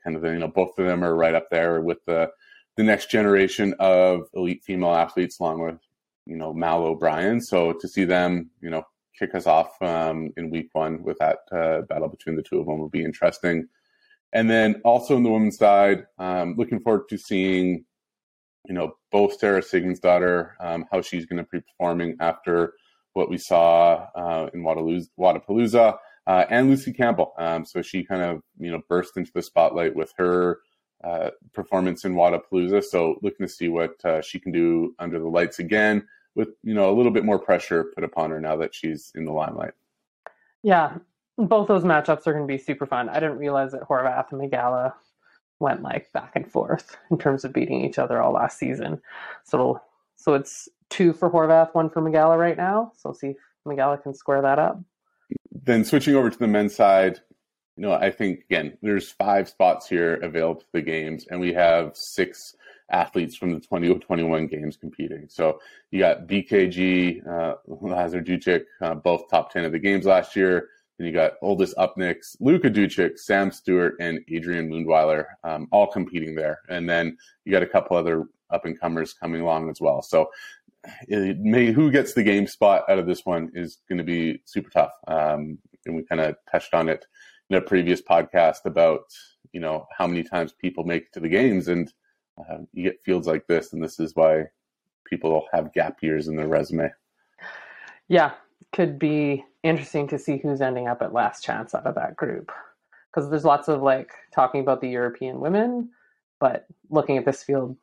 kind 0.03 0.17
of 0.17 0.25
you 0.25 0.39
know 0.39 0.49
both 0.49 0.79
of 0.79 0.87
them 0.87 1.05
are 1.05 1.15
right 1.15 1.35
up 1.35 1.49
there 1.51 1.81
with 1.81 1.99
the 2.07 2.31
the 2.77 2.83
next 2.83 3.11
generation 3.11 3.75
of 3.79 4.29
elite 4.35 4.63
female 4.65 4.95
athletes, 4.95 5.41
along 5.41 5.63
with 5.63 5.79
you 6.27 6.37
know 6.37 6.53
Mal 6.53 6.85
O'Brien. 6.85 7.41
So 7.41 7.73
to 7.73 7.89
see 7.89 8.05
them, 8.05 8.51
you 8.61 8.71
know, 8.71 8.85
kick 9.19 9.35
us 9.35 9.47
off 9.47 9.81
um, 9.83 10.31
in 10.37 10.51
week 10.51 10.69
one 10.73 11.03
with 11.03 11.19
that 11.19 11.39
uh, 11.53 11.83
battle 11.83 12.09
between 12.09 12.37
the 12.37 12.43
two 12.43 12.61
of 12.61 12.67
them 12.67 12.79
will 12.79 12.89
be 12.89 13.05
interesting. 13.05 13.67
And 14.33 14.51
then 14.51 14.81
also 14.85 15.17
on 15.17 15.23
the 15.23 15.31
women's 15.31 15.57
side, 15.57 16.07
um, 16.19 16.57
looking 16.59 16.81
forward 16.81 17.09
to 17.09 17.17
seeing, 17.17 17.85
you 18.67 18.75
know, 18.75 18.97
both 19.11 19.39
Sara 19.39 19.63
Sigmundsdottir, 19.63 20.51
um, 20.61 20.85
how 20.91 21.01
she's 21.01 21.25
going 21.25 21.39
to 21.39 21.49
be 21.51 21.61
performing 21.61 22.17
after 22.21 22.75
what 23.15 23.31
we 23.31 23.39
saw 23.39 24.07
uh, 24.15 24.51
in 24.53 24.63
Wodapalooza, 24.63 25.97
uh, 26.27 26.45
and 26.51 26.69
Lucy 26.69 26.93
Campbell. 26.93 27.33
Um, 27.39 27.65
so 27.65 27.83
she 27.83 28.05
kind 28.05 28.23
of 28.23 28.43
you 28.59 28.71
know 28.71 28.83
burst 28.89 29.17
into 29.17 29.33
the 29.33 29.43
spotlight 29.43 29.95
with 29.95 30.13
her 30.17 30.61
uh, 31.05 31.31
performance 31.53 32.05
in 32.05 32.15
Wodapalooza. 32.15 32.83
So 32.83 33.19
looking 33.23 33.47
to 33.47 33.53
see 33.53 33.69
what 33.69 34.03
uh, 34.05 34.23
she 34.23 34.39
can 34.39 34.53
do 34.53 34.95
under 34.99 35.19
the 35.19 35.29
lights 35.29 35.59
again, 35.59 36.07
with 36.35 36.49
you 36.63 36.75
know 36.75 36.91
a 36.91 36.95
little 36.95 37.13
bit 37.13 37.25
more 37.25 37.39
pressure 37.39 37.93
put 37.95 38.05
upon 38.05 38.31
her 38.31 38.41
now 38.41 38.57
that 38.57 38.75
she's 38.75 39.13
in 39.15 39.25
the 39.25 39.33
limelight. 39.33 39.73
Yeah, 40.63 40.99
both 41.39 41.69
those 41.69 41.85
matchups 41.85 42.27
are 42.27 42.33
going 42.33 42.47
to 42.47 42.53
be 42.53 42.59
super 42.59 42.87
fun. 42.87 43.09
I 43.09 43.21
didn't 43.21 43.39
realize 43.39 43.73
that 43.73 43.83
Horvath 43.83 44.33
and 44.33 44.41
Migala 44.41 44.95
went 45.59 45.83
like 45.83 46.13
back 46.13 46.33
and 46.35 46.51
forth 46.51 46.97
in 47.11 47.19
terms 47.19 47.45
of 47.45 47.53
beating 47.53 47.85
each 47.85 47.99
other 47.99 48.21
all 48.21 48.33
last 48.33 48.59
season. 48.59 49.01
So 49.45 49.81
so 50.17 50.35
it's 50.35 50.69
two 50.91 51.13
for 51.13 51.31
Horvath, 51.31 51.75
one 51.75 51.91
for 51.91 52.03
Migala 52.03 52.39
right 52.39 52.57
now. 52.57 52.93
So 52.97 53.13
see 53.13 53.29
if 53.29 53.37
Migala 53.67 54.03
can 54.03 54.15
square 54.15 54.43
that 54.43 54.59
up 54.59 54.81
then 55.51 55.85
switching 55.85 56.15
over 56.15 56.31
to 56.31 56.39
the 56.39 56.47
men's 56.47 56.75
side, 56.75 57.21
you 57.77 57.83
know, 57.83 57.93
I 57.93 58.11
think 58.11 58.45
again, 58.51 58.79
there's 58.83 59.11
five 59.11 59.49
spots 59.49 59.89
here 59.89 60.15
available 60.17 60.61
to 60.61 60.67
the 60.73 60.83
games, 60.83 61.27
and 61.31 61.41
we 61.41 61.53
have 61.53 61.93
six 61.95 62.57
athletes 62.91 63.37
from 63.37 63.51
the 63.51 63.61
2021 63.61 64.47
games 64.47 64.77
competing. 64.77 65.27
So 65.29 65.61
you 65.91 66.01
got 66.01 66.27
BKG, 66.27 67.27
uh, 67.27 67.57
Lazar 67.67 68.23
Dukic, 68.23 68.65
uh, 68.81 68.95
both 68.95 69.29
top 69.29 69.53
10 69.53 69.65
of 69.65 69.73
the 69.73 69.79
games 69.79 70.07
last 70.07 70.37
year. 70.37 70.69
Then 70.99 71.07
you 71.07 71.13
got 71.13 71.33
Uldis 71.43 71.75
Upenieks, 71.75 72.37
Luka 72.41 72.71
Dukic, 72.71 73.19
Sam 73.19 73.51
Stewart, 73.51 73.97
and 74.01 74.21
Adrian 74.31 74.71
Mundwiler, 74.71 75.27
um, 75.45 75.69
all 75.71 75.87
competing 75.87 76.35
there. 76.35 76.61
And 76.69 76.89
then 76.89 77.19
you 77.45 77.53
got 77.53 77.63
a 77.63 77.67
couple 77.67 77.97
other 77.97 78.27
up 78.51 78.65
and 78.65 78.79
comers 78.79 79.13
coming 79.13 79.43
along 79.43 79.69
as 79.69 79.81
well. 79.81 80.01
So 80.01 80.31
it 81.09 81.39
may 81.39 81.73
who 81.73 81.91
gets 81.91 82.15
the 82.15 82.23
game 82.23 82.47
spot 82.47 82.85
out 82.89 82.99
of 82.99 83.07
this 83.07 83.25
one 83.25 83.51
is 83.55 83.79
going 83.89 83.99
to 83.99 84.05
be 84.05 84.43
super 84.45 84.71
tough. 84.71 84.93
Um, 85.07 85.59
and 85.85 85.95
we 85.95 86.03
kind 86.03 86.21
of 86.21 86.37
touched 86.51 86.75
on 86.75 86.89
it 86.89 87.07
in 87.51 87.57
a 87.57 87.61
previous 87.61 88.03
podcast 88.03 88.65
about 88.65 89.03
you 89.53 89.61
know 89.61 89.87
how 89.97 90.07
many 90.07 90.23
times 90.23 90.53
people 90.53 90.85
make 90.85 91.05
it 91.05 91.13
to 91.15 91.21
the 91.21 91.29
games, 91.29 91.69
and 91.69 91.93
uh, 92.39 92.59
you 92.73 92.83
get 92.83 93.03
fields 93.05 93.27
like 93.27 93.47
this, 93.47 93.73
and 93.73 93.83
this 93.83 93.99
is 94.01 94.15
why 94.15 94.45
people 95.05 95.47
have 95.53 95.73
gap 95.73 96.03
years 96.03 96.29
in 96.29 96.37
their 96.37 96.49
resume. 96.49 96.93
Yeah, 98.09 98.33
could 98.73 98.99
be 98.99 99.45
interesting 99.63 100.09
to 100.09 100.19
see 100.19 100.39
who's 100.39 100.61
ending 100.61 100.89
up 100.89 101.03
at 101.03 101.13
last 101.13 101.43
chance 101.43 101.75
out 101.75 101.87
of 101.87 101.95
that 101.95 102.17
group 102.17 102.53
because 103.17 103.31
there's 103.31 103.45
lots 103.45 103.69
of 103.69 103.83
like 103.83 104.13
talking 104.35 104.61
about 104.61 104.81
the 104.81 104.89
European 104.89 105.41
women, 105.41 105.91
but 106.39 106.67
looking 106.91 107.17
at 107.17 107.25
this 107.25 107.43
field, 107.43 107.77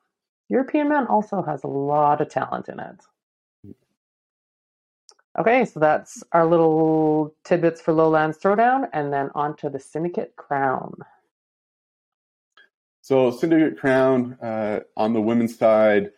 European 0.49 0.89
men 0.89 1.07
also 1.07 1.41
has 1.41 1.63
a 1.63 1.67
lot 1.67 2.21
of 2.21 2.29
talent 2.29 2.69
in 2.69 2.79
it. 2.79 3.75
Okay, 5.39 5.65
so 5.65 5.79
that's 5.79 6.23
our 6.31 6.45
little 6.45 7.35
tidbits 7.43 7.81
for 7.81 7.91
Lowlands 7.91 8.37
Throwdown, 8.37 8.87
and 8.93 9.11
then 9.11 9.31
on 9.33 9.55
to 9.57 9.69
the 9.69 9.79
Syndicate 9.79 10.35
Crown. 10.35 10.93
So, 13.01 13.31
Syndicate 13.31 13.79
Crown 13.79 14.37
uh, 14.41 14.81
on 14.95 15.13
the 15.13 15.21
women's 15.21 15.57
side, 15.57 16.11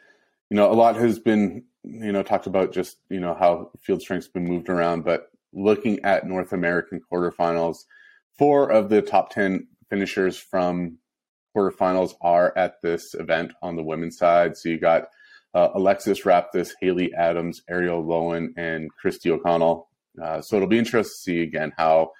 you 0.49 0.57
know, 0.57 0.69
a 0.69 0.73
lot 0.73 0.97
has 0.97 1.17
been, 1.17 1.63
you 1.83 2.11
know, 2.11 2.23
talked 2.23 2.45
about 2.45 2.73
just, 2.73 2.97
you 3.09 3.21
know, 3.21 3.33
how 3.33 3.71
field 3.79 4.01
strength's 4.01 4.27
been 4.27 4.45
moved 4.45 4.67
around, 4.67 5.05
but 5.05 5.31
looking 5.53 6.03
at 6.03 6.27
North 6.27 6.51
American 6.51 6.99
quarterfinals, 7.11 7.85
four 8.37 8.69
of 8.69 8.89
the 8.89 9.01
top 9.01 9.29
10 9.29 9.65
finishers 9.89 10.37
from 10.37 10.97
quarterfinals 11.55 12.13
are 12.21 12.55
at 12.57 12.81
this 12.81 13.13
event 13.13 13.53
on 13.61 13.75
the 13.75 13.83
women's 13.83 14.17
side. 14.17 14.57
So 14.57 14.69
you 14.69 14.79
got 14.79 15.07
uh, 15.53 15.69
Alexis 15.73 16.21
Raptis, 16.21 16.71
Haley 16.81 17.13
Adams, 17.13 17.61
Arielle 17.69 18.05
Loewen, 18.05 18.49
and 18.57 18.89
Kristi 18.93 19.31
O'Connell. 19.31 19.89
Uh, 20.21 20.41
so 20.41 20.55
it'll 20.55 20.67
be 20.67 20.77
interesting 20.77 21.03
to 21.03 21.21
see 21.21 21.41
again 21.41 21.73
how 21.77 22.11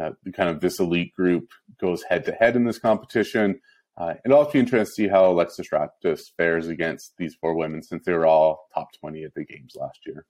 uh, 0.00 0.10
kind 0.34 0.48
of 0.48 0.60
this 0.60 0.80
elite 0.80 1.14
group 1.14 1.50
goes 1.80 2.02
head 2.02 2.24
to 2.24 2.32
head 2.32 2.56
in 2.56 2.64
this 2.64 2.78
competition. 2.78 3.60
Uh, 3.96 4.14
it'll 4.24 4.38
also 4.38 4.52
be 4.52 4.58
interesting 4.58 5.04
to 5.04 5.08
see 5.08 5.08
how 5.08 5.30
Alexis 5.30 5.68
Raptis 5.68 6.20
fares 6.36 6.68
against 6.68 7.12
these 7.18 7.34
four 7.34 7.54
women 7.54 7.82
since 7.82 8.04
they 8.04 8.12
were 8.12 8.26
all 8.26 8.68
top 8.72 8.88
20 8.98 9.24
at 9.24 9.34
the 9.34 9.44
games 9.44 9.74
last 9.78 10.00
year. 10.06 10.24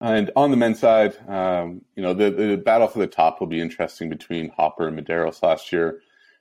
And 0.00 0.30
on 0.36 0.50
the 0.50 0.56
men's 0.56 0.80
side, 0.80 1.16
um, 1.28 1.82
you 1.96 2.02
know, 2.02 2.12
the, 2.12 2.30
the 2.30 2.56
battle 2.56 2.88
for 2.88 2.98
the 2.98 3.06
top 3.06 3.40
will 3.40 3.46
be 3.46 3.60
interesting 3.60 4.10
between 4.10 4.50
Hopper 4.50 4.88
and 4.88 4.98
Medeiros 4.98 5.42
last 5.42 5.72
year. 5.72 6.00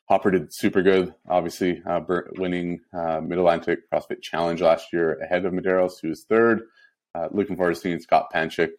Hopper 0.09 0.31
did 0.31 0.53
super 0.53 0.81
good, 0.81 1.13
obviously, 1.29 1.81
uh, 1.85 2.01
winning 2.37 2.81
uh, 2.93 3.21
Mid 3.21 3.37
Atlantic 3.37 3.89
CrossFit 3.89 4.21
Challenge 4.21 4.61
last 4.61 4.91
year 4.91 5.17
ahead 5.19 5.45
of 5.45 5.53
Medeiros, 5.53 5.93
who 6.01 6.09
was 6.09 6.23
third. 6.23 6.63
Uh, 7.15 7.29
looking 7.31 7.55
forward 7.55 7.75
to 7.75 7.79
seeing 7.79 7.99
Scott 7.99 8.27
Panchik 8.33 8.71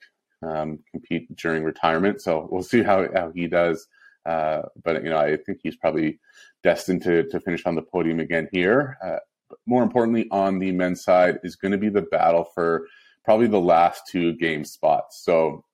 um, 0.43 0.79
compete 0.91 1.35
during 1.37 1.65
retirement. 1.65 2.21
So 2.21 2.49
we'll 2.51 2.63
see 2.63 2.83
how, 2.83 3.09
how 3.15 3.33
he 3.35 3.47
does. 3.47 3.87
Uh, 4.27 4.63
but, 4.85 5.03
you 5.03 5.11
know, 5.11 5.19
I 5.19 5.37
think 5.37 5.61
he's 5.63 5.77
probably 5.77 6.19
destined 6.63 7.03
to, 7.03 7.25
to 7.29 7.41
finish 7.41 7.65
on 7.65 7.75
the 7.75 7.83
podium 7.83 8.21
again 8.21 8.49
here. 8.53 8.99
Uh, 9.03 9.19
more 9.67 9.83
importantly, 9.83 10.27
on 10.31 10.59
the 10.59 10.73
men's 10.73 11.05
side, 11.05 11.39
is 11.43 11.57
going 11.57 11.73
to 11.73 11.79
be 11.79 11.89
the 11.89 12.03
battle 12.03 12.45
for 12.55 12.87
probably 13.25 13.47
the 13.47 13.61
last 13.61 14.03
two 14.11 14.35
game 14.35 14.65
spots. 14.65 15.23
So, 15.25 15.65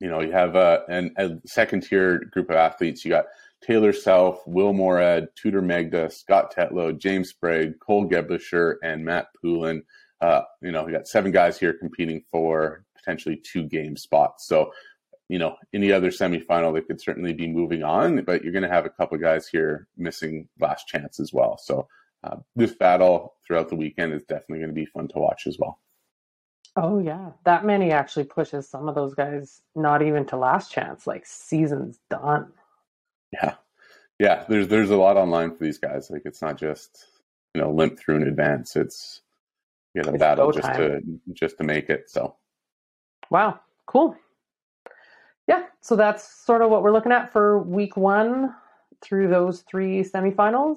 you 0.00 0.08
know, 0.08 0.20
you 0.20 0.32
have 0.32 0.56
a, 0.56 0.84
an, 0.88 1.14
a 1.16 1.30
second 1.46 1.82
tier 1.82 2.18
group 2.30 2.50
of 2.50 2.56
athletes. 2.56 3.04
You 3.04 3.10
got 3.10 3.26
Taylor 3.66 3.92
Self, 3.92 4.46
Will 4.46 4.72
Moorad, 4.72 5.28
Tudor 5.36 5.62
Magda, 5.62 6.10
Scott 6.10 6.54
Tetlow, 6.54 6.96
James 6.96 7.30
Sprague, 7.30 7.78
Cole 7.80 8.08
Geblisher, 8.08 8.76
and 8.82 9.04
Matt 9.04 9.28
Poulin. 9.40 9.82
Uh, 10.20 10.42
you 10.60 10.70
know, 10.70 10.84
we 10.84 10.92
got 10.92 11.08
seven 11.08 11.32
guys 11.32 11.58
here 11.58 11.72
competing 11.72 12.22
for 12.30 12.84
potentially 12.96 13.36
two 13.36 13.64
game 13.64 13.96
spots. 13.96 14.46
So, 14.46 14.72
you 15.28 15.38
know, 15.38 15.56
any 15.72 15.92
other 15.92 16.10
semifinal, 16.10 16.74
they 16.74 16.82
could 16.82 17.00
certainly 17.00 17.32
be 17.32 17.48
moving 17.48 17.82
on, 17.82 18.22
but 18.24 18.42
you're 18.42 18.52
going 18.52 18.62
to 18.62 18.68
have 18.68 18.86
a 18.86 18.90
couple 18.90 19.16
guys 19.18 19.48
here 19.48 19.88
missing 19.96 20.48
last 20.60 20.86
chance 20.86 21.18
as 21.18 21.32
well. 21.32 21.56
So, 21.56 21.88
uh, 22.22 22.36
this 22.56 22.72
battle 22.72 23.34
throughout 23.46 23.68
the 23.68 23.76
weekend 23.76 24.12
is 24.12 24.24
definitely 24.24 24.58
going 24.58 24.70
to 24.70 24.74
be 24.74 24.86
fun 24.86 25.08
to 25.08 25.18
watch 25.18 25.46
as 25.46 25.58
well. 25.58 25.78
Oh 26.76 26.98
yeah, 26.98 27.30
that 27.44 27.64
many 27.64 27.92
actually 27.92 28.24
pushes 28.24 28.68
some 28.68 28.88
of 28.88 28.94
those 28.94 29.14
guys 29.14 29.60
not 29.76 30.02
even 30.02 30.26
to 30.26 30.36
last 30.36 30.72
chance, 30.72 31.06
like 31.06 31.24
season's 31.24 32.00
done. 32.10 32.52
Yeah, 33.42 33.54
yeah. 34.18 34.44
There's 34.48 34.68
there's 34.68 34.90
a 34.90 34.96
lot 34.96 35.16
online 35.16 35.56
for 35.56 35.64
these 35.64 35.78
guys. 35.78 36.10
Like 36.10 36.22
it's 36.24 36.42
not 36.42 36.56
just 36.56 37.06
you 37.54 37.60
know 37.60 37.70
limp 37.70 37.98
through 37.98 38.16
in 38.16 38.28
advance. 38.28 38.76
It's 38.76 39.22
you 39.94 40.02
got 40.02 40.14
a 40.14 40.18
battle 40.18 40.52
just 40.52 40.66
time. 40.66 40.76
to 41.26 41.34
just 41.34 41.58
to 41.58 41.64
make 41.64 41.90
it. 41.90 42.10
So 42.10 42.36
wow, 43.30 43.60
cool. 43.86 44.16
Yeah, 45.46 45.64
so 45.80 45.96
that's 45.96 46.26
sort 46.44 46.62
of 46.62 46.70
what 46.70 46.82
we're 46.82 46.92
looking 46.92 47.12
at 47.12 47.32
for 47.32 47.62
week 47.62 47.96
one 47.96 48.54
through 49.02 49.28
those 49.28 49.60
three 49.62 50.02
semifinals. 50.02 50.76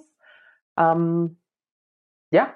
Um, 0.76 1.38
yeah, 2.32 2.52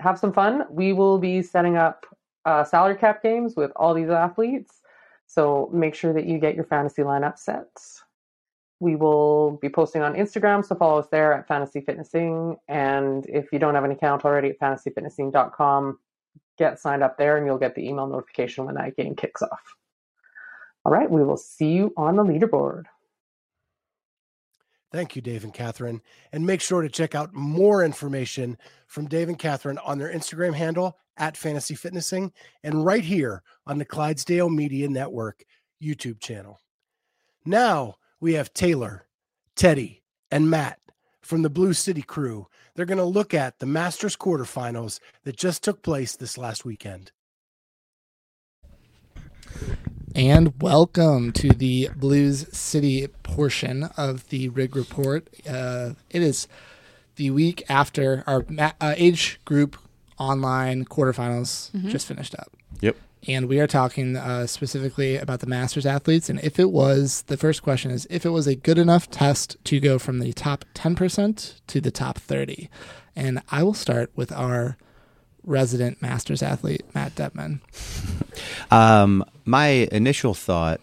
have 0.00 0.18
some 0.18 0.32
fun. 0.32 0.64
We 0.70 0.92
will 0.92 1.18
be 1.18 1.42
setting 1.42 1.76
up 1.76 2.06
uh, 2.44 2.64
salary 2.64 2.96
cap 2.96 3.22
games 3.22 3.54
with 3.56 3.70
all 3.76 3.94
these 3.94 4.10
athletes. 4.10 4.80
So 5.26 5.70
make 5.72 5.94
sure 5.94 6.12
that 6.12 6.26
you 6.26 6.38
get 6.38 6.54
your 6.54 6.64
fantasy 6.64 7.02
lineup 7.02 7.38
set. 7.38 7.68
We 8.80 8.94
will 8.94 9.58
be 9.60 9.68
posting 9.68 10.02
on 10.02 10.14
Instagram, 10.14 10.64
so 10.64 10.74
follow 10.76 11.00
us 11.00 11.08
there 11.10 11.32
at 11.32 11.48
Fantasy 11.48 11.80
Fitnessing. 11.80 12.56
And 12.68 13.26
if 13.28 13.52
you 13.52 13.58
don't 13.58 13.74
have 13.74 13.84
an 13.84 13.90
account 13.90 14.24
already 14.24 14.50
at 14.50 14.58
fantasyfitnessing.com, 14.60 15.98
get 16.58 16.78
signed 16.78 17.02
up 17.02 17.18
there 17.18 17.36
and 17.36 17.46
you'll 17.46 17.58
get 17.58 17.74
the 17.74 17.86
email 17.86 18.06
notification 18.06 18.64
when 18.64 18.74
that 18.76 18.96
game 18.96 19.14
kicks 19.16 19.42
off. 19.42 19.74
All 20.84 20.92
right, 20.92 21.10
we 21.10 21.24
will 21.24 21.36
see 21.36 21.72
you 21.72 21.92
on 21.96 22.16
the 22.16 22.24
leaderboard. 22.24 22.84
Thank 24.90 25.14
you, 25.14 25.22
Dave 25.22 25.44
and 25.44 25.52
Catherine. 25.52 26.00
And 26.32 26.46
make 26.46 26.60
sure 26.60 26.80
to 26.80 26.88
check 26.88 27.14
out 27.14 27.34
more 27.34 27.84
information 27.84 28.56
from 28.86 29.06
Dave 29.06 29.28
and 29.28 29.38
Catherine 29.38 29.78
on 29.78 29.98
their 29.98 30.12
Instagram 30.12 30.54
handle 30.54 30.96
at 31.18 31.36
Fantasy 31.36 31.74
Fitnessing 31.74 32.32
and 32.62 32.84
right 32.84 33.04
here 33.04 33.42
on 33.66 33.76
the 33.76 33.84
Clydesdale 33.84 34.48
Media 34.48 34.88
Network 34.88 35.44
YouTube 35.82 36.20
channel. 36.20 36.58
Now 37.44 37.96
we 38.20 38.34
have 38.34 38.52
Taylor, 38.52 39.06
Teddy, 39.54 40.02
and 40.30 40.50
Matt 40.50 40.80
from 41.20 41.42
the 41.42 41.50
Blue 41.50 41.72
City 41.72 42.02
crew. 42.02 42.48
They're 42.74 42.86
going 42.86 42.98
to 42.98 43.04
look 43.04 43.32
at 43.32 43.58
the 43.58 43.66
Masters 43.66 44.16
quarterfinals 44.16 45.00
that 45.24 45.36
just 45.36 45.62
took 45.62 45.82
place 45.82 46.16
this 46.16 46.36
last 46.36 46.64
weekend. 46.64 47.12
And 50.14 50.60
welcome 50.60 51.32
to 51.32 51.50
the 51.50 51.90
Blues 51.94 52.46
City 52.56 53.06
portion 53.22 53.84
of 53.96 54.28
the 54.30 54.48
Rig 54.48 54.74
Report. 54.74 55.28
Uh, 55.48 55.90
it 56.10 56.22
is 56.22 56.48
the 57.16 57.30
week 57.30 57.62
after 57.68 58.24
our 58.26 58.44
ma- 58.48 58.72
uh, 58.80 58.94
age 58.96 59.40
group 59.44 59.76
online 60.18 60.84
quarterfinals 60.84 61.70
mm-hmm. 61.70 61.88
just 61.88 62.06
finished 62.06 62.34
up. 62.36 62.50
Yep. 62.80 62.96
And 63.26 63.48
we 63.48 63.58
are 63.60 63.66
talking 63.66 64.16
uh, 64.16 64.46
specifically 64.46 65.16
about 65.16 65.40
the 65.40 65.46
Masters 65.46 65.86
athletes. 65.86 66.30
And 66.30 66.40
if 66.40 66.58
it 66.58 66.70
was, 66.70 67.22
the 67.22 67.36
first 67.36 67.62
question 67.62 67.90
is 67.90 68.06
if 68.10 68.24
it 68.24 68.30
was 68.30 68.46
a 68.46 68.54
good 68.54 68.78
enough 68.78 69.10
test 69.10 69.56
to 69.64 69.80
go 69.80 69.98
from 69.98 70.20
the 70.20 70.32
top 70.32 70.64
10% 70.74 71.60
to 71.66 71.80
the 71.80 71.90
top 71.90 72.18
30. 72.18 72.70
And 73.16 73.42
I 73.50 73.62
will 73.62 73.74
start 73.74 74.10
with 74.14 74.30
our 74.32 74.76
resident 75.44 76.00
Masters 76.00 76.42
athlete, 76.42 76.84
Matt 76.94 77.14
Detman. 77.16 77.60
um, 78.70 79.24
my 79.44 79.88
initial 79.90 80.34
thought 80.34 80.80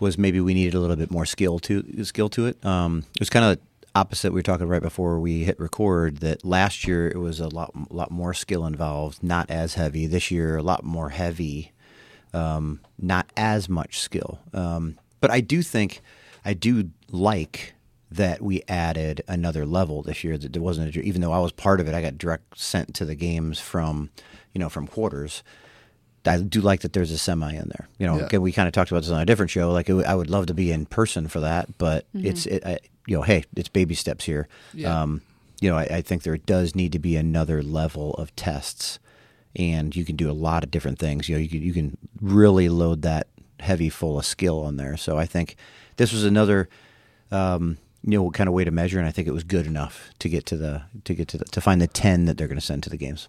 was 0.00 0.18
maybe 0.18 0.40
we 0.40 0.54
needed 0.54 0.74
a 0.74 0.80
little 0.80 0.96
bit 0.96 1.10
more 1.10 1.26
skill 1.26 1.58
to 1.58 2.04
skill 2.04 2.28
to 2.30 2.46
it. 2.46 2.64
Um, 2.64 3.04
it 3.14 3.20
was 3.20 3.30
kind 3.30 3.44
of 3.44 3.58
opposite 3.96 4.30
we 4.30 4.38
were 4.38 4.42
talking 4.42 4.68
right 4.68 4.82
before 4.82 5.18
we 5.18 5.44
hit 5.44 5.58
record 5.58 6.18
that 6.18 6.44
last 6.44 6.86
year 6.86 7.08
it 7.08 7.16
was 7.16 7.40
a 7.40 7.48
lot 7.48 7.72
lot 7.90 8.10
more 8.10 8.34
skill 8.34 8.66
involved, 8.66 9.22
not 9.22 9.50
as 9.50 9.74
heavy. 9.74 10.06
This 10.06 10.30
year 10.30 10.58
a 10.58 10.62
lot 10.62 10.84
more 10.84 11.08
heavy, 11.08 11.72
um, 12.34 12.80
not 12.98 13.30
as 13.36 13.68
much 13.68 13.98
skill. 14.00 14.38
Um, 14.52 14.98
but 15.20 15.30
I 15.30 15.40
do 15.40 15.62
think 15.62 16.02
I 16.44 16.52
do 16.52 16.90
like 17.10 17.74
that 18.10 18.42
we 18.42 18.62
added 18.68 19.22
another 19.26 19.64
level 19.64 20.02
this 20.02 20.22
year. 20.22 20.36
That 20.36 20.52
there 20.52 20.62
wasn't 20.62 20.94
a, 20.94 21.00
even 21.00 21.22
though 21.22 21.32
I 21.32 21.38
was 21.38 21.52
part 21.52 21.80
of 21.80 21.88
it, 21.88 21.94
I 21.94 22.02
got 22.02 22.18
direct 22.18 22.58
sent 22.58 22.94
to 22.96 23.06
the 23.06 23.14
games 23.14 23.58
from 23.58 24.10
you 24.52 24.58
know 24.58 24.68
from 24.68 24.86
quarters. 24.86 25.42
I 26.26 26.38
do 26.38 26.60
like 26.60 26.80
that 26.80 26.92
there's 26.92 27.12
a 27.12 27.18
semi 27.18 27.52
in 27.52 27.68
there. 27.68 27.88
You 27.98 28.06
know, 28.08 28.28
yeah. 28.30 28.38
we 28.38 28.52
kind 28.52 28.66
of 28.66 28.74
talked 28.74 28.90
about 28.90 29.04
this 29.04 29.12
on 29.12 29.20
a 29.20 29.26
different 29.26 29.50
show. 29.50 29.70
Like, 29.70 29.88
it, 29.88 30.04
I 30.04 30.16
would 30.16 30.28
love 30.28 30.46
to 30.46 30.54
be 30.54 30.72
in 30.72 30.84
person 30.84 31.28
for 31.28 31.38
that, 31.38 31.78
but 31.78 32.04
mm-hmm. 32.12 32.26
it's 32.26 32.46
it, 32.46 32.66
I, 32.66 32.80
you 33.06 33.16
know, 33.16 33.22
hey, 33.22 33.44
it's 33.56 33.68
baby 33.68 33.94
steps 33.94 34.24
here. 34.24 34.48
Yeah. 34.74 35.02
Um, 35.02 35.22
you 35.60 35.70
know, 35.70 35.76
I, 35.76 35.84
I, 35.84 36.00
think 36.02 36.22
there 36.22 36.36
does 36.36 36.74
need 36.74 36.92
to 36.92 36.98
be 36.98 37.16
another 37.16 37.62
level 37.62 38.12
of 38.14 38.34
tests, 38.36 38.98
and 39.54 39.96
you 39.96 40.04
can 40.04 40.16
do 40.16 40.30
a 40.30 40.32
lot 40.32 40.64
of 40.64 40.70
different 40.70 40.98
things. 40.98 41.28
You 41.28 41.36
know, 41.36 41.40
you 41.40 41.48
can 41.48 41.62
you 41.62 41.72
can 41.72 41.96
really 42.20 42.68
load 42.68 43.02
that 43.02 43.28
heavy 43.60 43.88
full 43.88 44.18
of 44.18 44.26
skill 44.26 44.60
on 44.60 44.76
there. 44.76 44.96
So 44.96 45.16
I 45.16 45.26
think 45.26 45.56
this 45.96 46.12
was 46.12 46.24
another. 46.24 46.68
Um, 47.30 47.78
you 48.02 48.16
know, 48.16 48.30
kind 48.30 48.46
of 48.46 48.54
way 48.54 48.62
to 48.62 48.70
measure, 48.70 49.00
and 49.00 49.08
I 49.08 49.10
think 49.10 49.26
it 49.26 49.32
was 49.32 49.42
good 49.42 49.66
enough 49.66 50.10
to 50.20 50.28
get 50.28 50.46
to 50.46 50.56
the 50.56 50.82
to 51.04 51.12
get 51.12 51.26
to 51.28 51.38
the, 51.38 51.44
to 51.46 51.60
find 51.60 51.80
the 51.80 51.88
ten 51.88 52.26
that 52.26 52.38
they're 52.38 52.46
going 52.46 52.60
to 52.60 52.64
send 52.64 52.84
to 52.84 52.90
the 52.90 52.96
games. 52.96 53.26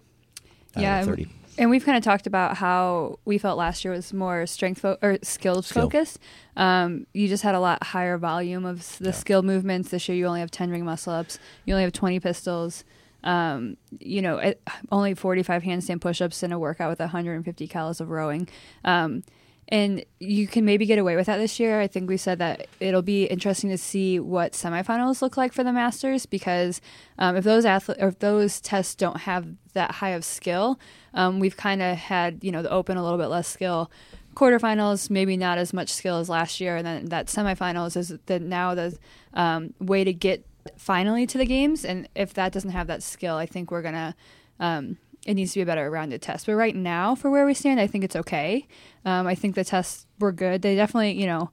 Yeah, 0.76 1.04
thirty. 1.04 1.28
And 1.58 1.70
we've 1.70 1.84
kind 1.84 1.98
of 1.98 2.04
talked 2.04 2.28
about 2.28 2.56
how 2.56 3.18
we 3.24 3.36
felt 3.36 3.58
last 3.58 3.84
year 3.84 3.92
was 3.92 4.12
more 4.12 4.46
strength 4.46 4.80
fo- 4.80 4.96
or 5.02 5.18
Skill. 5.22 5.60
focused. 5.60 6.20
Um, 6.56 7.06
you 7.12 7.26
just 7.26 7.42
had 7.42 7.56
a 7.56 7.60
lot 7.60 7.82
higher 7.82 8.16
volume 8.16 8.64
of 8.64 8.96
the 8.98 9.06
yeah. 9.06 9.10
skill 9.10 9.42
movements. 9.42 9.90
This 9.90 10.08
year, 10.08 10.16
you 10.16 10.26
only 10.26 10.40
have 10.40 10.52
10 10.52 10.70
ring 10.70 10.84
muscle 10.84 11.12
ups, 11.12 11.38
you 11.64 11.74
only 11.74 11.82
have 11.82 11.92
20 11.92 12.20
pistols, 12.20 12.84
um, 13.24 13.76
you 13.98 14.22
know, 14.22 14.38
it, 14.38 14.62
only 14.92 15.14
45 15.14 15.62
handstand 15.64 16.00
push 16.00 16.20
ups 16.20 16.42
in 16.42 16.52
a 16.52 16.58
workout 16.58 16.90
with 16.90 17.00
150 17.00 17.66
calories 17.66 18.00
of 18.00 18.10
rowing. 18.10 18.48
Um, 18.84 19.24
and 19.70 20.02
you 20.18 20.46
can 20.46 20.64
maybe 20.64 20.86
get 20.86 20.98
away 20.98 21.14
with 21.14 21.26
that 21.26 21.36
this 21.36 21.60
year. 21.60 21.78
I 21.80 21.86
think 21.86 22.08
we 22.08 22.16
said 22.16 22.38
that 22.38 22.66
it'll 22.80 23.02
be 23.02 23.24
interesting 23.24 23.68
to 23.68 23.76
see 23.76 24.18
what 24.18 24.52
semifinals 24.54 25.20
look 25.20 25.36
like 25.36 25.52
for 25.52 25.62
the 25.62 25.72
Masters 25.72 26.24
because 26.24 26.80
um, 27.18 27.36
if 27.36 27.44
those 27.44 27.66
athlete 27.66 27.98
if 28.00 28.18
those 28.18 28.62
tests 28.62 28.94
don't 28.94 29.18
have 29.18 29.46
that 29.74 29.92
high 29.92 30.10
of 30.10 30.24
skill, 30.24 30.80
um, 31.12 31.38
we've 31.38 31.56
kind 31.56 31.82
of 31.82 31.98
had 31.98 32.42
you 32.42 32.50
know 32.50 32.62
the 32.62 32.70
Open 32.70 32.96
a 32.96 33.02
little 33.02 33.18
bit 33.18 33.26
less 33.26 33.46
skill, 33.46 33.90
quarterfinals 34.34 35.10
maybe 35.10 35.36
not 35.36 35.58
as 35.58 35.74
much 35.74 35.92
skill 35.92 36.18
as 36.18 36.30
last 36.30 36.60
year, 36.60 36.76
and 36.76 36.86
then 36.86 37.04
that 37.06 37.26
semifinals 37.26 37.94
is 37.94 38.14
the 38.24 38.40
now 38.40 38.74
the 38.74 38.98
um, 39.34 39.74
way 39.80 40.02
to 40.02 40.14
get 40.14 40.46
finally 40.78 41.26
to 41.26 41.36
the 41.36 41.46
games. 41.46 41.84
And 41.84 42.08
if 42.14 42.32
that 42.34 42.52
doesn't 42.52 42.70
have 42.70 42.86
that 42.86 43.02
skill, 43.02 43.36
I 43.36 43.44
think 43.44 43.70
we're 43.70 43.82
gonna 43.82 44.16
um, 44.60 44.96
it 45.28 45.34
needs 45.34 45.52
to 45.52 45.58
be 45.58 45.62
a 45.62 45.66
better 45.66 45.90
rounded 45.90 46.22
test. 46.22 46.46
But 46.46 46.54
right 46.54 46.74
now, 46.74 47.14
for 47.14 47.30
where 47.30 47.44
we 47.44 47.52
stand, 47.52 47.78
I 47.78 47.86
think 47.86 48.02
it's 48.02 48.16
okay. 48.16 48.66
Um, 49.04 49.26
I 49.26 49.34
think 49.34 49.56
the 49.56 49.62
tests 49.62 50.06
were 50.18 50.32
good. 50.32 50.62
They 50.62 50.74
definitely, 50.74 51.20
you 51.20 51.26
know, 51.26 51.50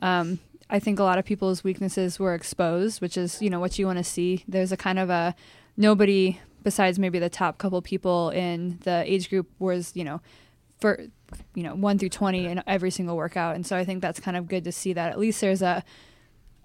um, 0.00 0.40
I 0.68 0.80
think 0.80 0.98
a 0.98 1.04
lot 1.04 1.18
of 1.18 1.24
people's 1.24 1.62
weaknesses 1.62 2.18
were 2.18 2.34
exposed, 2.34 3.00
which 3.00 3.16
is 3.16 3.40
you 3.40 3.48
know 3.48 3.60
what 3.60 3.78
you 3.78 3.86
want 3.86 3.98
to 3.98 4.04
see. 4.04 4.42
There's 4.48 4.72
a 4.72 4.76
kind 4.76 4.98
of 4.98 5.08
a 5.08 5.36
nobody 5.76 6.40
besides 6.64 6.98
maybe 6.98 7.20
the 7.20 7.30
top 7.30 7.58
couple 7.58 7.80
people 7.80 8.30
in 8.30 8.80
the 8.82 9.04
age 9.06 9.30
group 9.30 9.48
was 9.60 9.92
you 9.94 10.02
know 10.02 10.20
for 10.80 11.06
you 11.54 11.62
know 11.62 11.74
1 11.74 11.98
through 11.98 12.08
20 12.08 12.46
in 12.46 12.62
every 12.66 12.90
single 12.90 13.16
workout 13.16 13.56
and 13.56 13.66
so 13.66 13.76
i 13.76 13.84
think 13.84 14.00
that's 14.00 14.20
kind 14.20 14.36
of 14.36 14.46
good 14.46 14.62
to 14.62 14.70
see 14.70 14.92
that 14.92 15.10
at 15.10 15.18
least 15.18 15.40
there's 15.40 15.62
a 15.62 15.82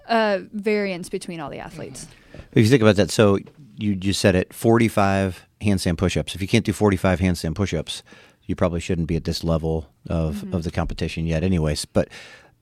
a 0.07 0.43
variance 0.53 1.09
between 1.09 1.39
all 1.39 1.49
the 1.49 1.57
athletes 1.57 2.05
if 2.51 2.63
you 2.63 2.69
think 2.69 2.81
about 2.83 2.95
that 2.97 3.09
so 3.09 3.39
you 3.77 3.95
just 3.95 4.19
said 4.19 4.35
it 4.35 4.53
45 4.53 5.45
handstand 5.61 5.97
push-ups 5.97 6.35
if 6.35 6.41
you 6.41 6.47
can't 6.47 6.65
do 6.65 6.73
45 6.73 7.19
handstand 7.19 7.55
push-ups 7.55 8.03
you 8.45 8.55
probably 8.55 8.79
shouldn't 8.79 9.07
be 9.07 9.15
at 9.15 9.25
this 9.25 9.43
level 9.43 9.89
of, 10.09 10.37
mm-hmm. 10.37 10.53
of 10.53 10.63
the 10.63 10.71
competition 10.71 11.25
yet 11.25 11.43
anyways 11.43 11.85
but 11.85 12.09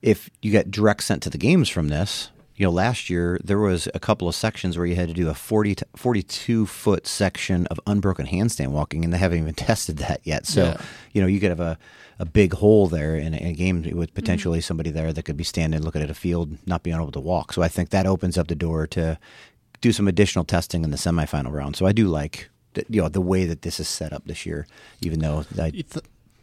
if 0.02 0.30
you 0.42 0.50
get 0.50 0.70
direct 0.70 1.02
sent 1.02 1.22
to 1.22 1.30
the 1.30 1.38
games 1.38 1.68
from 1.68 1.88
this 1.88 2.30
you 2.56 2.64
know, 2.64 2.72
last 2.72 3.10
year 3.10 3.38
there 3.44 3.58
was 3.58 3.86
a 3.94 4.00
couple 4.00 4.28
of 4.28 4.34
sections 4.34 4.76
where 4.76 4.86
you 4.86 4.96
had 4.96 5.08
to 5.08 5.14
do 5.14 5.28
a 5.28 5.34
40 5.34 5.76
42 5.94 6.66
foot 6.66 7.06
section 7.06 7.66
of 7.66 7.78
unbroken 7.86 8.26
handstand 8.26 8.68
walking, 8.68 9.04
and 9.04 9.12
they 9.12 9.18
haven't 9.18 9.38
even 9.38 9.54
tested 9.54 9.98
that 9.98 10.20
yet. 10.24 10.46
So, 10.46 10.64
yeah. 10.64 10.80
you 11.12 11.20
know, 11.20 11.26
you 11.26 11.38
could 11.38 11.50
have 11.50 11.60
a, 11.60 11.78
a 12.18 12.24
big 12.24 12.54
hole 12.54 12.86
there 12.86 13.14
in 13.14 13.34
a, 13.34 13.36
in 13.36 13.48
a 13.48 13.52
game 13.52 13.82
with 13.94 14.14
potentially 14.14 14.60
mm-hmm. 14.60 14.64
somebody 14.64 14.90
there 14.90 15.12
that 15.12 15.22
could 15.24 15.36
be 15.36 15.44
standing 15.44 15.82
looking 15.82 16.02
at 16.02 16.10
a 16.10 16.14
field, 16.14 16.56
not 16.66 16.82
being 16.82 16.96
able 16.96 17.12
to 17.12 17.20
walk. 17.20 17.52
So 17.52 17.60
I 17.60 17.68
think 17.68 17.90
that 17.90 18.06
opens 18.06 18.38
up 18.38 18.48
the 18.48 18.54
door 18.54 18.86
to 18.88 19.18
do 19.80 19.92
some 19.92 20.08
additional 20.08 20.44
testing 20.44 20.84
in 20.84 20.90
the 20.90 20.96
semifinal 20.96 21.52
round. 21.52 21.76
So 21.76 21.86
I 21.86 21.92
do 21.92 22.08
like 22.08 22.50
the, 22.74 22.84
you 22.88 23.02
know 23.02 23.08
the 23.08 23.20
way 23.20 23.46
that 23.46 23.62
this 23.62 23.80
is 23.80 23.88
set 23.88 24.12
up 24.12 24.24
this 24.26 24.46
year, 24.46 24.66
even 25.00 25.20
though 25.20 25.44
I, 25.58 25.72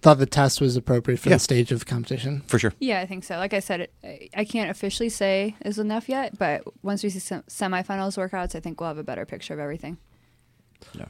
thought 0.04 0.18
the 0.20 0.26
test 0.26 0.60
was 0.60 0.76
appropriate 0.76 1.18
for 1.18 1.30
yeah. 1.30 1.38
the 1.38 1.40
stage 1.40 1.72
of 1.72 1.80
the 1.80 1.86
competition. 1.86 2.44
For 2.48 2.60
sure. 2.60 2.74
Yeah, 2.80 3.00
I 3.00 3.06
think 3.06 3.24
so. 3.24 3.38
Like 3.38 3.54
I 3.54 3.60
said, 3.60 3.82
it, 4.04 4.30
I 4.36 4.44
can't 4.44 4.70
officially 4.70 5.10
say 5.10 5.56
is 5.64 5.80
enough 5.80 6.10
yet, 6.10 6.38
but 6.38 6.64
once 6.84 7.04
we 7.04 7.10
see 7.10 7.20
some 7.20 7.44
semifinals 7.44 8.18
workouts, 8.18 8.54
I 8.54 8.60
think 8.60 8.80
we'll 8.80 8.90
have 8.90 8.98
a 8.98 9.04
better 9.04 9.26
picture 9.26 9.54
of 9.54 9.60
everything. 9.60 9.98
Yeah. 10.94 11.06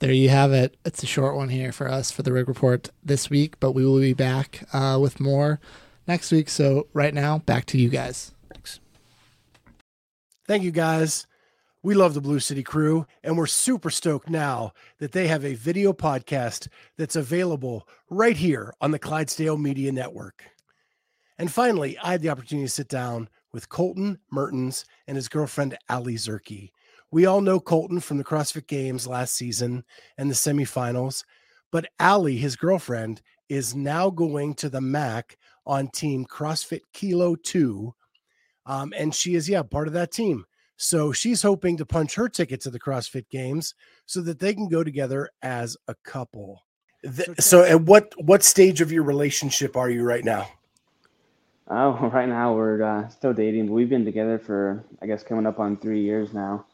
There 0.00 0.12
you 0.12 0.28
have 0.28 0.52
it. 0.52 0.76
It's 0.84 1.02
a 1.02 1.06
short 1.06 1.36
one 1.36 1.48
here 1.48 1.72
for 1.72 1.88
us 1.88 2.10
for 2.10 2.22
the 2.22 2.32
Rig 2.32 2.46
Report 2.46 2.90
this 3.02 3.30
week, 3.30 3.58
but 3.60 3.72
we 3.72 3.86
will 3.86 4.00
be 4.00 4.12
back 4.12 4.68
uh, 4.74 4.98
with 5.00 5.20
more 5.20 5.60
next 6.06 6.30
week. 6.30 6.50
So 6.50 6.88
right 6.92 7.14
now, 7.14 7.38
back 7.38 7.64
to 7.66 7.78
you 7.78 7.88
guys. 7.88 8.32
Thanks. 8.52 8.80
Thank 10.46 10.62
you, 10.62 10.70
guys. 10.70 11.26
We 11.84 11.92
love 11.92 12.14
the 12.14 12.22
Blue 12.22 12.40
City 12.40 12.62
crew, 12.62 13.04
and 13.22 13.36
we're 13.36 13.44
super 13.44 13.90
stoked 13.90 14.30
now 14.30 14.72
that 15.00 15.12
they 15.12 15.26
have 15.26 15.44
a 15.44 15.52
video 15.52 15.92
podcast 15.92 16.68
that's 16.96 17.14
available 17.14 17.86
right 18.08 18.38
here 18.38 18.72
on 18.80 18.90
the 18.90 18.98
Clydesdale 18.98 19.58
Media 19.58 19.92
Network. 19.92 20.44
And 21.36 21.52
finally, 21.52 21.98
I 21.98 22.12
had 22.12 22.22
the 22.22 22.30
opportunity 22.30 22.66
to 22.66 22.72
sit 22.72 22.88
down 22.88 23.28
with 23.52 23.68
Colten 23.68 24.16
Mertens 24.32 24.86
and 25.06 25.14
his 25.14 25.28
girlfriend, 25.28 25.76
Ally 25.90 26.12
Zierke. 26.12 26.70
We 27.10 27.26
all 27.26 27.42
know 27.42 27.60
Colten 27.60 28.02
from 28.02 28.16
the 28.16 28.24
CrossFit 28.24 28.66
Games 28.66 29.06
last 29.06 29.34
season 29.34 29.84
and 30.16 30.30
the 30.30 30.34
semifinals, 30.34 31.22
but 31.70 31.90
Ally, 32.00 32.36
his 32.36 32.56
girlfriend, 32.56 33.20
is 33.50 33.74
now 33.74 34.08
going 34.08 34.54
to 34.54 34.70
the 34.70 34.80
MAC 34.80 35.36
on 35.66 35.88
Team 35.88 36.24
CrossFit 36.24 36.80
Kilo 36.94 37.34
2. 37.34 37.94
Um, 38.64 38.94
and 38.96 39.14
she 39.14 39.34
is, 39.34 39.50
yeah, 39.50 39.62
part 39.62 39.86
of 39.86 39.92
that 39.92 40.12
team. 40.12 40.46
So 40.76 41.12
she's 41.12 41.42
hoping 41.42 41.76
to 41.76 41.86
punch 41.86 42.14
her 42.16 42.28
ticket 42.28 42.60
to 42.62 42.70
the 42.70 42.80
CrossFit 42.80 43.28
Games 43.30 43.74
so 44.06 44.20
that 44.22 44.40
they 44.40 44.54
can 44.54 44.68
go 44.68 44.82
together 44.82 45.30
as 45.42 45.76
a 45.88 45.94
couple. 46.04 46.62
The, 47.02 47.34
so, 47.38 47.62
at 47.62 47.82
what 47.82 48.12
what 48.24 48.42
stage 48.42 48.80
of 48.80 48.90
your 48.90 49.02
relationship 49.02 49.76
are 49.76 49.90
you 49.90 50.02
right 50.02 50.24
now? 50.24 50.48
Oh, 51.68 51.92
right 52.12 52.28
now 52.28 52.54
we're 52.54 52.82
uh, 52.82 53.08
still 53.08 53.34
dating. 53.34 53.66
But 53.66 53.74
we've 53.74 53.90
been 53.90 54.04
together 54.04 54.38
for 54.38 54.84
I 55.02 55.06
guess 55.06 55.22
coming 55.22 55.46
up 55.46 55.58
on 55.58 55.76
three 55.76 56.02
years 56.02 56.32
now. 56.32 56.64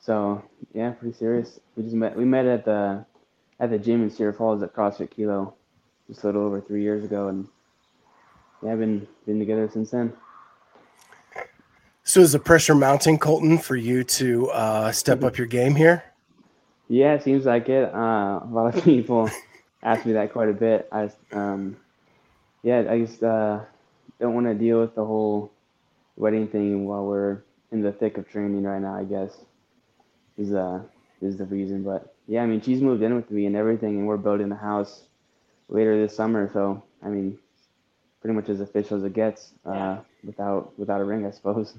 So 0.00 0.42
yeah, 0.72 0.90
pretty 0.90 1.16
serious. 1.16 1.58
We 1.76 1.82
just 1.82 1.96
met. 1.96 2.16
We 2.16 2.24
met 2.24 2.46
at 2.46 2.64
the 2.64 3.04
at 3.58 3.70
the 3.70 3.78
gym 3.78 4.02
in 4.04 4.10
Cedar 4.10 4.32
Falls 4.32 4.62
at 4.62 4.72
CrossFit 4.74 5.10
Kilo, 5.10 5.54
just 6.08 6.22
a 6.22 6.26
little 6.26 6.42
over 6.42 6.60
three 6.60 6.82
years 6.82 7.04
ago, 7.04 7.28
and 7.28 7.48
yeah, 8.62 8.72
I've 8.72 8.78
been 8.78 9.06
been 9.26 9.40
together 9.40 9.68
since 9.72 9.90
then. 9.90 10.12
So 12.08 12.20
is 12.20 12.30
the 12.30 12.38
pressure 12.38 12.76
mounting, 12.76 13.18
Colten, 13.18 13.60
for 13.60 13.74
you 13.74 14.04
to 14.04 14.48
uh, 14.50 14.92
step 14.92 15.24
up 15.24 15.36
your 15.36 15.48
game 15.48 15.74
here? 15.74 16.04
Yeah, 16.86 17.14
it 17.14 17.24
seems 17.24 17.46
like 17.46 17.68
it. 17.68 17.92
Uh, 17.92 18.38
a 18.44 18.48
lot 18.48 18.72
of 18.72 18.84
people 18.84 19.28
ask 19.82 20.06
me 20.06 20.12
that 20.12 20.32
quite 20.32 20.48
a 20.48 20.52
bit. 20.52 20.88
I, 20.92 21.10
um, 21.32 21.76
yeah, 22.62 22.84
I 22.88 23.00
just 23.00 23.24
uh, 23.24 23.58
don't 24.20 24.34
want 24.34 24.46
to 24.46 24.54
deal 24.54 24.78
with 24.78 24.94
the 24.94 25.04
whole 25.04 25.50
wedding 26.14 26.46
thing 26.46 26.86
while 26.86 27.04
we're 27.04 27.42
in 27.72 27.82
the 27.82 27.90
thick 27.90 28.18
of 28.18 28.28
training 28.28 28.62
right 28.62 28.80
now. 28.80 28.94
I 28.94 29.02
guess 29.02 29.36
is 30.38 30.54
uh 30.54 30.82
is 31.20 31.36
the 31.36 31.44
reason. 31.46 31.82
But 31.82 32.14
yeah, 32.28 32.44
I 32.44 32.46
mean, 32.46 32.60
she's 32.60 32.80
moved 32.80 33.02
in 33.02 33.16
with 33.16 33.32
me 33.32 33.46
and 33.46 33.56
everything, 33.56 33.98
and 33.98 34.06
we're 34.06 34.16
building 34.16 34.52
a 34.52 34.56
house 34.56 35.02
later 35.68 36.00
this 36.00 36.14
summer. 36.14 36.48
So 36.52 36.84
I 37.02 37.08
mean, 37.08 37.36
pretty 38.26 38.40
much 38.40 38.48
as 38.48 38.60
official 38.60 38.96
as 38.96 39.04
it 39.04 39.12
gets. 39.12 39.52
Uh, 39.64 39.98
without 40.24 40.76
without 40.76 41.00
a 41.00 41.04
ring, 41.04 41.24
I 41.24 41.30
suppose. 41.30 41.74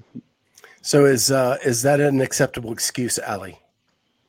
So 0.80 1.04
is 1.04 1.30
uh, 1.30 1.58
is 1.62 1.82
that 1.82 2.00
an 2.00 2.22
acceptable 2.22 2.72
excuse, 2.72 3.18
Ally? 3.18 3.52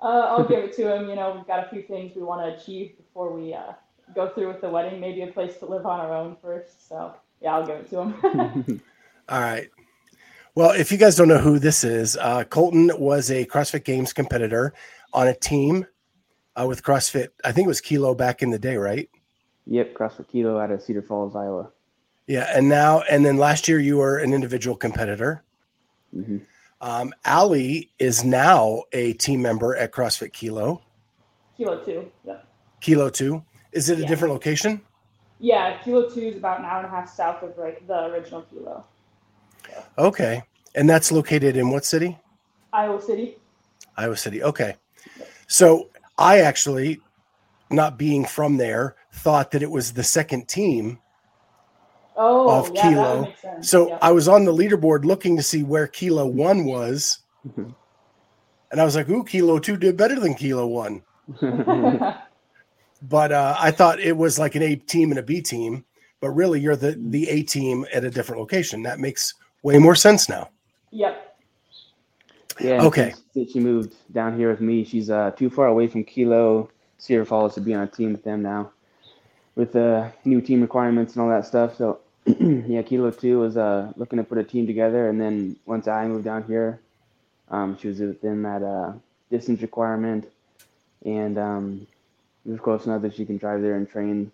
Uh, 0.01 0.25
I'll 0.27 0.43
give 0.43 0.65
it 0.65 0.75
to 0.75 0.93
him. 0.93 1.07
You 1.07 1.15
know, 1.15 1.33
we've 1.33 1.47
got 1.47 1.65
a 1.65 1.69
few 1.69 1.81
things 1.83 2.17
we 2.17 2.23
want 2.23 2.41
to 2.45 2.61
achieve 2.61 2.97
before 2.97 3.33
we 3.33 3.53
uh, 3.53 3.71
go 4.13 4.27
through 4.29 4.49
with 4.49 4.59
the 4.59 4.69
wedding. 4.69 4.99
Maybe 4.99 5.21
a 5.21 5.27
place 5.27 5.55
to 5.59 5.65
live 5.65 5.85
on 5.85 6.01
our 6.01 6.13
own 6.13 6.35
first. 6.41 6.89
So 6.89 7.13
yeah, 7.41 7.55
I'll 7.55 7.65
give 7.65 7.77
it 7.77 7.89
to 7.91 8.01
him. 8.01 8.81
All 9.29 9.39
right. 9.39 9.69
Well, 10.55 10.71
if 10.71 10.91
you 10.91 10.97
guys 10.97 11.15
don't 11.15 11.29
know 11.29 11.37
who 11.37 11.57
this 11.57 11.85
is, 11.85 12.17
uh, 12.17 12.43
Colten 12.43 12.99
was 12.99 13.31
a 13.31 13.45
CrossFit 13.45 13.85
Games 13.85 14.11
competitor 14.11 14.73
on 15.13 15.29
a 15.29 15.33
team 15.33 15.85
uh, 16.59 16.65
with 16.67 16.83
CrossFit. 16.83 17.29
I 17.45 17.53
think 17.53 17.65
it 17.65 17.69
was 17.69 17.79
Kilo 17.79 18.13
back 18.13 18.41
in 18.41 18.49
the 18.49 18.59
day, 18.59 18.75
right? 18.75 19.09
Yep, 19.67 19.93
CrossFit 19.93 20.27
Kilo 20.27 20.59
out 20.59 20.71
of 20.71 20.81
Cedar 20.81 21.01
Falls, 21.01 21.33
Iowa. 21.33 21.71
Yeah, 22.29 22.47
and 22.53 22.69
now 22.69 23.01
and 23.09 23.25
then 23.25 23.37
last 23.37 23.67
year 23.67 23.79
you 23.79 23.97
were 23.97 24.19
an 24.19 24.35
individual 24.35 24.75
competitor. 24.75 25.43
Mm-hmm. 26.15 26.37
Um, 26.79 27.11
Ally 27.25 27.85
is 27.97 28.23
now 28.23 28.83
a 28.93 29.13
team 29.13 29.41
member 29.41 29.75
at 29.75 29.91
CrossFit 29.91 30.31
Kilo. 30.31 30.83
Kilo 31.57 31.83
two, 31.83 32.11
yeah. 32.23 32.37
Kilo 32.81 33.09
two. 33.09 33.43
Is 33.71 33.89
it 33.89 33.97
a 33.97 34.01
yeah. 34.03 34.07
different 34.07 34.31
location? 34.31 34.79
Yeah, 35.39 35.81
Kilo 35.81 36.07
two 36.07 36.21
is 36.21 36.35
about 36.35 36.59
an 36.59 36.65
hour 36.65 36.77
and 36.77 36.85
a 36.85 36.89
half 36.91 37.09
south 37.11 37.41
of 37.41 37.57
like 37.57 37.87
the 37.87 38.05
original 38.05 38.43
Kilo. 38.43 38.85
Yeah. 39.67 39.83
Okay, 39.97 40.43
and 40.75 40.87
that's 40.87 41.11
located 41.11 41.57
in 41.57 41.71
what 41.71 41.83
city? 41.83 42.15
Iowa 42.71 43.01
City. 43.01 43.37
Iowa 43.97 44.15
City. 44.15 44.43
Okay, 44.43 44.75
so 45.47 45.89
I 46.19 46.41
actually, 46.41 47.01
not 47.71 47.97
being 47.97 48.23
from 48.23 48.57
there, 48.57 48.95
thought 49.11 49.49
that 49.49 49.63
it 49.63 49.71
was 49.71 49.93
the 49.93 50.03
second 50.03 50.47
team 50.47 50.99
oh, 52.19 52.59
of 52.59 52.71
yeah, 52.75 52.81
Kilo. 52.81 53.33
So 53.61 53.97
I 54.01 54.11
was 54.11 54.27
on 54.27 54.45
the 54.45 54.53
leaderboard 54.53 55.05
looking 55.05 55.35
to 55.37 55.43
see 55.43 55.63
where 55.63 55.87
Kilo 55.87 56.27
one 56.27 56.65
was. 56.65 57.19
Mm-hmm. 57.47 57.69
And 58.71 58.81
I 58.81 58.85
was 58.85 58.95
like, 58.95 59.09
ooh, 59.09 59.23
Kilo 59.23 59.57
two 59.57 59.77
did 59.77 59.97
better 59.97 60.19
than 60.19 60.35
Kilo 60.35 60.67
one. 60.67 61.01
but 63.01 63.31
uh, 63.31 63.55
I 63.57 63.71
thought 63.71 63.99
it 63.99 64.15
was 64.15 64.37
like 64.37 64.55
an 64.55 64.61
A 64.61 64.75
team 64.75 65.11
and 65.11 65.19
a 65.19 65.23
B 65.23 65.41
team. 65.41 65.85
But 66.21 66.31
really, 66.31 66.59
you're 66.59 66.75
the, 66.75 66.99
the 66.99 67.29
A 67.29 67.43
team 67.43 67.85
at 67.93 68.03
a 68.03 68.11
different 68.11 68.41
location. 68.41 68.83
That 68.83 68.99
makes 68.99 69.33
way 69.63 69.77
more 69.77 69.95
sense 69.95 70.27
now. 70.27 70.49
Yep. 70.91 71.37
Yeah. 72.59 72.83
Okay. 72.83 73.13
Since 73.33 73.53
she 73.53 73.59
moved 73.59 73.95
down 74.11 74.37
here 74.37 74.49
with 74.49 74.59
me, 74.59 74.83
she's 74.83 75.09
uh, 75.09 75.31
too 75.31 75.49
far 75.49 75.67
away 75.67 75.87
from 75.87 76.03
Kilo 76.03 76.69
Cedar 76.97 77.23
Falls 77.23 77.55
to 77.55 77.61
be 77.61 77.73
on 77.73 77.83
a 77.83 77.87
team 77.87 78.11
with 78.11 78.23
them 78.23 78.41
now, 78.41 78.71
with 79.55 79.71
the 79.71 79.95
uh, 79.95 80.11
new 80.25 80.41
team 80.41 80.61
requirements 80.61 81.13
and 81.13 81.23
all 81.23 81.29
that 81.29 81.45
stuff. 81.45 81.77
So 81.77 82.01
yeah, 82.67 82.81
Kilo 82.83 83.09
Two 83.11 83.39
was 83.39 83.57
uh, 83.57 83.91
looking 83.95 84.17
to 84.17 84.23
put 84.23 84.37
a 84.37 84.43
team 84.43 84.67
together, 84.67 85.09
and 85.09 85.19
then 85.19 85.55
once 85.65 85.87
I 85.87 86.07
moved 86.07 86.25
down 86.25 86.43
here, 86.43 86.79
um, 87.49 87.77
she 87.79 87.87
was 87.87 87.99
within 87.99 88.43
that 88.43 88.61
uh, 88.61 88.93
distance 89.31 89.61
requirement, 89.61 90.29
and 91.05 91.39
um, 91.39 91.87
it 92.45 92.51
was 92.51 92.59
close 92.59 92.85
enough 92.85 93.01
that 93.01 93.15
she 93.15 93.25
can 93.25 93.37
drive 93.37 93.61
there 93.61 93.75
and 93.75 93.89
train 93.89 94.31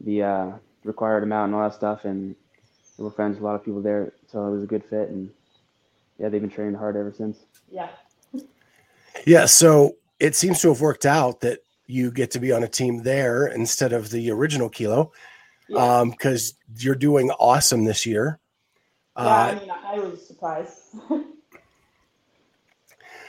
the 0.00 0.22
uh, 0.22 0.50
required 0.82 1.22
amount 1.22 1.52
and 1.52 1.54
all 1.54 1.68
that 1.68 1.74
stuff. 1.74 2.04
And 2.04 2.34
we're 2.98 3.10
friends 3.10 3.34
with 3.34 3.42
a 3.42 3.46
lot 3.46 3.54
of 3.54 3.64
people 3.64 3.80
there, 3.80 4.12
so 4.26 4.48
it 4.48 4.50
was 4.50 4.64
a 4.64 4.66
good 4.66 4.84
fit. 4.84 5.10
And 5.10 5.30
yeah, 6.18 6.30
they've 6.30 6.40
been 6.40 6.50
training 6.50 6.74
hard 6.74 6.96
ever 6.96 7.12
since. 7.12 7.38
Yeah. 7.70 7.90
Yeah. 9.24 9.46
So 9.46 9.96
it 10.18 10.34
seems 10.34 10.60
to 10.62 10.68
have 10.68 10.80
worked 10.80 11.06
out 11.06 11.40
that 11.42 11.60
you 11.86 12.10
get 12.10 12.32
to 12.32 12.40
be 12.40 12.50
on 12.50 12.64
a 12.64 12.68
team 12.68 13.02
there 13.02 13.46
instead 13.46 13.92
of 13.92 14.10
the 14.10 14.30
original 14.30 14.68
Kilo 14.68 15.12
yeah. 15.70 16.00
um, 16.00 16.10
because 16.10 16.54
you're 16.76 16.94
doing 16.94 17.30
awesome 17.30 17.84
this 17.84 18.04
year. 18.04 18.38
Yeah, 19.16 19.22
uh, 19.24 19.28
I 19.28 19.54
mean, 19.54 19.70
I 19.70 19.98
was 19.98 20.26
surprised. 20.26 20.78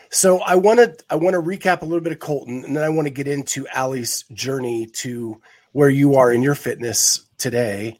so 0.09 0.39
I 0.39 0.55
want 0.55 0.79
to 0.79 0.95
I 1.09 1.15
want 1.15 1.35
to 1.35 1.41
recap 1.41 1.81
a 1.81 1.85
little 1.85 2.01
bit 2.01 2.13
of 2.13 2.19
Colten, 2.19 2.63
and 2.65 2.75
then 2.75 2.83
I 2.83 2.89
want 2.89 3.07
to 3.07 3.13
get 3.13 3.27
into 3.27 3.67
Ally's 3.69 4.25
journey 4.33 4.87
to 4.87 5.41
where 5.71 5.89
you 5.89 6.15
are 6.15 6.31
in 6.31 6.41
your 6.41 6.55
fitness 6.55 7.25
today. 7.37 7.99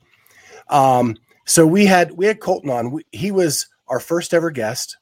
Um, 0.69 1.17
so 1.45 1.65
we 1.67 1.85
had 1.85 2.11
we 2.11 2.25
had 2.25 2.39
Colten 2.39 2.69
on. 2.69 2.91
We, 2.91 3.05
he 3.11 3.31
was 3.31 3.67
our 3.87 3.99
first 3.99 4.33
ever 4.33 4.51
guest, 4.51 4.97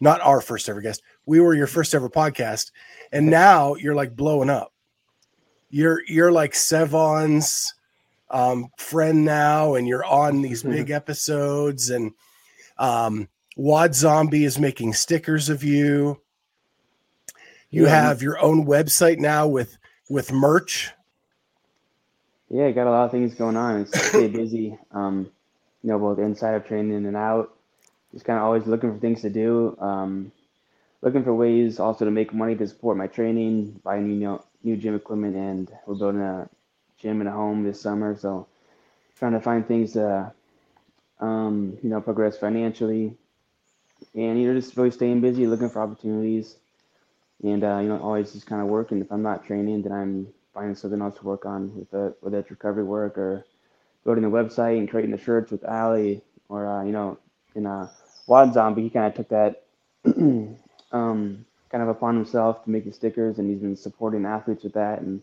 not 0.00 0.20
our 0.20 0.40
first 0.40 0.68
ever 0.68 0.80
guest. 0.80 1.02
We 1.26 1.40
were 1.40 1.54
your 1.54 1.66
first 1.66 1.94
ever 1.94 2.08
podcast, 2.08 2.70
and 3.12 3.26
now 3.26 3.74
you're 3.74 3.94
like 3.94 4.16
blowing 4.16 4.50
up. 4.50 4.72
You're 5.70 6.02
you're 6.06 6.32
like 6.32 6.52
Sevan's 6.52 7.72
um, 8.30 8.68
friend 8.76 9.24
now, 9.24 9.74
and 9.74 9.86
you're 9.86 10.04
on 10.04 10.42
these 10.42 10.62
big 10.64 10.90
episodes. 10.90 11.90
And 11.90 12.12
um, 12.78 13.28
Wad 13.56 13.94
Zombie 13.94 14.44
is 14.44 14.58
making 14.58 14.94
stickers 14.94 15.48
of 15.48 15.64
you. 15.64 16.20
You 17.70 17.84
yeah. 17.84 18.02
have 18.02 18.22
your 18.22 18.38
own 18.38 18.66
website 18.66 19.18
now 19.18 19.46
with 19.46 19.76
with 20.08 20.32
merch. 20.32 20.92
Yeah, 22.48 22.70
got 22.70 22.86
a 22.86 22.90
lot 22.90 23.06
of 23.06 23.10
things 23.10 23.34
going 23.34 23.56
on. 23.56 23.80
It's 23.80 24.08
stay 24.08 24.28
busy. 24.28 24.78
Um, 24.92 25.30
you 25.82 25.90
know, 25.90 25.98
both 25.98 26.18
inside 26.18 26.54
of 26.54 26.66
training 26.66 27.06
and 27.06 27.16
out. 27.16 27.52
Just 28.12 28.24
kind 28.24 28.38
of 28.38 28.44
always 28.44 28.66
looking 28.66 28.94
for 28.94 29.00
things 29.00 29.22
to 29.22 29.30
do. 29.30 29.76
Um, 29.80 30.32
looking 31.02 31.24
for 31.24 31.34
ways 31.34 31.78
also 31.78 32.04
to 32.04 32.10
make 32.10 32.32
money 32.32 32.54
to 32.56 32.66
support 32.66 32.96
my 32.96 33.06
training, 33.06 33.80
buy 33.84 33.98
new 33.98 34.40
new 34.62 34.76
gym 34.76 34.94
equipment, 34.94 35.36
and 35.36 35.70
we're 35.86 35.94
building 35.94 36.20
a 36.20 36.48
gym 36.98 37.20
and 37.20 37.28
a 37.28 37.32
home 37.32 37.64
this 37.64 37.80
summer. 37.80 38.16
So 38.16 38.46
trying 39.16 39.32
to 39.32 39.40
find 39.40 39.66
things 39.66 39.92
to 39.94 40.32
um, 41.20 41.78
you 41.82 41.90
know 41.90 42.00
progress 42.00 42.36
financially, 42.38 43.16
and 44.14 44.40
you 44.40 44.48
know 44.52 44.58
just 44.60 44.76
really 44.76 44.90
staying 44.90 45.20
busy, 45.20 45.46
looking 45.46 45.70
for 45.70 45.82
opportunities, 45.82 46.56
and 47.42 47.64
uh, 47.64 47.78
you 47.78 47.88
know 47.88 47.98
always 47.98 48.32
just 48.32 48.46
kind 48.46 48.62
of 48.62 48.68
working. 48.68 49.00
If 49.00 49.10
I'm 49.12 49.22
not 49.22 49.46
training, 49.46 49.82
then 49.82 49.92
I'm 49.92 50.28
finding 50.54 50.74
something 50.74 51.00
else 51.02 51.18
to 51.18 51.24
work 51.24 51.46
on 51.46 51.74
with 51.76 51.92
it, 51.94 52.16
whether 52.20 52.38
it's 52.38 52.50
recovery 52.50 52.84
work 52.84 53.18
or 53.18 53.44
building 54.04 54.24
the 54.24 54.30
website 54.30 54.78
and 54.78 54.88
creating 54.88 55.10
the 55.10 55.18
shirts 55.18 55.50
with 55.50 55.64
Ally, 55.64 56.16
or 56.48 56.66
uh, 56.66 56.84
you 56.84 56.92
know 56.92 57.18
in 57.54 57.66
uh, 57.66 57.88
Wad 58.26 58.52
Zombie, 58.54 58.82
he 58.82 58.90
kind 58.90 59.06
of 59.06 59.14
took 59.14 59.28
that. 59.30 59.62
um, 60.92 61.44
kind 61.70 61.82
of 61.82 61.88
upon 61.88 62.14
himself 62.14 62.64
to 62.64 62.70
make 62.70 62.84
the 62.84 62.92
stickers, 62.92 63.38
and 63.38 63.50
he's 63.50 63.60
been 63.60 63.76
supporting 63.76 64.24
athletes 64.24 64.64
with 64.64 64.74
that. 64.74 65.00
And 65.00 65.22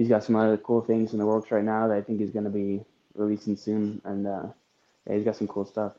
he's 0.00 0.08
got 0.08 0.24
some 0.24 0.34
other 0.34 0.56
cool 0.56 0.80
things 0.80 1.12
in 1.12 1.18
the 1.18 1.26
works 1.26 1.50
right 1.50 1.62
now 1.62 1.86
that 1.86 1.94
I 1.94 2.00
think 2.00 2.20
he's 2.20 2.30
going 2.30 2.46
to 2.46 2.50
be 2.50 2.80
releasing 3.14 3.54
soon. 3.54 4.00
And 4.02 4.26
uh, 4.26 4.46
yeah, 5.06 5.14
he's 5.14 5.26
got 5.26 5.36
some 5.36 5.46
cool 5.46 5.66
stuff. 5.66 5.92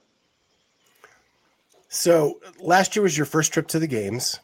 So 1.87 2.39
last 2.59 2.95
year 2.95 3.03
was 3.03 3.15
your 3.15 3.27
first 3.27 3.53
trip 3.53 3.67
to 3.67 3.77
the 3.77 3.85
games. 3.85 4.39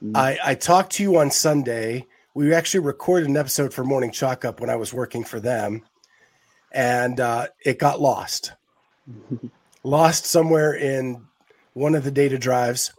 Mm-hmm. 0.00 0.16
I, 0.16 0.38
I 0.44 0.54
talked 0.54 0.92
to 0.92 1.02
you 1.02 1.18
on 1.18 1.32
Sunday. 1.32 2.06
We 2.34 2.54
actually 2.54 2.84
recorded 2.84 3.28
an 3.28 3.36
episode 3.36 3.74
for 3.74 3.82
Morning 3.82 4.12
Chalk 4.12 4.44
Up 4.44 4.60
when 4.60 4.70
I 4.70 4.76
was 4.76 4.94
working 4.94 5.24
for 5.24 5.40
them, 5.40 5.82
and 6.70 7.18
uh, 7.18 7.48
it 7.64 7.80
got 7.80 8.00
lost. 8.00 8.52
lost 9.82 10.26
somewhere 10.26 10.74
in 10.74 11.26
one 11.72 11.96
of 11.96 12.04
the 12.04 12.12
data 12.12 12.38
drives. 12.38 12.92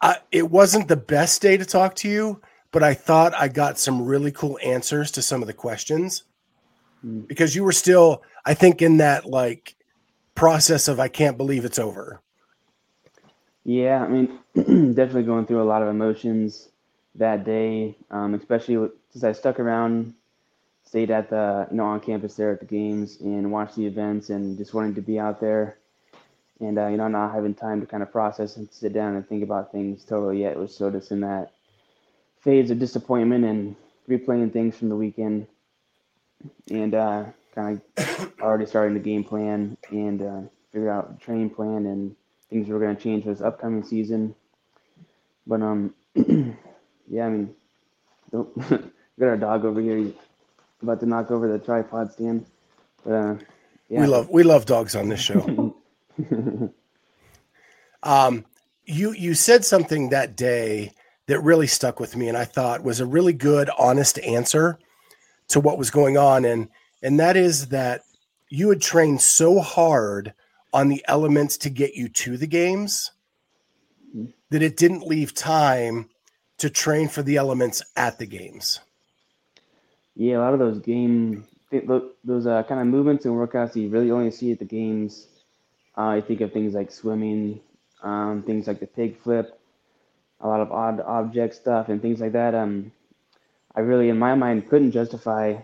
I, 0.00 0.16
it 0.32 0.50
wasn't 0.50 0.88
the 0.88 0.96
best 0.96 1.40
day 1.40 1.56
to 1.56 1.64
talk 1.64 1.94
to 1.96 2.08
you, 2.08 2.40
but 2.72 2.82
I 2.82 2.94
thought 2.94 3.34
I 3.34 3.48
got 3.48 3.78
some 3.78 4.04
really 4.04 4.32
cool 4.32 4.58
answers 4.64 5.10
to 5.12 5.22
some 5.22 5.42
of 5.42 5.46
the 5.46 5.52
questions 5.52 6.24
hmm. 7.02 7.20
because 7.20 7.54
you 7.54 7.62
were 7.62 7.72
still, 7.72 8.22
I 8.44 8.54
think, 8.54 8.82
in 8.82 8.96
that 8.96 9.26
like 9.26 9.76
process 10.34 10.88
of 10.88 10.98
I 10.98 11.08
can't 11.08 11.36
believe 11.36 11.64
it's 11.64 11.78
over. 11.78 12.20
Yeah, 13.64 14.02
I 14.02 14.08
mean, 14.08 14.38
definitely 14.94 15.22
going 15.22 15.46
through 15.46 15.62
a 15.62 15.64
lot 15.64 15.82
of 15.82 15.88
emotions 15.88 16.70
that 17.14 17.44
day, 17.44 17.96
um, 18.10 18.34
especially 18.34 18.90
since 19.10 19.22
I 19.22 19.32
stuck 19.32 19.60
around, 19.60 20.14
stayed 20.82 21.10
at 21.10 21.30
the 21.30 21.68
you 21.70 21.76
know 21.76 21.84
on 21.84 22.00
campus 22.00 22.34
there 22.34 22.52
at 22.52 22.60
the 22.60 22.66
games 22.66 23.20
and 23.20 23.52
watched 23.52 23.76
the 23.76 23.86
events 23.86 24.30
and 24.30 24.58
just 24.58 24.74
wanting 24.74 24.94
to 24.94 25.00
be 25.00 25.18
out 25.18 25.40
there 25.40 25.78
and 26.60 26.78
uh, 26.78 26.86
you 26.88 26.96
know 26.96 27.08
not 27.08 27.34
having 27.34 27.54
time 27.54 27.80
to 27.80 27.86
kind 27.86 28.02
of 28.02 28.10
process 28.10 28.56
and 28.56 28.68
sit 28.72 28.92
down 28.92 29.14
and 29.14 29.28
think 29.28 29.42
about 29.42 29.70
things 29.70 30.04
totally 30.04 30.40
yet. 30.40 30.52
It 30.52 30.58
was 30.58 30.74
so 30.74 30.90
just 30.90 31.12
in 31.12 31.20
that 31.20 31.52
phase 32.42 32.70
of 32.70 32.78
disappointment 32.78 33.44
and 33.44 33.76
replaying 34.08 34.52
things 34.52 34.76
from 34.76 34.88
the 34.88 34.96
weekend, 34.96 35.46
and 36.70 36.94
uh, 36.94 37.24
kind 37.54 37.80
of 37.96 38.32
already 38.40 38.66
starting 38.66 38.94
the 38.94 39.00
game 39.00 39.24
plan 39.24 39.76
and 39.90 40.22
uh, 40.22 40.40
figure 40.72 40.90
out 40.90 41.18
the 41.18 41.24
training 41.24 41.50
plan 41.50 41.86
and 41.86 42.14
things 42.50 42.68
we're 42.68 42.80
going 42.80 42.96
to 42.96 43.02
change 43.02 43.24
for 43.24 43.30
this 43.30 43.40
upcoming 43.40 43.82
season. 43.82 44.34
But 45.46 45.62
um, 45.62 45.94
yeah, 47.08 47.26
I 47.26 47.28
mean, 47.28 47.54
don't 48.32 48.56
got 48.58 49.28
our 49.28 49.36
dog 49.36 49.64
over 49.64 49.80
here. 49.80 49.96
He's 49.96 50.12
about 50.82 51.00
to 51.00 51.06
knock 51.06 51.30
over 51.30 51.50
the 51.50 51.58
tripod 51.58 52.12
stand. 52.12 52.46
But, 53.04 53.12
uh, 53.12 53.34
yeah. 53.88 54.00
We 54.00 54.06
love 54.06 54.28
we 54.30 54.42
love 54.42 54.66
dogs 54.66 54.96
on 54.96 55.08
this 55.08 55.20
show. 55.20 55.76
um, 58.02 58.44
you 58.84 59.12
you 59.12 59.34
said 59.34 59.64
something 59.64 60.10
that 60.10 60.36
day 60.36 60.92
that 61.32 61.40
really 61.40 61.66
stuck 61.66 61.98
with 61.98 62.14
me, 62.14 62.28
and 62.28 62.36
I 62.36 62.44
thought 62.44 62.84
was 62.84 63.00
a 63.00 63.06
really 63.06 63.32
good, 63.32 63.70
honest 63.78 64.18
answer 64.18 64.78
to 65.48 65.60
what 65.60 65.78
was 65.78 65.90
going 65.90 66.18
on, 66.18 66.44
and 66.44 66.68
and 67.02 67.18
that 67.20 67.38
is 67.38 67.68
that 67.68 68.02
you 68.50 68.68
had 68.68 68.82
trained 68.82 69.22
so 69.22 69.60
hard 69.60 70.34
on 70.74 70.88
the 70.88 71.02
elements 71.08 71.56
to 71.58 71.70
get 71.70 71.94
you 71.94 72.10
to 72.10 72.36
the 72.36 72.46
games 72.46 73.12
that 74.50 74.62
it 74.62 74.76
didn't 74.76 75.06
leave 75.06 75.32
time 75.32 76.10
to 76.58 76.68
train 76.68 77.08
for 77.08 77.22
the 77.22 77.38
elements 77.38 77.82
at 77.96 78.18
the 78.18 78.26
games. 78.26 78.80
Yeah, 80.14 80.36
a 80.36 80.40
lot 80.40 80.52
of 80.52 80.58
those 80.58 80.80
game 80.80 81.46
those 82.22 82.46
uh, 82.46 82.62
kind 82.64 82.78
of 82.78 82.86
movements 82.86 83.24
and 83.24 83.32
workouts 83.32 83.74
you 83.74 83.88
really 83.88 84.10
only 84.10 84.30
see 84.30 84.52
at 84.52 84.58
the 84.58 84.66
games 84.66 85.28
uh, 85.96 86.08
I 86.08 86.20
think 86.20 86.42
of 86.42 86.52
things 86.52 86.74
like 86.74 86.90
swimming, 86.90 87.60
um, 88.02 88.42
things 88.42 88.66
like 88.66 88.80
the 88.80 88.86
pig 88.86 89.18
flip, 89.22 89.58
a 90.42 90.48
lot 90.48 90.60
of 90.60 90.72
odd 90.72 91.00
object 91.00 91.54
stuff 91.54 91.88
and 91.88 92.02
things 92.02 92.20
like 92.20 92.32
that. 92.32 92.54
Um, 92.54 92.92
I 93.74 93.80
really, 93.80 94.08
in 94.08 94.18
my 94.18 94.34
mind, 94.34 94.68
couldn't 94.68 94.92
justify 94.92 95.56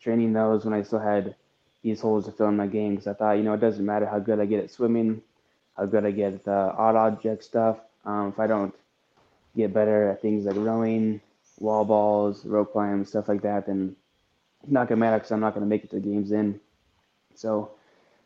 training 0.00 0.32
those 0.32 0.64
when 0.64 0.74
I 0.74 0.82
still 0.82 1.00
had 1.00 1.34
these 1.82 2.00
holes 2.00 2.24
to 2.26 2.32
fill 2.32 2.48
in 2.48 2.56
my 2.56 2.66
game 2.66 2.92
because 2.92 3.08
I 3.08 3.14
thought, 3.14 3.32
you 3.32 3.42
know, 3.42 3.54
it 3.54 3.60
doesn't 3.60 3.84
matter 3.84 4.06
how 4.06 4.18
good 4.20 4.40
I 4.40 4.46
get 4.46 4.62
at 4.64 4.70
swimming, 4.70 5.20
how 5.76 5.86
good 5.86 6.06
I 6.06 6.12
get 6.12 6.34
at 6.34 6.44
the 6.44 6.52
odd 6.52 6.96
object 6.96 7.44
stuff. 7.44 7.78
Um, 8.04 8.28
if 8.28 8.38
I 8.38 8.46
don't 8.46 8.74
get 9.56 9.74
better 9.74 10.10
at 10.10 10.22
things 10.22 10.44
like 10.46 10.56
rowing, 10.56 11.20
wall 11.58 11.84
balls, 11.84 12.44
rope 12.46 12.72
climb, 12.72 13.04
stuff 13.04 13.28
like 13.28 13.42
that, 13.42 13.66
then 13.66 13.96
it's 14.62 14.72
not 14.72 14.88
gonna 14.88 15.00
matter 15.00 15.18
because 15.18 15.32
I'm 15.32 15.40
not 15.40 15.54
gonna 15.54 15.66
make 15.66 15.84
it 15.84 15.90
to 15.90 15.96
the 15.96 16.02
games 16.02 16.32
in. 16.32 16.60
So 17.34 17.72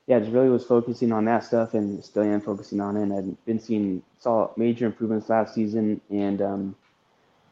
yeah, 0.07 0.21
just 0.21 0.31
really 0.31 0.49
was 0.49 0.65
focusing 0.65 1.13
on 1.13 1.25
that 1.25 1.45
stuff 1.45 1.75
and 1.75 2.05
still 2.05 2.23
am 2.23 2.41
focusing 2.41 2.81
on 2.81 2.97
it. 2.97 3.03
And 3.03 3.13
I've 3.13 3.45
been 3.45 3.59
seeing 3.59 4.03
saw 4.21 4.51
major 4.57 4.87
improvements 4.87 5.29
last 5.29 5.55
season 5.55 6.01
and 6.11 6.41
um, 6.41 6.77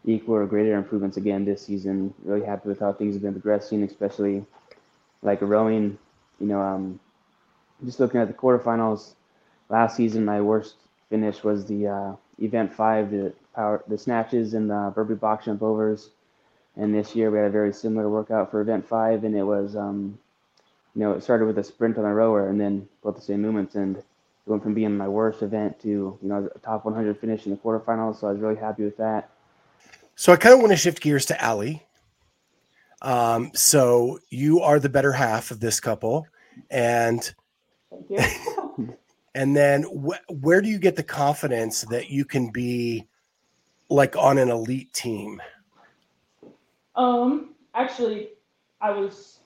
equal 0.04 0.36
or 0.36 0.46
greater 0.46 0.76
improvements 0.76 1.16
again 1.16 1.44
this 1.44 1.66
season. 1.66 2.14
Really 2.22 2.46
happy 2.46 2.68
with 2.68 2.78
how 2.78 2.92
things 2.92 3.14
have 3.14 3.22
been 3.22 3.32
progressing, 3.32 3.82
especially 3.82 4.44
like 5.22 5.40
rowing. 5.42 5.98
You 6.38 6.46
know, 6.46 6.60
um, 6.60 7.00
just 7.84 7.98
looking 7.98 8.20
at 8.20 8.28
the 8.28 8.34
quarterfinals 8.34 9.14
last 9.68 9.96
season, 9.96 10.24
my 10.24 10.40
worst 10.40 10.76
finish 11.10 11.42
was 11.42 11.66
the 11.66 11.88
uh, 11.88 12.12
event 12.40 12.72
five, 12.72 13.10
the 13.10 13.32
power, 13.54 13.82
the 13.88 13.98
snatches 13.98 14.54
and 14.54 14.70
the 14.70 14.92
Burpee 14.94 15.14
box 15.14 15.46
jump 15.46 15.62
overs. 15.62 16.10
And 16.76 16.94
this 16.94 17.16
year 17.16 17.30
we 17.30 17.38
had 17.38 17.46
a 17.46 17.50
very 17.50 17.72
similar 17.72 18.08
workout 18.08 18.50
for 18.50 18.60
event 18.60 18.88
five, 18.88 19.24
and 19.24 19.36
it 19.36 19.44
was 19.44 19.76
um, 19.76 20.18
you 20.94 21.02
know, 21.02 21.12
it 21.12 21.22
started 21.22 21.46
with 21.46 21.58
a 21.58 21.64
sprint 21.64 21.98
on 21.98 22.04
a 22.04 22.14
rower 22.14 22.48
and 22.48 22.60
then 22.60 22.88
both 23.02 23.16
the 23.16 23.22
same 23.22 23.42
movements. 23.42 23.74
And 23.74 23.96
it 23.96 24.04
went 24.46 24.62
from 24.62 24.74
being 24.74 24.96
my 24.96 25.08
worst 25.08 25.42
event 25.42 25.80
to, 25.80 25.88
you 25.88 26.18
know, 26.22 26.48
a 26.54 26.58
top 26.60 26.84
100 26.84 27.18
finish 27.18 27.46
in 27.46 27.52
the 27.52 27.58
quarterfinals. 27.58 28.20
So 28.20 28.28
I 28.28 28.32
was 28.32 28.40
really 28.40 28.56
happy 28.56 28.84
with 28.84 28.96
that. 28.98 29.30
So 30.14 30.32
I 30.32 30.36
kind 30.36 30.54
of 30.54 30.60
want 30.60 30.70
to 30.70 30.76
shift 30.76 31.02
gears 31.02 31.26
to 31.26 31.42
Ally. 31.42 31.74
Um, 33.02 33.50
so 33.54 34.20
you 34.30 34.60
are 34.60 34.78
the 34.78 34.88
better 34.88 35.12
half 35.12 35.50
of 35.50 35.60
this 35.60 35.80
couple. 35.80 36.26
And, 36.70 37.34
and 39.34 39.56
then 39.56 39.82
wh- 39.82 40.42
where 40.42 40.62
do 40.62 40.68
you 40.68 40.78
get 40.78 40.94
the 40.94 41.02
confidence 41.02 41.82
that 41.82 42.10
you 42.10 42.24
can 42.24 42.50
be 42.50 43.08
like 43.90 44.16
on 44.16 44.38
an 44.38 44.50
elite 44.50 44.92
team? 44.92 45.42
Um, 46.94 47.54
actually, 47.74 48.28
I 48.80 48.90
was 48.90 49.40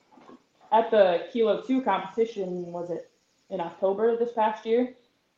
at 0.71 0.91
the 0.91 1.27
Kilo 1.31 1.61
2 1.61 1.81
competition, 1.81 2.71
was 2.71 2.89
it 2.89 3.09
in 3.49 3.59
October 3.59 4.17
this 4.17 4.31
past 4.33 4.65
year? 4.65 4.93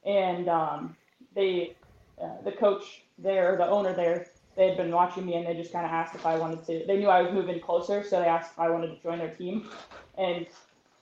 And 0.06 0.50
um, 0.50 0.96
they, 1.36 1.76
uh, 2.22 2.42
the 2.44 2.52
coach 2.52 3.04
there, 3.18 3.56
the 3.58 3.68
owner 3.68 3.94
there, 3.94 4.28
they 4.56 4.68
had 4.68 4.78
been 4.78 4.92
watching 4.92 5.26
me 5.26 5.36
and 5.36 5.46
they 5.46 5.54
just 5.54 5.72
kind 5.72 5.86
of 5.86 5.92
asked 5.92 6.16
if 6.16 6.26
I 6.26 6.38
wanted 6.38 6.66
to. 6.66 6.86
They 6.86 6.98
knew 6.98 7.08
I 7.08 7.22
was 7.22 7.32
moving 7.32 7.60
closer, 7.60 8.04
so 8.04 8.20
they 8.20 8.28
asked 8.28 8.52
if 8.52 8.60
I 8.60 8.70
wanted 8.70 8.88
to 8.88 9.02
join 9.02 9.20
their 9.20 9.34
team. 9.34 9.70
And 10.18 10.46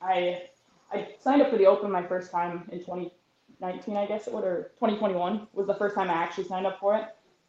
I, 0.02 0.44
I 0.92 1.08
signed 1.20 1.42
up 1.42 1.50
for 1.50 1.58
the 1.58 1.66
Open 1.66 1.92
my 1.92 2.06
first 2.06 2.32
time 2.32 2.70
in 2.72 2.80
2019, 2.80 3.98
I 3.98 4.06
guess 4.06 4.28
it 4.28 4.34
would, 4.34 4.44
or 4.44 4.72
2021 4.80 5.48
was 5.54 5.66
the 5.66 5.74
first 5.74 5.96
time 5.96 6.10
I 6.10 6.14
actually 6.14 6.44
signed 6.44 6.68
up 6.68 6.80
for 6.80 6.96
it. 6.96 7.06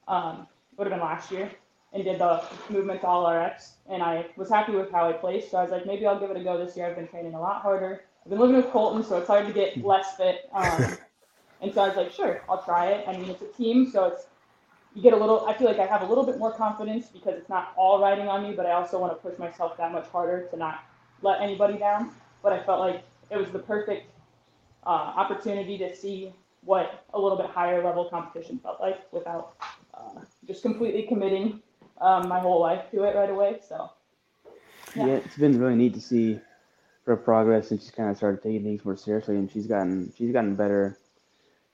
Um, 0.08 0.46
would 0.76 0.86
have 0.86 0.98
been 0.98 1.06
last 1.06 1.30
year 1.30 1.50
and 1.92 2.04
did 2.04 2.20
the 2.20 2.44
Movement 2.68 3.00
to 3.00 3.06
All 3.06 3.32
RX, 3.32 3.74
and 3.88 4.02
I 4.02 4.26
was 4.36 4.48
happy 4.48 4.72
with 4.72 4.90
how 4.92 5.08
I 5.08 5.12
placed. 5.12 5.50
So 5.50 5.58
I 5.58 5.62
was 5.62 5.72
like, 5.72 5.86
maybe 5.86 6.06
I'll 6.06 6.18
give 6.18 6.30
it 6.30 6.36
a 6.36 6.44
go 6.44 6.64
this 6.64 6.76
year. 6.76 6.86
I've 6.86 6.96
been 6.96 7.08
training 7.08 7.34
a 7.34 7.40
lot 7.40 7.62
harder, 7.62 8.02
I've 8.24 8.30
been 8.30 8.38
living 8.38 8.56
with 8.56 8.66
Colten, 8.66 9.04
so 9.04 9.18
it's 9.18 9.26
hard 9.26 9.46
to 9.46 9.52
get 9.52 9.82
less 9.84 10.16
fit. 10.16 10.48
Um, 10.52 10.96
and 11.60 11.72
so 11.72 11.82
I 11.82 11.88
was 11.88 11.96
like, 11.96 12.12
sure, 12.12 12.42
I'll 12.48 12.62
try 12.62 12.88
it. 12.88 13.08
I 13.08 13.16
mean, 13.16 13.30
it's 13.30 13.42
a 13.42 13.46
team, 13.46 13.90
so 13.90 14.06
it's 14.06 14.26
you 14.94 15.02
get 15.02 15.12
a 15.12 15.16
little. 15.16 15.46
I 15.46 15.54
feel 15.54 15.66
like 15.66 15.78
I 15.78 15.86
have 15.86 16.02
a 16.02 16.06
little 16.06 16.24
bit 16.24 16.38
more 16.38 16.52
confidence 16.52 17.06
because 17.06 17.34
it's 17.38 17.48
not 17.48 17.72
all 17.76 18.00
riding 18.00 18.28
on 18.28 18.42
me, 18.42 18.54
but 18.54 18.66
I 18.66 18.72
also 18.72 18.98
want 18.98 19.12
to 19.12 19.28
push 19.28 19.38
myself 19.38 19.76
that 19.78 19.92
much 19.92 20.06
harder 20.08 20.46
to 20.50 20.56
not 20.56 20.84
let 21.22 21.40
anybody 21.40 21.78
down. 21.78 22.10
But 22.42 22.52
I 22.52 22.62
felt 22.62 22.80
like 22.80 23.04
it 23.30 23.36
was 23.36 23.50
the 23.50 23.58
perfect 23.58 24.10
uh, 24.84 24.88
opportunity 24.90 25.78
to 25.78 25.94
see 25.94 26.32
what 26.62 27.06
a 27.14 27.18
little 27.18 27.38
bit 27.38 27.46
higher 27.46 27.82
level 27.82 28.06
competition 28.06 28.58
felt 28.58 28.80
like 28.80 29.00
without 29.12 29.54
uh, 29.94 30.20
just 30.46 30.62
completely 30.62 31.04
committing 31.04 31.62
um, 32.00 32.28
my 32.28 32.40
whole 32.40 32.60
life 32.60 32.90
to 32.90 33.04
it 33.04 33.14
right 33.14 33.30
away. 33.30 33.60
So 33.68 33.90
yeah. 34.94 35.06
yeah, 35.06 35.12
it's 35.14 35.36
been 35.36 35.58
really 35.58 35.74
neat 35.74 35.94
to 35.94 36.00
see 36.00 36.40
her 37.06 37.16
progress 37.16 37.68
since 37.68 37.82
she's 37.82 37.90
kind 37.90 38.10
of 38.10 38.16
started 38.16 38.42
taking 38.42 38.62
things 38.62 38.84
more 38.84 38.96
seriously, 38.96 39.36
and 39.36 39.50
she's 39.50 39.66
gotten 39.66 40.12
she's 40.16 40.32
gotten 40.32 40.54
better 40.54 40.98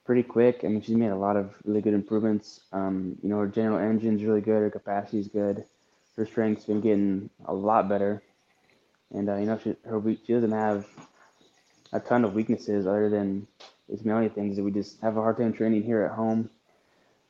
pretty 0.05 0.23
quick. 0.23 0.61
I 0.63 0.67
mean, 0.67 0.81
she's 0.81 0.95
made 0.95 1.11
a 1.11 1.15
lot 1.15 1.35
of 1.35 1.53
really 1.65 1.81
good 1.81 1.93
improvements. 1.93 2.61
Um, 2.71 3.17
you 3.21 3.29
know, 3.29 3.39
her 3.39 3.47
general 3.47 3.77
engine's 3.77 4.23
really 4.23 4.41
good, 4.41 4.61
her 4.61 4.69
capacity's 4.69 5.27
good, 5.27 5.65
her 6.15 6.25
strength's 6.25 6.65
been 6.65 6.81
getting 6.81 7.29
a 7.45 7.53
lot 7.53 7.89
better, 7.89 8.23
and 9.13 9.29
uh, 9.29 9.35
you 9.35 9.45
know, 9.45 9.59
she 9.63 9.75
her 9.85 10.01
she 10.25 10.33
doesn't 10.33 10.51
have 10.51 10.85
a 11.93 11.99
ton 11.99 12.25
of 12.25 12.33
weaknesses 12.33 12.85
other 12.85 13.09
than 13.09 13.47
it's 13.89 14.03
mainly 14.03 14.27
things 14.29 14.57
that 14.57 14.63
we 14.63 14.71
just 14.71 14.99
have 15.01 15.15
a 15.15 15.21
hard 15.21 15.37
time 15.37 15.53
training 15.53 15.83
here 15.83 16.03
at 16.03 16.11
home. 16.11 16.49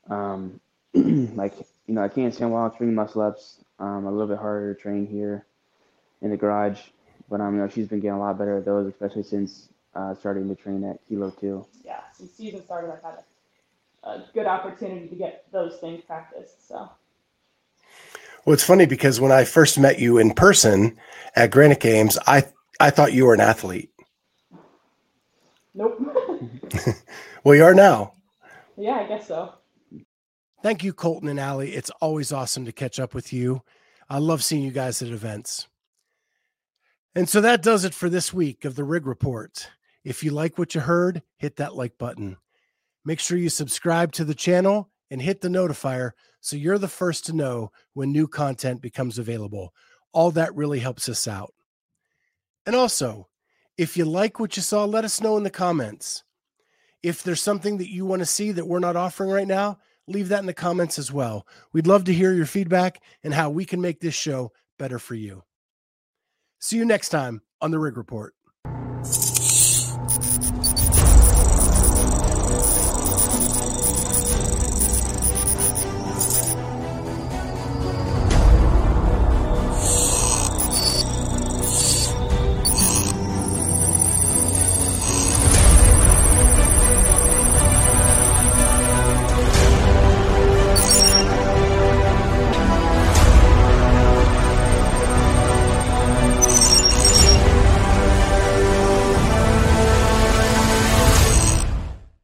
Um, 0.09 0.59
like 1.35 1.53
you 1.87 1.93
know, 1.93 2.03
I 2.03 2.09
can't 2.09 2.33
stand 2.33 2.51
while 2.51 2.65
I'm 2.65 2.71
training 2.71 2.95
muscle 2.95 3.21
ups. 3.21 3.59
Um, 3.79 4.05
a 4.05 4.11
little 4.11 4.27
bit 4.27 4.39
harder 4.39 4.73
to 4.73 4.81
train 4.81 5.07
here 5.07 5.45
in 6.21 6.31
the 6.31 6.37
garage. 6.37 6.79
But 7.29 7.41
um, 7.41 7.55
you 7.55 7.61
know, 7.61 7.69
she's 7.69 7.87
been 7.87 7.99
getting 7.99 8.17
a 8.17 8.19
lot 8.19 8.37
better 8.37 8.57
at 8.57 8.65
those, 8.65 8.87
especially 8.87 9.23
since 9.23 9.69
uh, 9.95 10.15
starting 10.15 10.47
to 10.49 10.55
train 10.55 10.83
at 10.83 10.99
Kilo 11.07 11.31
two. 11.31 11.65
Yeah, 11.83 11.99
since 12.13 12.31
season 12.33 12.63
started, 12.63 12.91
I've 12.91 13.01
had 13.01 13.23
a, 14.03 14.07
a 14.09 14.25
good 14.33 14.45
opportunity 14.45 15.07
to 15.07 15.15
get 15.15 15.45
those 15.51 15.77
things 15.77 16.03
practiced. 16.05 16.67
So. 16.67 16.89
Well, 18.45 18.53
it's 18.53 18.63
funny 18.63 18.85
because 18.85 19.19
when 19.19 19.31
I 19.31 19.43
first 19.43 19.77
met 19.77 19.99
you 19.99 20.17
in 20.17 20.33
person 20.33 20.97
at 21.35 21.51
Granite 21.51 21.81
Games, 21.81 22.17
I 22.25 22.45
I 22.79 22.89
thought 22.89 23.13
you 23.13 23.25
were 23.25 23.33
an 23.33 23.41
athlete. 23.41 23.91
Nope. 25.73 26.01
well, 27.43 27.55
you 27.55 27.63
are 27.63 27.73
now. 27.73 28.13
Yeah, 28.77 28.93
I 28.93 29.07
guess 29.07 29.27
so. 29.27 29.53
Thank 30.63 30.83
you, 30.83 30.93
Colten 30.93 31.29
and 31.29 31.39
Ally. 31.39 31.67
It's 31.67 31.91
always 32.01 32.33
awesome 32.33 32.65
to 32.65 32.71
catch 32.71 32.99
up 32.99 33.13
with 33.13 33.31
you. 33.31 33.61
I 34.09 34.17
love 34.17 34.43
seeing 34.43 34.63
you 34.63 34.71
guys 34.71 35.01
at 35.01 35.09
events. 35.09 35.67
And 37.13 37.29
so 37.29 37.41
that 37.41 37.61
does 37.61 37.85
it 37.85 37.93
for 37.93 38.09
this 38.09 38.33
week 38.33 38.65
of 38.65 38.75
the 38.75 38.83
Rig 38.83 39.05
Report. 39.05 39.69
If 40.03 40.23
you 40.23 40.31
like 40.31 40.57
what 40.57 40.73
you 40.73 40.81
heard, 40.81 41.21
hit 41.37 41.57
that 41.57 41.75
like 41.75 41.97
button. 41.97 42.37
Make 43.05 43.19
sure 43.19 43.37
you 43.37 43.49
subscribe 43.49 44.11
to 44.13 44.25
the 44.25 44.35
channel 44.35 44.89
and 45.11 45.21
hit 45.21 45.41
the 45.41 45.47
notifier 45.47 46.11
so 46.41 46.55
you're 46.55 46.77
the 46.77 46.87
first 46.87 47.25
to 47.25 47.33
know 47.33 47.71
when 47.93 48.11
new 48.11 48.27
content 48.27 48.81
becomes 48.81 49.19
available. 49.19 49.73
All 50.11 50.31
that 50.31 50.55
really 50.55 50.79
helps 50.79 51.07
us 51.07 51.27
out. 51.27 51.53
And 52.65 52.75
also, 52.75 53.27
if 53.77 53.95
you 53.95 54.05
like 54.05 54.39
what 54.39 54.57
you 54.57 54.63
saw, 54.63 54.85
let 54.85 55.05
us 55.05 55.21
know 55.21 55.37
in 55.37 55.43
the 55.43 55.49
comments. 55.49 56.23
If 57.03 57.21
there's 57.21 57.41
something 57.41 57.77
that 57.77 57.91
you 57.91 58.05
want 58.05 58.21
to 58.21 58.25
see 58.25 58.51
that 58.53 58.67
we're 58.67 58.79
not 58.79 58.95
offering 58.95 59.29
right 59.29 59.47
now, 59.47 59.77
leave 60.07 60.29
that 60.29 60.39
in 60.39 60.45
the 60.45 60.53
comments 60.53 60.97
as 60.97 61.11
well. 61.11 61.45
We'd 61.73 61.87
love 61.87 62.05
to 62.05 62.13
hear 62.13 62.33
your 62.33 62.45
feedback 62.45 63.01
and 63.23 63.33
how 63.33 63.49
we 63.49 63.65
can 63.65 63.81
make 63.81 63.99
this 63.99 64.15
show 64.15 64.51
better 64.79 64.99
for 64.99 65.15
you. 65.15 65.43
See 66.59 66.77
you 66.77 66.85
next 66.85 67.09
time 67.09 67.41
on 67.61 67.71
the 67.71 67.79
Rig 67.79 67.97
Report. 67.97 68.33